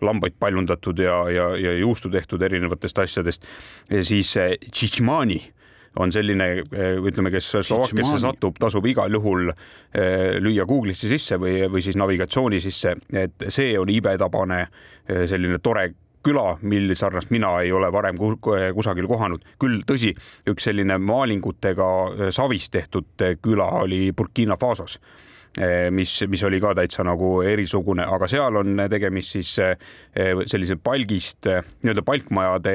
lambaid 0.05 0.39
paljundatud 0.41 1.03
ja, 1.05 1.19
ja, 1.33 1.49
ja 1.61 1.75
juustu 1.79 2.11
tehtud 2.13 2.43
erinevatest 2.43 3.03
asjadest, 3.05 3.45
siis 4.01 4.33
Tšičmani 4.71 5.41
on 6.01 6.13
selline, 6.13 6.49
ütleme, 7.07 7.31
kes 7.35 7.51
Slovakkiasse 7.63 8.19
satub, 8.25 8.57
tasub 8.61 8.87
igal 8.91 9.13
juhul 9.15 9.51
eh, 9.51 10.41
lüüa 10.43 10.67
Google'isse 10.67 11.11
sisse 11.11 11.39
või, 11.41 11.61
või 11.71 11.85
siis 11.85 11.99
navigatsiooni 12.01 12.61
sisse, 12.63 12.97
et 13.15 13.47
see 13.55 13.77
on 13.79 13.93
ibetabane 13.95 14.65
eh, 14.65 15.25
selline 15.31 15.61
tore 15.63 15.93
küla, 16.25 16.57
mil 16.63 16.95
sarnast 16.97 17.31
mina 17.35 17.59
ei 17.63 17.73
ole 17.73 17.91
varem 17.93 18.19
kusagil 18.19 19.09
kohanud. 19.11 19.45
küll 19.61 19.83
tõsi, 19.87 20.15
üks 20.51 20.69
selline 20.69 20.99
maalingutega 20.99 21.91
äh, 22.07 22.33
savist 22.35 22.73
tehtud 22.73 23.23
äh, 23.23 23.37
küla 23.43 23.71
oli 23.85 24.13
Burkina 24.13 24.57
Fasos 24.61 24.99
mis, 25.95 26.13
mis 26.29 26.43
oli 26.43 26.59
ka 26.63 26.73
täitsa 26.75 27.05
nagu 27.07 27.37
erisugune, 27.47 28.03
aga 28.03 28.27
seal 28.31 28.57
on 28.59 28.81
tegemist 28.91 29.37
siis 29.37 29.53
sellise 29.55 30.77
palgist, 30.83 31.47
nii-öelda 31.47 32.03
palkmajade 32.07 32.75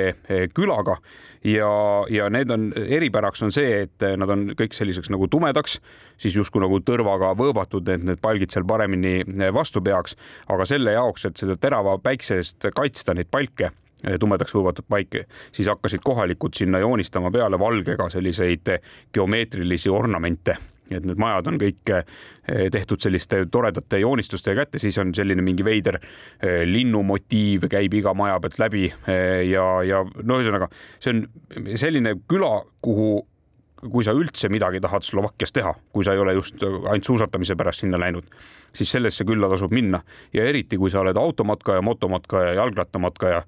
külaga. 0.55 0.95
Ja, 1.43 1.69
ja 2.11 2.25
need 2.31 2.51
on, 2.51 2.69
eripäraks 2.75 3.43
on 3.43 3.53
see, 3.55 3.85
et 3.85 4.03
nad 4.19 4.31
on 4.31 4.49
kõik 4.59 4.73
selliseks 4.75 5.11
nagu 5.11 5.27
tumedaks, 5.31 5.77
siis 6.19 6.35
justkui 6.35 6.59
nagu 6.63 6.81
tõrvaga 6.83 7.33
võõbatud, 7.39 7.87
et 7.91 8.03
need 8.03 8.19
palgid 8.23 8.51
seal 8.51 8.67
paremini 8.67 9.21
vastu 9.55 9.83
peaks, 9.83 10.17
aga 10.51 10.67
selle 10.67 10.95
jaoks, 10.97 11.29
et 11.29 11.39
seda 11.39 11.55
terava 11.59 11.95
päikse 12.03 12.41
eest 12.41 12.67
kaitsta 12.75 13.15
neid 13.15 13.31
palke 13.31 13.71
tumedaks 14.19 14.53
võõbatud 14.55 14.87
paike, 14.87 15.25
siis 15.51 15.67
hakkasid 15.67 16.03
kohalikud 16.03 16.55
sinna 16.55 16.79
joonistama 16.79 17.31
peale 17.35 17.59
valgega 17.59 18.07
selliseid 18.11 18.75
geomeetrilisi 19.15 19.91
ornamente 19.91 20.55
et 20.97 21.05
need 21.05 21.19
majad 21.21 21.47
on 21.49 21.57
kõik 21.61 21.93
eh, 21.93 22.67
tehtud 22.73 23.01
selliste 23.03 23.43
toredate 23.51 24.01
joonistustega 24.01 24.63
kätte, 24.63 24.81
siis 24.81 24.97
on 25.01 25.13
selline 25.15 25.43
mingi 25.45 25.65
veider 25.65 25.99
eh, 25.99 26.63
linnumotiiv 26.67 27.69
käib 27.71 27.97
iga 27.99 28.13
maja 28.17 28.39
pealt 28.43 28.59
läbi 28.61 28.87
eh, 28.89 29.43
ja, 29.49 29.65
ja 29.85 30.03
no 30.03 30.39
ühesõnaga, 30.39 30.69
see 31.01 31.15
on 31.15 31.25
selline 31.79 32.15
küla, 32.29 32.59
kuhu 32.85 33.19
kui 33.79 34.03
sa 34.03 34.11
üldse 34.11 34.49
midagi 34.51 34.81
tahad 34.83 35.05
Slovakkias 35.07 35.53
teha, 35.55 35.71
kui 35.95 36.03
sa 36.03 36.11
ei 36.11 36.19
ole 36.19 36.33
just 36.35 36.59
ainult 36.59 37.07
suusatamise 37.07 37.55
pärast 37.55 37.85
sinna 37.85 37.99
läinud, 38.01 38.25
siis 38.75 38.91
sellesse 38.91 39.23
külla 39.23 39.47
tasub 39.47 39.71
minna. 39.71 40.01
Ja 40.35 40.43
eriti, 40.43 40.75
kui 40.75 40.91
sa 40.91 40.99
oled 40.99 41.15
automatkaja, 41.15 41.79
motomatkaja, 41.87 42.57
jalgrattamatkaja, 42.57 43.39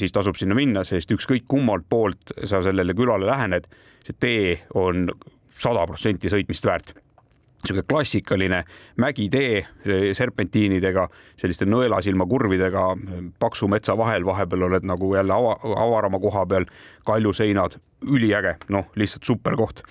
siis 0.00 0.16
tasub 0.16 0.40
sinna 0.40 0.56
minna, 0.56 0.80
sest 0.88 1.12
ükskõik 1.12 1.44
kummalt 1.44 1.84
poolt 1.92 2.32
sa 2.40 2.62
sellele 2.64 2.96
külale 2.96 3.28
lähened, 3.28 3.68
see 4.06 4.16
tee 4.16 4.56
on 4.80 5.10
sada 5.60 5.86
protsenti 5.86 6.32
sõitmist 6.32 6.66
väärt 6.66 6.94
niisugune 7.60 7.84
klassikaline 7.88 8.64
mägitee 8.96 9.66
serpentiinidega, 10.16 11.08
selliste 11.36 11.66
nõelasilma 11.68 12.26
kurvidega, 12.28 12.84
paksu 13.38 13.68
metsa 13.68 13.96
vahel, 13.98 14.24
vahepeal 14.24 14.68
oled 14.70 14.86
nagu 14.88 15.14
jälle 15.14 15.34
ava, 15.34 15.56
avarama 15.76 16.20
koha 16.20 16.46
peal, 16.48 16.64
kaljuseinad, 17.06 17.76
üliäge, 18.08 18.56
noh, 18.68 18.88
lihtsalt 18.96 19.28
super 19.28 19.56
koht. 19.56 19.82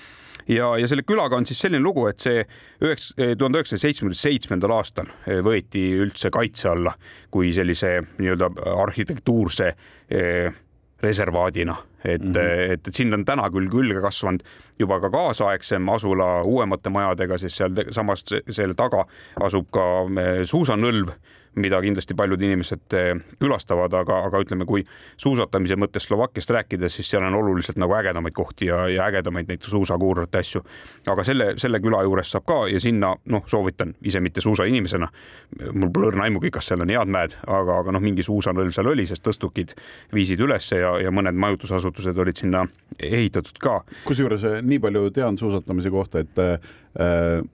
ja, 0.49 0.77
ja 0.77 0.87
selle 0.87 1.03
külaga 1.05 1.37
on 1.37 1.45
siis 1.45 1.59
selline 1.61 1.83
lugu, 1.83 2.07
et 2.09 2.19
see 2.19 2.41
üheks, 2.81 3.11
tuhande 3.37 3.59
üheksasaja 3.59 3.85
seitsmekümne 3.85 4.17
seitsmendal 4.17 4.73
aastal 4.73 5.11
võeti 5.45 5.91
üldse 5.93 6.31
kaitse 6.33 6.71
alla 6.71 6.95
kui 7.29 7.53
sellise 7.53 7.99
nii-öelda 8.17 8.49
arhitektuurse 8.81 9.67
eh, 10.09 10.49
reservaadina, 11.03 11.75
et 12.03 12.23
mm, 12.23 12.33
-hmm. 12.33 12.73
et, 12.73 12.87
et 12.87 12.93
sinna 12.95 13.15
on 13.15 13.25
täna 13.25 13.49
küll 13.53 13.69
külge 13.69 14.01
kasvanud 14.01 14.43
juba 14.79 14.99
ka 14.99 15.09
kaasaegsem 15.09 15.89
asula 15.89 16.41
uuemate 16.43 16.89
majadega, 16.89 17.37
siis 17.37 17.57
seal 17.57 17.75
samas 17.91 18.23
selle 18.27 18.73
taga 18.77 19.05
asub 19.43 19.67
ka 19.73 19.85
eh, 20.21 20.41
suusanõlv 20.47 21.11
mida 21.55 21.81
kindlasti 21.81 22.13
paljud 22.13 22.41
inimesed 22.41 22.95
eh, 22.97 23.11
külastavad, 23.39 23.93
aga, 23.93 24.21
aga 24.27 24.41
ütleme, 24.43 24.65
kui 24.69 24.83
suusatamise 25.17 25.77
mõttes 25.79 26.05
Slovakkiast 26.09 26.51
rääkides, 26.53 26.95
siis 26.99 27.09
seal 27.09 27.25
on 27.25 27.35
oluliselt 27.35 27.79
nagu 27.81 27.93
ägedamaid 27.97 28.35
kohti 28.35 28.69
ja, 28.69 28.83
ja 28.89 29.07
ägedamaid 29.09 29.49
neid 29.49 29.65
suusakuurorte 29.65 30.39
asju. 30.39 30.63
aga 31.09 31.23
selle, 31.23 31.53
selle 31.57 31.79
küla 31.81 32.03
juures 32.05 32.31
saab 32.31 32.45
ka 32.45 32.59
ja 32.69 32.79
sinna 32.79 33.13
noh, 33.25 33.43
soovitan 33.47 33.95
ise 34.01 34.21
mitte 34.21 34.41
suusainimesena. 34.41 35.07
mul 35.73 35.89
pole 35.93 36.11
õrna 36.11 36.27
aimugi, 36.27 36.51
kas 36.51 36.69
seal 36.69 36.81
on 36.85 36.93
head 36.93 37.09
mäed, 37.09 37.35
aga, 37.47 37.79
aga 37.79 37.95
noh, 37.95 38.03
mingi 38.03 38.23
suusanõlv 38.23 38.73
seal 38.75 38.91
oli, 38.91 39.07
sest 39.09 39.23
tõstukid 39.25 39.73
viisid 40.13 40.39
ülesse 40.39 40.81
ja, 40.83 40.95
ja 41.01 41.11
mõned 41.11 41.37
majutusasutused 41.39 42.17
olid 42.17 42.37
sinna 42.37 42.65
ehitatud 42.99 43.57
ka. 43.61 43.81
kusjuures 44.05 44.43
eh, 44.43 44.61
nii 44.61 44.79
palju 44.83 45.09
tean 45.15 45.37
suusatamise 45.37 45.91
kohta, 45.93 46.23
et 46.25 46.43
eh, 46.43 46.69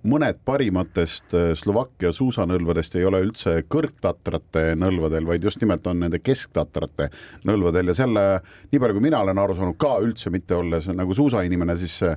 mõned 0.07 0.37
parimatest 0.47 1.33
äh, 1.35 1.49
Slovakkia 1.59 2.13
suusanõlvadest 2.15 2.95
ei 2.95 3.03
ole 3.05 3.19
üldse 3.25 3.57
kõrgtatrate 3.67 4.77
nõlvadel, 4.79 5.27
vaid 5.27 5.43
just 5.43 5.59
nimelt 5.59 5.85
on 5.91 5.99
nende 6.05 6.21
kesktatrate 6.23 7.09
nõlvadel. 7.47 7.91
Ja 7.91 7.97
selle, 7.99 8.25
nii 8.71 8.81
palju 8.81 8.95
kui 8.95 9.03
mina 9.03 9.19
olen 9.25 9.41
aru 9.43 9.57
saanud, 9.57 9.77
ka 9.81 9.97
üldse 10.05 10.31
mitte 10.31 10.55
olles 10.55 10.87
nagu 10.87 11.17
suusainimene, 11.17 11.75
siis 11.81 11.99
äh, 12.07 12.15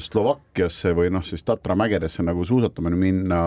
Slovakkiasse 0.00 0.94
või 0.96 1.10
noh, 1.12 1.24
siis 1.26 1.44
Tatra 1.44 1.76
mägedesse 1.76 2.24
nagu 2.24 2.44
suusatamine 2.48 2.96
minna, 2.96 3.40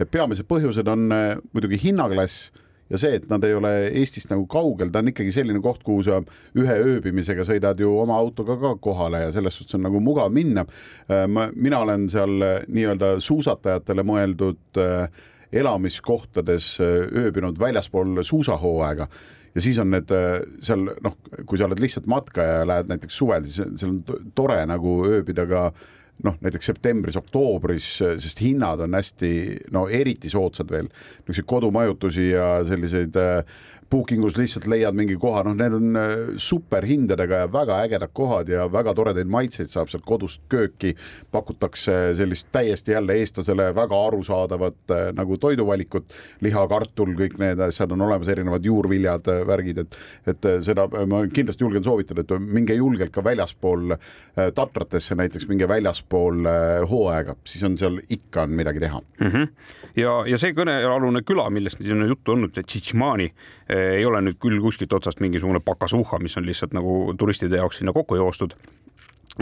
peamised 0.00 0.48
põhjused 0.48 0.88
on 0.88 1.10
muidugi 1.52 1.76
hinnaklass 1.82 2.48
ja 2.90 3.00
see, 3.00 3.16
et 3.18 3.28
nad 3.30 3.44
ei 3.46 3.54
ole 3.56 3.72
Eestist 3.88 4.30
nagu 4.30 4.46
kaugel, 4.50 4.90
ta 4.92 5.02
on 5.02 5.10
ikkagi 5.12 5.32
selline 5.34 5.62
koht, 5.64 5.82
kuhu 5.86 6.04
sa 6.06 6.20
ühe 6.58 6.76
ööbimisega 6.84 7.46
sõidad 7.46 7.80
ju 7.82 7.92
oma 8.02 8.18
autoga 8.20 8.58
ka 8.62 8.74
kohale 8.82 9.24
ja 9.26 9.32
selles 9.34 9.58
suhtes 9.58 9.78
on 9.78 9.86
nagu 9.88 10.00
mugav 10.02 10.32
minna. 10.34 10.66
ma, 11.28 11.48
mina 11.54 11.80
olen 11.82 12.08
seal 12.12 12.36
nii-öelda 12.66 13.16
suusatajatele 13.24 14.04
mõeldud 14.06 14.80
elamiskohtades 15.56 16.76
ööbinud 16.82 17.58
väljaspool 17.58 18.22
suusahooaega 18.26 19.08
ja 19.56 19.64
siis 19.64 19.78
on 19.80 19.90
need 19.94 20.12
seal 20.64 20.86
noh, 21.02 21.18
kui 21.48 21.58
sa 21.58 21.66
oled 21.68 21.80
lihtsalt 21.80 22.08
matkaja 22.10 22.60
ja 22.60 22.70
lähed 22.70 22.90
näiteks 22.92 23.18
suvel, 23.18 23.46
siis 23.48 23.62
seal 23.80 23.94
on 23.94 24.32
tore 24.36 24.58
nagu 24.68 24.98
ööbida 25.08 25.46
ka 25.48 25.70
noh, 26.24 26.36
näiteks 26.40 26.70
septembris-oktoobris, 26.70 27.88
sest 28.22 28.40
hinnad 28.40 28.80
on 28.84 28.96
hästi, 28.96 29.30
no 29.74 29.86
eriti 29.92 30.30
soodsad 30.32 30.70
veel, 30.72 30.88
niisuguseid 31.26 31.48
kodumajutusi 31.50 32.30
ja 32.30 32.48
selliseid 32.66 33.18
äh, 33.20 33.58
booking 33.90 34.24
us 34.24 34.36
lihtsalt 34.38 34.66
leiad 34.70 34.96
mingi 34.96 35.16
koha, 35.20 35.42
noh, 35.46 35.54
need 35.56 35.74
on 35.76 35.98
äh, 35.98 36.14
superhindadega 36.42 37.42
ja 37.44 37.50
väga 37.52 37.78
ägedad 37.84 38.12
kohad 38.16 38.50
ja 38.50 38.66
väga 38.72 38.94
toredaid 38.98 39.30
maitseid 39.30 39.70
saab 39.70 39.90
sealt 39.92 40.04
kodust 40.06 40.42
kööki. 40.50 40.94
pakutakse 41.30 42.14
sellist 42.16 42.48
täiesti 42.52 42.92
jälle 42.92 43.14
eestlasele 43.20 43.68
väga 43.74 43.98
arusaadavat 44.08 44.90
äh, 44.90 45.02
nagu 45.14 45.38
toiduvalikut, 45.38 46.14
liha, 46.40 46.66
kartul, 46.68 47.14
kõik 47.18 47.38
need 47.38 47.60
asjad 47.60 47.92
on 47.92 48.02
olemas, 48.08 48.28
erinevad 48.32 48.64
juurviljad, 48.64 49.28
äh, 49.30 49.42
värgid, 49.46 49.82
et, 49.84 49.98
et 50.26 50.48
seda 50.64 50.88
ma 51.06 51.22
kindlasti 51.32 51.64
julgen 51.64 51.84
soovitada, 51.84 52.24
et 52.24 52.34
minge 52.40 52.74
julgelt 52.74 53.14
ka 53.14 53.24
väljaspool 53.24 53.96
Tatratesse 54.54 55.14
näiteks, 55.16 55.46
minge 55.48 55.68
väljaspool 55.68 56.44
hooaega, 56.90 57.36
siis 57.48 57.62
on 57.64 57.78
seal 57.80 57.96
ikka 58.12 58.44
on 58.44 58.52
midagi 58.58 58.80
teha 58.80 59.00
mm. 59.00 59.30
-hmm. 59.30 59.48
ja, 59.96 60.12
ja 60.28 60.38
see 60.38 60.52
kõnealune 60.56 61.22
küla, 61.24 61.48
millest 61.50 61.80
siin 61.80 62.02
on 62.02 62.08
juttu 62.08 62.34
olnud, 62.34 62.52
Tšitšmaani 62.56 63.30
ei 63.76 64.06
ole 64.06 64.22
nüüd 64.24 64.40
küll 64.42 64.60
kuskilt 64.62 64.92
otsast 64.92 65.20
mingisugune 65.20 65.60
pakasuhha, 65.64 66.18
mis 66.22 66.36
on 66.36 66.46
lihtsalt 66.46 66.74
nagu 66.76 67.14
turistide 67.18 67.62
jaoks 67.62 67.82
sinna 67.82 67.94
kokku 67.96 68.18
joostud 68.18 68.56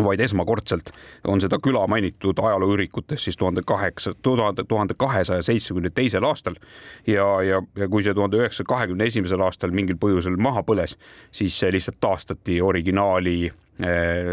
vaid 0.03 0.21
esmakordselt 0.21 0.91
on 1.31 1.41
seda 1.41 1.59
küla 1.63 1.87
mainitud 1.87 2.39
ajalooürikutes 2.39 3.25
siis 3.25 3.37
tuhande 3.37 3.63
kaheksa, 3.67 4.15
tuhande, 4.23 4.65
tuhande 4.65 4.95
kahesaja 4.99 5.43
seitsmekümne 5.43 5.91
teisel 5.91 6.25
aastal. 6.25 6.55
ja, 7.07 7.43
ja, 7.43 7.63
ja 7.77 7.89
kui 7.89 8.03
see 8.03 8.15
tuhande 8.15 8.41
üheksasaja 8.41 8.67
kahekümne 8.67 9.07
esimesel 9.07 9.41
aastal 9.41 9.71
mingil 9.71 9.99
põhjusel 10.01 10.37
maha 10.37 10.65
põles, 10.67 10.97
siis 11.31 11.59
see 11.59 11.73
lihtsalt 11.73 12.01
taastati 12.01 12.61
originaali 12.63 13.53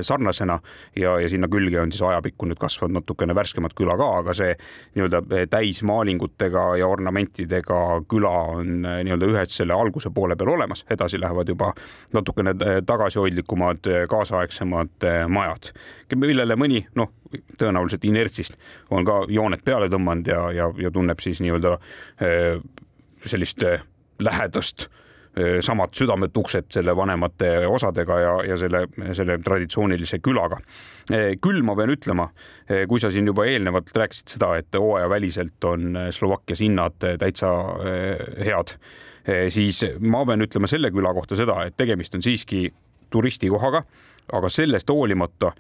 sarnasena 0.02 0.60
ja, 0.96 1.16
ja 1.20 1.30
sinna 1.30 1.48
külge 1.50 1.80
on 1.82 1.92
siis 1.92 2.04
ajapikku 2.06 2.46
nüüd 2.46 2.60
kasvanud 2.62 3.00
natukene 3.00 3.34
värskemat 3.36 3.74
küla 3.78 3.96
ka, 3.98 4.10
aga 4.22 4.36
see 4.38 4.52
nii-öelda 4.96 5.22
eh, 5.34 5.48
täismaalingutega 5.50 6.66
ja 6.78 6.90
ornamentidega 6.92 7.80
küla 8.12 8.34
on 8.54 8.86
eh, 8.86 9.00
nii-öelda 9.08 9.32
ühed 9.32 9.54
selle 9.54 9.74
alguse 9.74 10.12
poole 10.14 10.38
peal 10.38 10.54
olemas, 10.54 10.86
edasi 10.94 11.20
lähevad 11.22 11.50
juba 11.50 11.72
natukene 12.14 12.54
tagasihoidlikumad, 12.86 13.90
kaasaegsemad 14.10 15.10
majad, 15.32 15.72
millele 16.16 16.58
mõni 16.60 16.84
noh, 16.96 17.10
tõenäoliselt 17.58 18.06
inertsist 18.06 18.58
on 18.92 19.08
ka 19.08 19.24
jooned 19.32 19.66
peale 19.66 19.90
tõmmanud 19.90 20.28
ja, 20.28 20.42
ja, 20.54 20.72
ja 20.78 20.92
tunneb 20.94 21.22
siis 21.24 21.42
nii-öelda 21.42 21.78
sellist 23.26 23.64
lähedast 24.22 24.90
samad 25.64 25.94
südametuksed 25.96 26.72
selle 26.76 26.96
vanemate 26.96 27.68
osadega 27.68 28.20
ja, 28.20 28.34
ja 28.52 28.58
selle, 28.60 28.82
selle 29.16 29.38
traditsioonilise 29.44 30.20
külaga. 30.20 30.58
küll 31.42 31.64
ma 31.64 31.76
pean 31.76 31.92
ütlema, 31.92 32.28
kui 32.88 33.00
sa 33.00 33.12
siin 33.12 33.28
juba 33.28 33.46
eelnevalt 33.48 33.94
rääkisid 33.96 34.36
seda, 34.36 34.54
et 34.60 34.76
hooajaväliselt 34.76 35.64
on 35.68 35.98
Slovakkias 36.12 36.62
hinnad 36.62 37.00
täitsa 37.00 37.52
head, 38.44 38.76
siis 39.50 39.84
ma 40.00 40.26
pean 40.28 40.44
ütlema 40.44 40.68
selle 40.68 40.92
küla 40.92 41.14
kohta 41.16 41.40
seda, 41.40 41.62
et 41.66 41.78
tegemist 41.80 42.16
on 42.16 42.24
siiski 42.24 42.66
turistikohaga, 43.12 43.84
aga 44.32 44.50
sellest 44.52 44.90
hoolimata 44.92 45.54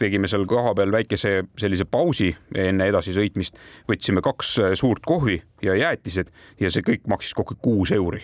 tegime 0.00 0.28
seal 0.28 0.46
kohapeal 0.48 0.92
väikese 0.92 1.32
sellise 1.60 1.84
pausi 1.84 2.30
enne 2.56 2.86
edasisõitmist, 2.88 3.58
võtsime 3.88 4.22
kaks 4.24 4.54
suurt 4.80 5.04
kohvi 5.04 5.36
ja 5.64 5.74
jäätised 5.76 6.30
ja 6.60 6.70
see 6.72 6.84
kõik 6.86 7.08
maksis 7.12 7.36
kokku 7.36 7.58
kuus 7.60 7.92
euri 7.92 8.22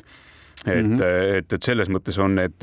et 0.64 0.82
mm, 0.82 0.96
-hmm. 0.96 1.38
et, 1.38 1.52
et 1.52 1.62
selles 1.62 1.90
mõttes 1.92 2.18
on 2.18 2.34
need 2.34 2.56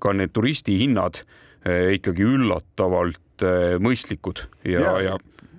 ka 0.00 0.12
need 0.12 0.32
turistihinnad 0.34 1.22
eh, 1.64 1.94
ikkagi 1.98 2.22
üllatavalt 2.22 3.42
eh, 3.42 3.76
mõistlikud 3.78 4.46
ja, 4.64 4.80
ja, 4.80 5.00
ja 5.00 5.18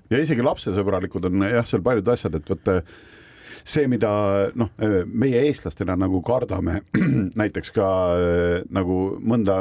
ja 0.10 0.22
isegi 0.22 0.44
lapsesõbralikud 0.46 1.26
on 1.26 1.48
jah, 1.50 1.66
seal 1.66 1.82
paljud 1.86 2.08
asjad, 2.14 2.36
et 2.38 2.50
vot 2.50 2.72
see, 3.66 3.88
mida 3.90 4.12
noh, 4.58 4.70
meie 5.10 5.42
eestlastena 5.48 5.96
nagu 5.98 6.22
kardame 6.26 6.82
näiteks 7.42 7.74
ka 7.76 7.88
nagu 8.74 9.00
mõnda 9.26 9.58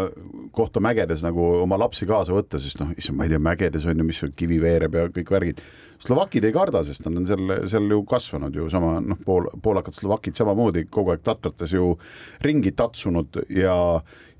kohta 0.54 0.82
mägedes 0.84 1.24
nagu 1.24 1.46
oma 1.62 1.78
lapsi 1.80 2.08
kaasa 2.08 2.34
võtta, 2.36 2.60
sest 2.60 2.82
noh, 2.82 2.92
issand, 2.98 3.18
ma 3.18 3.26
ei 3.26 3.32
tea, 3.32 3.40
mägedes 3.42 3.86
on 3.88 4.00
ju, 4.00 4.06
mis 4.06 4.20
kivi 4.36 4.60
veereb 4.62 4.98
ja 4.98 5.08
kõik 5.14 5.32
värgid. 5.34 5.64
Slovakid 6.04 6.44
ei 6.44 6.52
karda, 6.52 6.82
sest 6.84 7.06
nad 7.06 7.22
on 7.22 7.28
seal, 7.28 7.54
seal 7.70 7.88
ju 7.88 8.02
kasvanud 8.08 8.56
ju 8.58 8.68
sama 8.72 8.98
noh, 9.00 9.20
pool, 9.24 9.48
poolakad 9.64 9.96
slovakid 9.96 10.36
samamoodi 10.36 10.84
kogu 10.92 11.14
aeg 11.14 11.24
tatrates 11.24 11.72
ju 11.72 11.94
ringi 12.44 12.74
tatsunud 12.76 13.40
ja, 13.56 13.76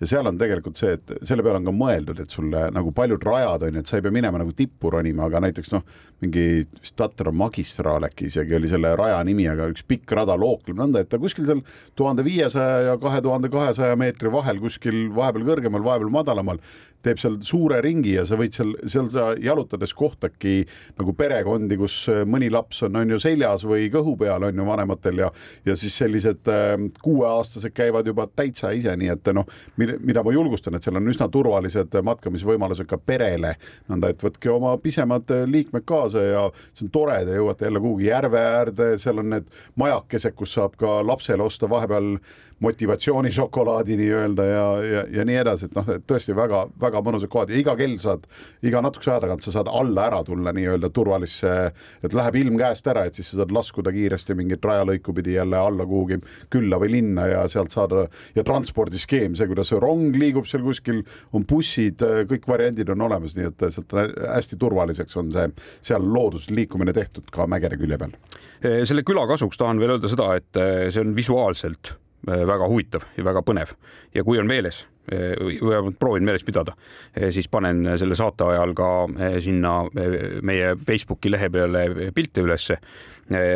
ja 0.00 0.08
seal 0.10 0.28
on 0.28 0.40
tegelikult 0.40 0.76
see, 0.76 0.98
et 0.98 1.14
selle 1.24 1.46
peale 1.46 1.62
on 1.62 1.70
ka 1.70 1.74
mõeldud, 1.74 2.20
et 2.20 2.36
sulle 2.36 2.66
nagu 2.74 2.92
paljud 2.96 3.24
rajad 3.24 3.64
on 3.68 3.78
ju, 3.78 3.84
et 3.84 3.88
sa 3.88 3.96
ei 3.96 4.04
pea 4.04 4.12
minema 4.12 4.42
nagu 4.42 4.52
tippu 4.56 4.92
ronima, 4.92 5.30
aga 5.30 5.40
näiteks 5.46 5.72
noh, 5.72 5.86
mingi 6.24 6.64
vist 6.80 6.96
Tatra 6.98 7.32
magistraal 7.34 8.08
äkki 8.08 8.28
isegi 8.30 8.56
oli 8.56 8.70
selle 8.70 8.94
raja 8.98 9.20
nimi, 9.26 9.46
aga 9.50 9.68
üks 9.72 9.84
pikk 9.86 10.16
rada 10.18 10.36
lookleb 10.40 10.80
nõnda, 10.80 11.04
et 11.04 11.12
ta 11.12 11.20
kuskil 11.22 11.46
seal 11.48 11.62
tuhande 11.98 12.24
viiesaja 12.26 12.90
ja 12.90 12.96
kahe 13.02 13.22
tuhande 13.24 13.50
kahesaja 13.52 13.98
meetri 14.00 14.32
vahel 14.32 14.60
kuskil 14.62 15.06
vahepeal 15.14 15.46
kõrgemal, 15.52 15.84
vahepeal 15.86 16.12
madalamal 16.14 16.62
teeb 17.04 17.20
seal 17.20 17.38
suure 17.44 17.80
ringi 17.84 18.14
ja 18.16 18.24
sa 18.28 18.38
võid 18.40 18.54
seal, 18.56 18.72
seal 18.90 19.08
sa 19.12 19.26
jalutades 19.40 19.94
kohtadki 19.96 20.62
nagu 20.98 21.14
perekondi, 21.18 21.78
kus 21.80 21.96
äh, 22.12 22.22
mõni 22.28 22.50
laps 22.52 22.82
on, 22.86 22.98
on 23.00 23.14
ju 23.14 23.20
seljas 23.22 23.66
või 23.68 23.88
kõhu 23.92 24.16
peal 24.20 24.48
on 24.48 24.60
ju 24.60 24.66
vanematel 24.68 25.24
ja, 25.24 25.30
ja 25.66 25.76
siis 25.78 25.96
sellised 26.00 26.50
äh, 26.52 26.74
kuueaastased 27.04 27.74
käivad 27.76 28.08
juba 28.08 28.26
täitsa 28.30 28.72
ise, 28.76 28.94
nii 29.00 29.12
et 29.14 29.32
noh, 29.36 29.48
mida 29.76 30.24
ma 30.24 30.34
julgustan, 30.34 30.76
et 30.76 30.86
seal 30.86 31.00
on 31.00 31.12
üsna 31.12 31.28
turvalised 31.32 31.98
matkamisvõimalused 32.04 32.88
ka 32.90 32.98
perele, 33.00 33.54
nõnda 33.90 34.12
et 34.12 34.24
võtke 34.24 34.52
oma 34.52 34.76
pisemad 34.82 35.30
äh, 35.34 35.44
liikmed 35.50 35.86
kaasa 35.88 36.24
ja 36.24 36.46
see 36.72 36.88
on 36.88 36.94
tore, 36.94 37.20
te 37.26 37.36
jõuate 37.38 37.68
jälle 37.68 37.84
kuhugi 37.84 38.08
järve 38.10 38.40
äärde, 38.54 38.94
seal 39.02 39.20
on 39.22 39.30
need 39.36 39.52
majakesed, 39.80 40.34
kus 40.38 40.56
saab 40.58 40.78
ka 40.80 41.00
lapsele 41.04 41.44
osta 41.44 41.68
vahepeal 41.70 42.16
motivatsioonišokolaadi 42.64 43.96
nii-öelda 43.96 44.44
ja, 44.44 44.82
ja, 44.84 45.04
ja 45.10 45.24
nii 45.24 45.36
edasi, 45.36 45.68
et 45.68 45.74
noh, 45.76 45.88
tõesti 46.08 46.36
väga-väga 46.36 46.93
mõnusad 47.04 47.30
kohad 47.32 47.52
ja 47.52 47.58
iga 47.58 47.74
kell 47.78 47.96
saad, 48.02 48.26
iga 48.64 48.82
natukese 48.84 49.12
aja 49.12 49.22
tagant 49.24 49.44
sa 49.44 49.54
saad 49.54 49.70
alla 49.72 50.06
ära 50.08 50.20
tulla 50.26 50.52
nii-öelda 50.54 50.90
turvalisse, 50.94 51.54
et 52.04 52.16
läheb 52.16 52.38
ilm 52.42 52.58
käest 52.60 52.86
ära, 52.90 53.06
et 53.08 53.18
siis 53.18 53.32
sa 53.32 53.40
saad 53.40 53.54
laskuda 53.54 53.92
kiiresti 53.94 54.36
mingit 54.38 54.64
rajalõiku 54.64 55.14
pidi 55.16 55.36
jälle 55.38 55.58
alla 55.58 55.86
kuhugi 55.88 56.20
külla 56.52 56.78
või 56.82 56.92
linna 56.96 57.26
ja 57.30 57.42
sealt 57.50 57.74
saada 57.74 58.06
ja 58.36 58.44
transpordiskeem, 58.46 59.34
see, 59.38 59.48
kuidas 59.50 59.72
rong 59.82 60.16
liigub 60.20 60.48
seal 60.50 60.64
kuskil, 60.66 61.02
on 61.34 61.46
bussid, 61.48 62.04
kõik 62.30 62.48
variandid 62.50 62.92
on 62.94 63.06
olemas, 63.08 63.36
nii 63.38 63.50
et 63.50 63.66
sealt 63.74 63.96
hästi 63.96 64.60
turvaliseks 64.60 65.20
on 65.20 65.32
see 65.34 65.50
seal 65.84 66.06
loodusliikumine 66.14 66.94
tehtud 66.96 67.28
ka 67.34 67.48
mägede 67.50 67.78
külje 67.80 67.98
peal. 67.98 68.16
selle 68.86 69.02
küla 69.06 69.26
kasuks 69.28 69.58
tahan 69.60 69.80
veel 69.80 69.96
öelda 69.96 70.08
seda, 70.10 70.30
et 70.38 70.64
see 70.94 71.02
on 71.02 71.14
visuaalselt 71.16 71.94
Äh, 72.28 72.46
väga 72.48 72.68
huvitav 72.68 73.04
ja 73.18 73.24
väga 73.26 73.42
põnev 73.44 73.74
ja 74.14 74.22
kui 74.24 74.38
on 74.40 74.48
meeles 74.48 74.84
või 75.10 75.58
vähemalt 75.60 75.98
proovin 75.98 76.24
meeles 76.24 76.44
pidada, 76.44 76.74
äh, 77.18 77.30
siis 77.34 77.48
panen 77.48 77.84
selle 78.00 78.16
saate 78.18 78.44
ajal 78.44 78.74
ka 78.76 78.90
sinna 79.44 79.74
meie 80.42 80.74
Facebooki 80.86 81.32
lehe 81.32 81.50
peale 81.50 82.12
pilte 82.14 82.44
ülesse. 82.44 82.78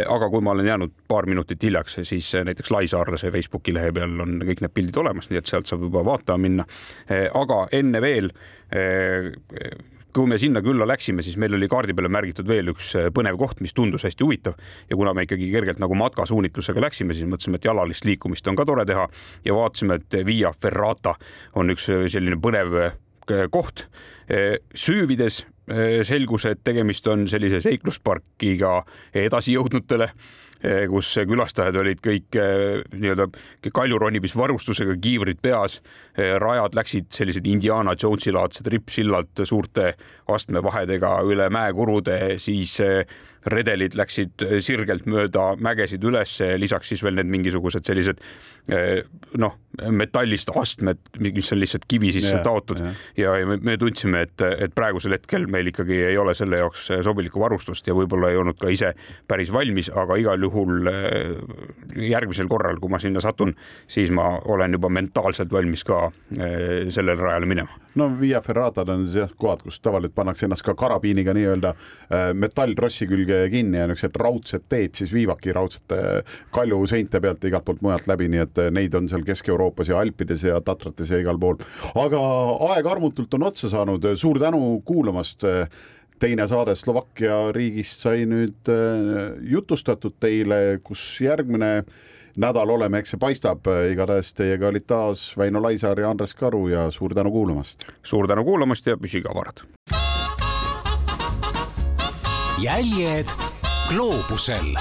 aga 0.09 0.31
kui 0.33 0.41
ma 0.41 0.51
olen 0.51 0.67
jäänud 0.67 0.93
paar 1.09 1.27
minutit 1.27 1.63
hiljaks, 1.63 1.99
siis 2.03 2.31
näiteks 2.45 2.71
Laisaarlase 2.71 3.31
Facebooki 3.31 3.75
lehe 3.75 3.93
peal 3.93 4.21
on 4.21 4.41
kõik 4.41 4.63
need 4.65 4.73
pildid 4.73 4.97
olemas, 4.97 5.29
nii 5.29 5.39
et 5.39 5.47
sealt 5.47 5.69
saab 5.69 5.85
juba 5.85 6.05
vaatama 6.05 6.39
minna. 6.39 6.65
aga 7.35 7.67
enne 7.73 8.01
veel 8.01 8.33
kui 10.15 10.29
me 10.31 10.39
sinna 10.41 10.63
külla 10.65 10.87
läksime, 10.89 11.23
siis 11.23 11.37
meil 11.41 11.55
oli 11.55 11.69
kaardi 11.71 11.95
peale 11.97 12.11
märgitud 12.13 12.49
veel 12.49 12.73
üks 12.73 12.95
äh, 12.99 13.09
põnev 13.15 13.39
koht, 13.41 13.61
mis 13.65 13.75
tundus 13.77 14.07
hästi 14.09 14.25
huvitav 14.25 14.57
ja 14.89 14.97
kuna 14.97 15.15
me 15.15 15.27
ikkagi 15.27 15.51
kergelt 15.53 15.83
nagu 15.83 15.97
matkasuunitlusega 15.99 16.83
läksime, 16.87 17.17
siis 17.17 17.29
mõtlesime, 17.29 17.61
et 17.61 17.69
jalalist 17.69 18.09
liikumist 18.09 18.49
on 18.49 18.59
ka 18.59 18.67
tore 18.69 18.87
teha 18.89 19.09
ja 19.45 19.57
vaatasime, 19.57 20.01
et 20.01 20.19
Via 20.27 20.53
Ferrata 20.57 21.15
on 21.59 21.75
üks 21.75 21.89
äh, 21.93 22.07
selline 22.13 22.41
põnev 22.41 22.81
äh, 22.87 22.97
koht. 23.53 23.87
süüvides 24.75 25.43
selgus, 26.09 26.45
et 26.49 26.61
tegemist 26.65 27.07
on 27.13 27.27
sellise 27.29 27.61
seiklusparkiga 27.61 28.83
edasijõudnutele 29.27 30.13
Eh, 30.59 30.89
kus 30.91 31.13
külastajad 31.31 31.77
olid 31.79 32.01
kõik 32.03 32.35
eh, 32.35 32.81
nii-öelda 32.91 33.29
kaljuronimisvarustusega, 33.71 34.97
kiivrid 34.99 35.39
peas. 35.43 35.79
Rajad 36.19 36.75
läksid 36.75 37.13
sellised 37.15 37.47
Indiana 37.47 37.93
Jonesi 37.95 38.33
laadsed 38.35 38.67
rippsillad 38.75 39.45
suurte 39.47 39.93
astmevahedega 40.35 41.13
üle 41.31 41.47
mäekurude, 41.55 42.41
siis 42.43 42.75
redelid 43.53 43.97
läksid 43.99 44.45
sirgelt 44.65 45.07
mööda 45.11 45.53
mägesid 45.61 46.05
ülesse, 46.05 46.55
lisaks 46.61 46.93
siis 46.93 47.03
veel 47.05 47.19
need 47.19 47.31
mingisugused 47.33 47.87
sellised 47.89 48.23
noh, 49.41 49.55
metallist 49.97 50.51
astmed, 50.59 51.01
mis 51.25 51.53
on 51.55 51.61
lihtsalt 51.63 51.87
kivi 51.89 52.11
sisse 52.13 52.35
yeah, 52.35 52.45
taotud 52.45 52.83
yeah. 52.83 52.99
ja, 53.17 53.37
ja 53.41 53.49
me, 53.49 53.57
me 53.65 53.79
tundsime, 53.81 54.27
et, 54.27 54.45
et 54.67 54.75
praegusel 54.77 55.17
hetkel 55.17 55.47
meil 55.49 55.71
ikkagi 55.73 56.03
ei 56.11 56.19
ole 56.21 56.35
selle 56.37 56.61
jaoks 56.61 56.91
sobilikku 57.07 57.41
varustust 57.41 57.89
ja 57.89 57.97
võib-olla 57.97 58.33
ei 58.33 58.41
olnud 58.41 58.59
ka 58.61 58.69
ise 58.73 58.93
päris 59.29 59.53
valmis, 59.55 59.89
aga 59.89 60.19
igal 60.21 60.45
juhul 60.45 60.91
järgmisel 61.97 62.51
korral, 62.51 62.81
kui 62.83 62.93
ma 62.93 63.01
sinna 63.01 63.25
satun, 63.25 63.55
siis 63.89 64.13
ma 64.15 64.35
olen 64.45 64.77
juba 64.77 64.93
mentaalselt 64.93 65.53
valmis 65.53 65.85
ka 65.89 66.09
sellele 66.29 67.17
rajale 67.23 67.49
minema. 67.49 67.81
No 67.99 68.11
Via 68.21 68.41
Ferratad 68.45 68.91
on 68.95 69.07
siis 69.07 69.23
jah 69.23 69.35
kohad, 69.37 69.63
kus 69.67 69.81
tavaliselt 69.85 70.17
pannakse 70.17 70.47
ennast 70.49 70.67
ka 70.67 70.75
karabiiniga 70.79 71.35
nii-öelda 71.37 71.75
metalltrossi 72.39 73.07
külge 73.11 73.45
kinni 73.53 73.79
ja 73.79 73.87
niisugused 73.91 74.19
raudsed 74.21 74.67
teed 74.69 74.99
siis 74.99 75.13
viivaki 75.15 75.53
raudsete 75.55 76.25
kaljuseinte 76.55 77.21
pealt 77.21 77.45
igalt 77.49 77.67
poolt 77.67 77.83
mujalt 77.85 78.09
läbi, 78.11 78.29
nii 78.33 78.45
et 78.45 78.49
et 78.49 78.75
neid 78.75 78.95
on 78.99 79.09
seal 79.11 79.25
Kesk-Euroopas 79.27 79.91
ja 79.93 80.01
Alpides 80.01 80.45
ja 80.47 80.59
Tatrates 80.65 81.13
ja 81.13 81.21
igal 81.23 81.39
pool. 81.41 81.61
aga 81.95 82.23
aeg 82.73 82.89
armutult 82.89 83.35
on 83.39 83.49
otsa 83.51 83.71
saanud, 83.73 84.05
suur 84.19 84.41
tänu 84.41 84.81
kuulamast 84.87 85.47
teine 86.19 86.47
saade 86.51 86.75
Slovakkia 86.75 87.53
riigist 87.55 88.03
sai 88.03 88.27
nüüd 88.27 88.71
äh, 88.73 89.37
jutustatud 89.53 90.17
teile, 90.21 90.81
kus 90.83 91.03
järgmine 91.23 91.85
nädal 92.39 92.71
oleme, 92.71 93.03
eks 93.03 93.15
see 93.15 93.21
paistab, 93.21 93.67
igatahes 93.93 94.33
teiega 94.39 94.71
olid 94.71 94.87
taas 94.87 95.33
Väino 95.39 95.63
Laisaar 95.63 96.01
ja 96.01 96.11
Andres 96.11 96.35
Karu 96.39 96.69
ja 96.69 96.91
suur 96.91 97.15
tänu 97.15 97.31
kuulamast. 97.35 97.87
suur 98.03 98.29
tänu 98.29 98.45
kuulamast 98.45 98.87
ja 98.87 98.97
püsige 98.97 99.31
avarad. 99.31 99.67
jäljed 102.59 103.29
gloobusel 103.89 104.75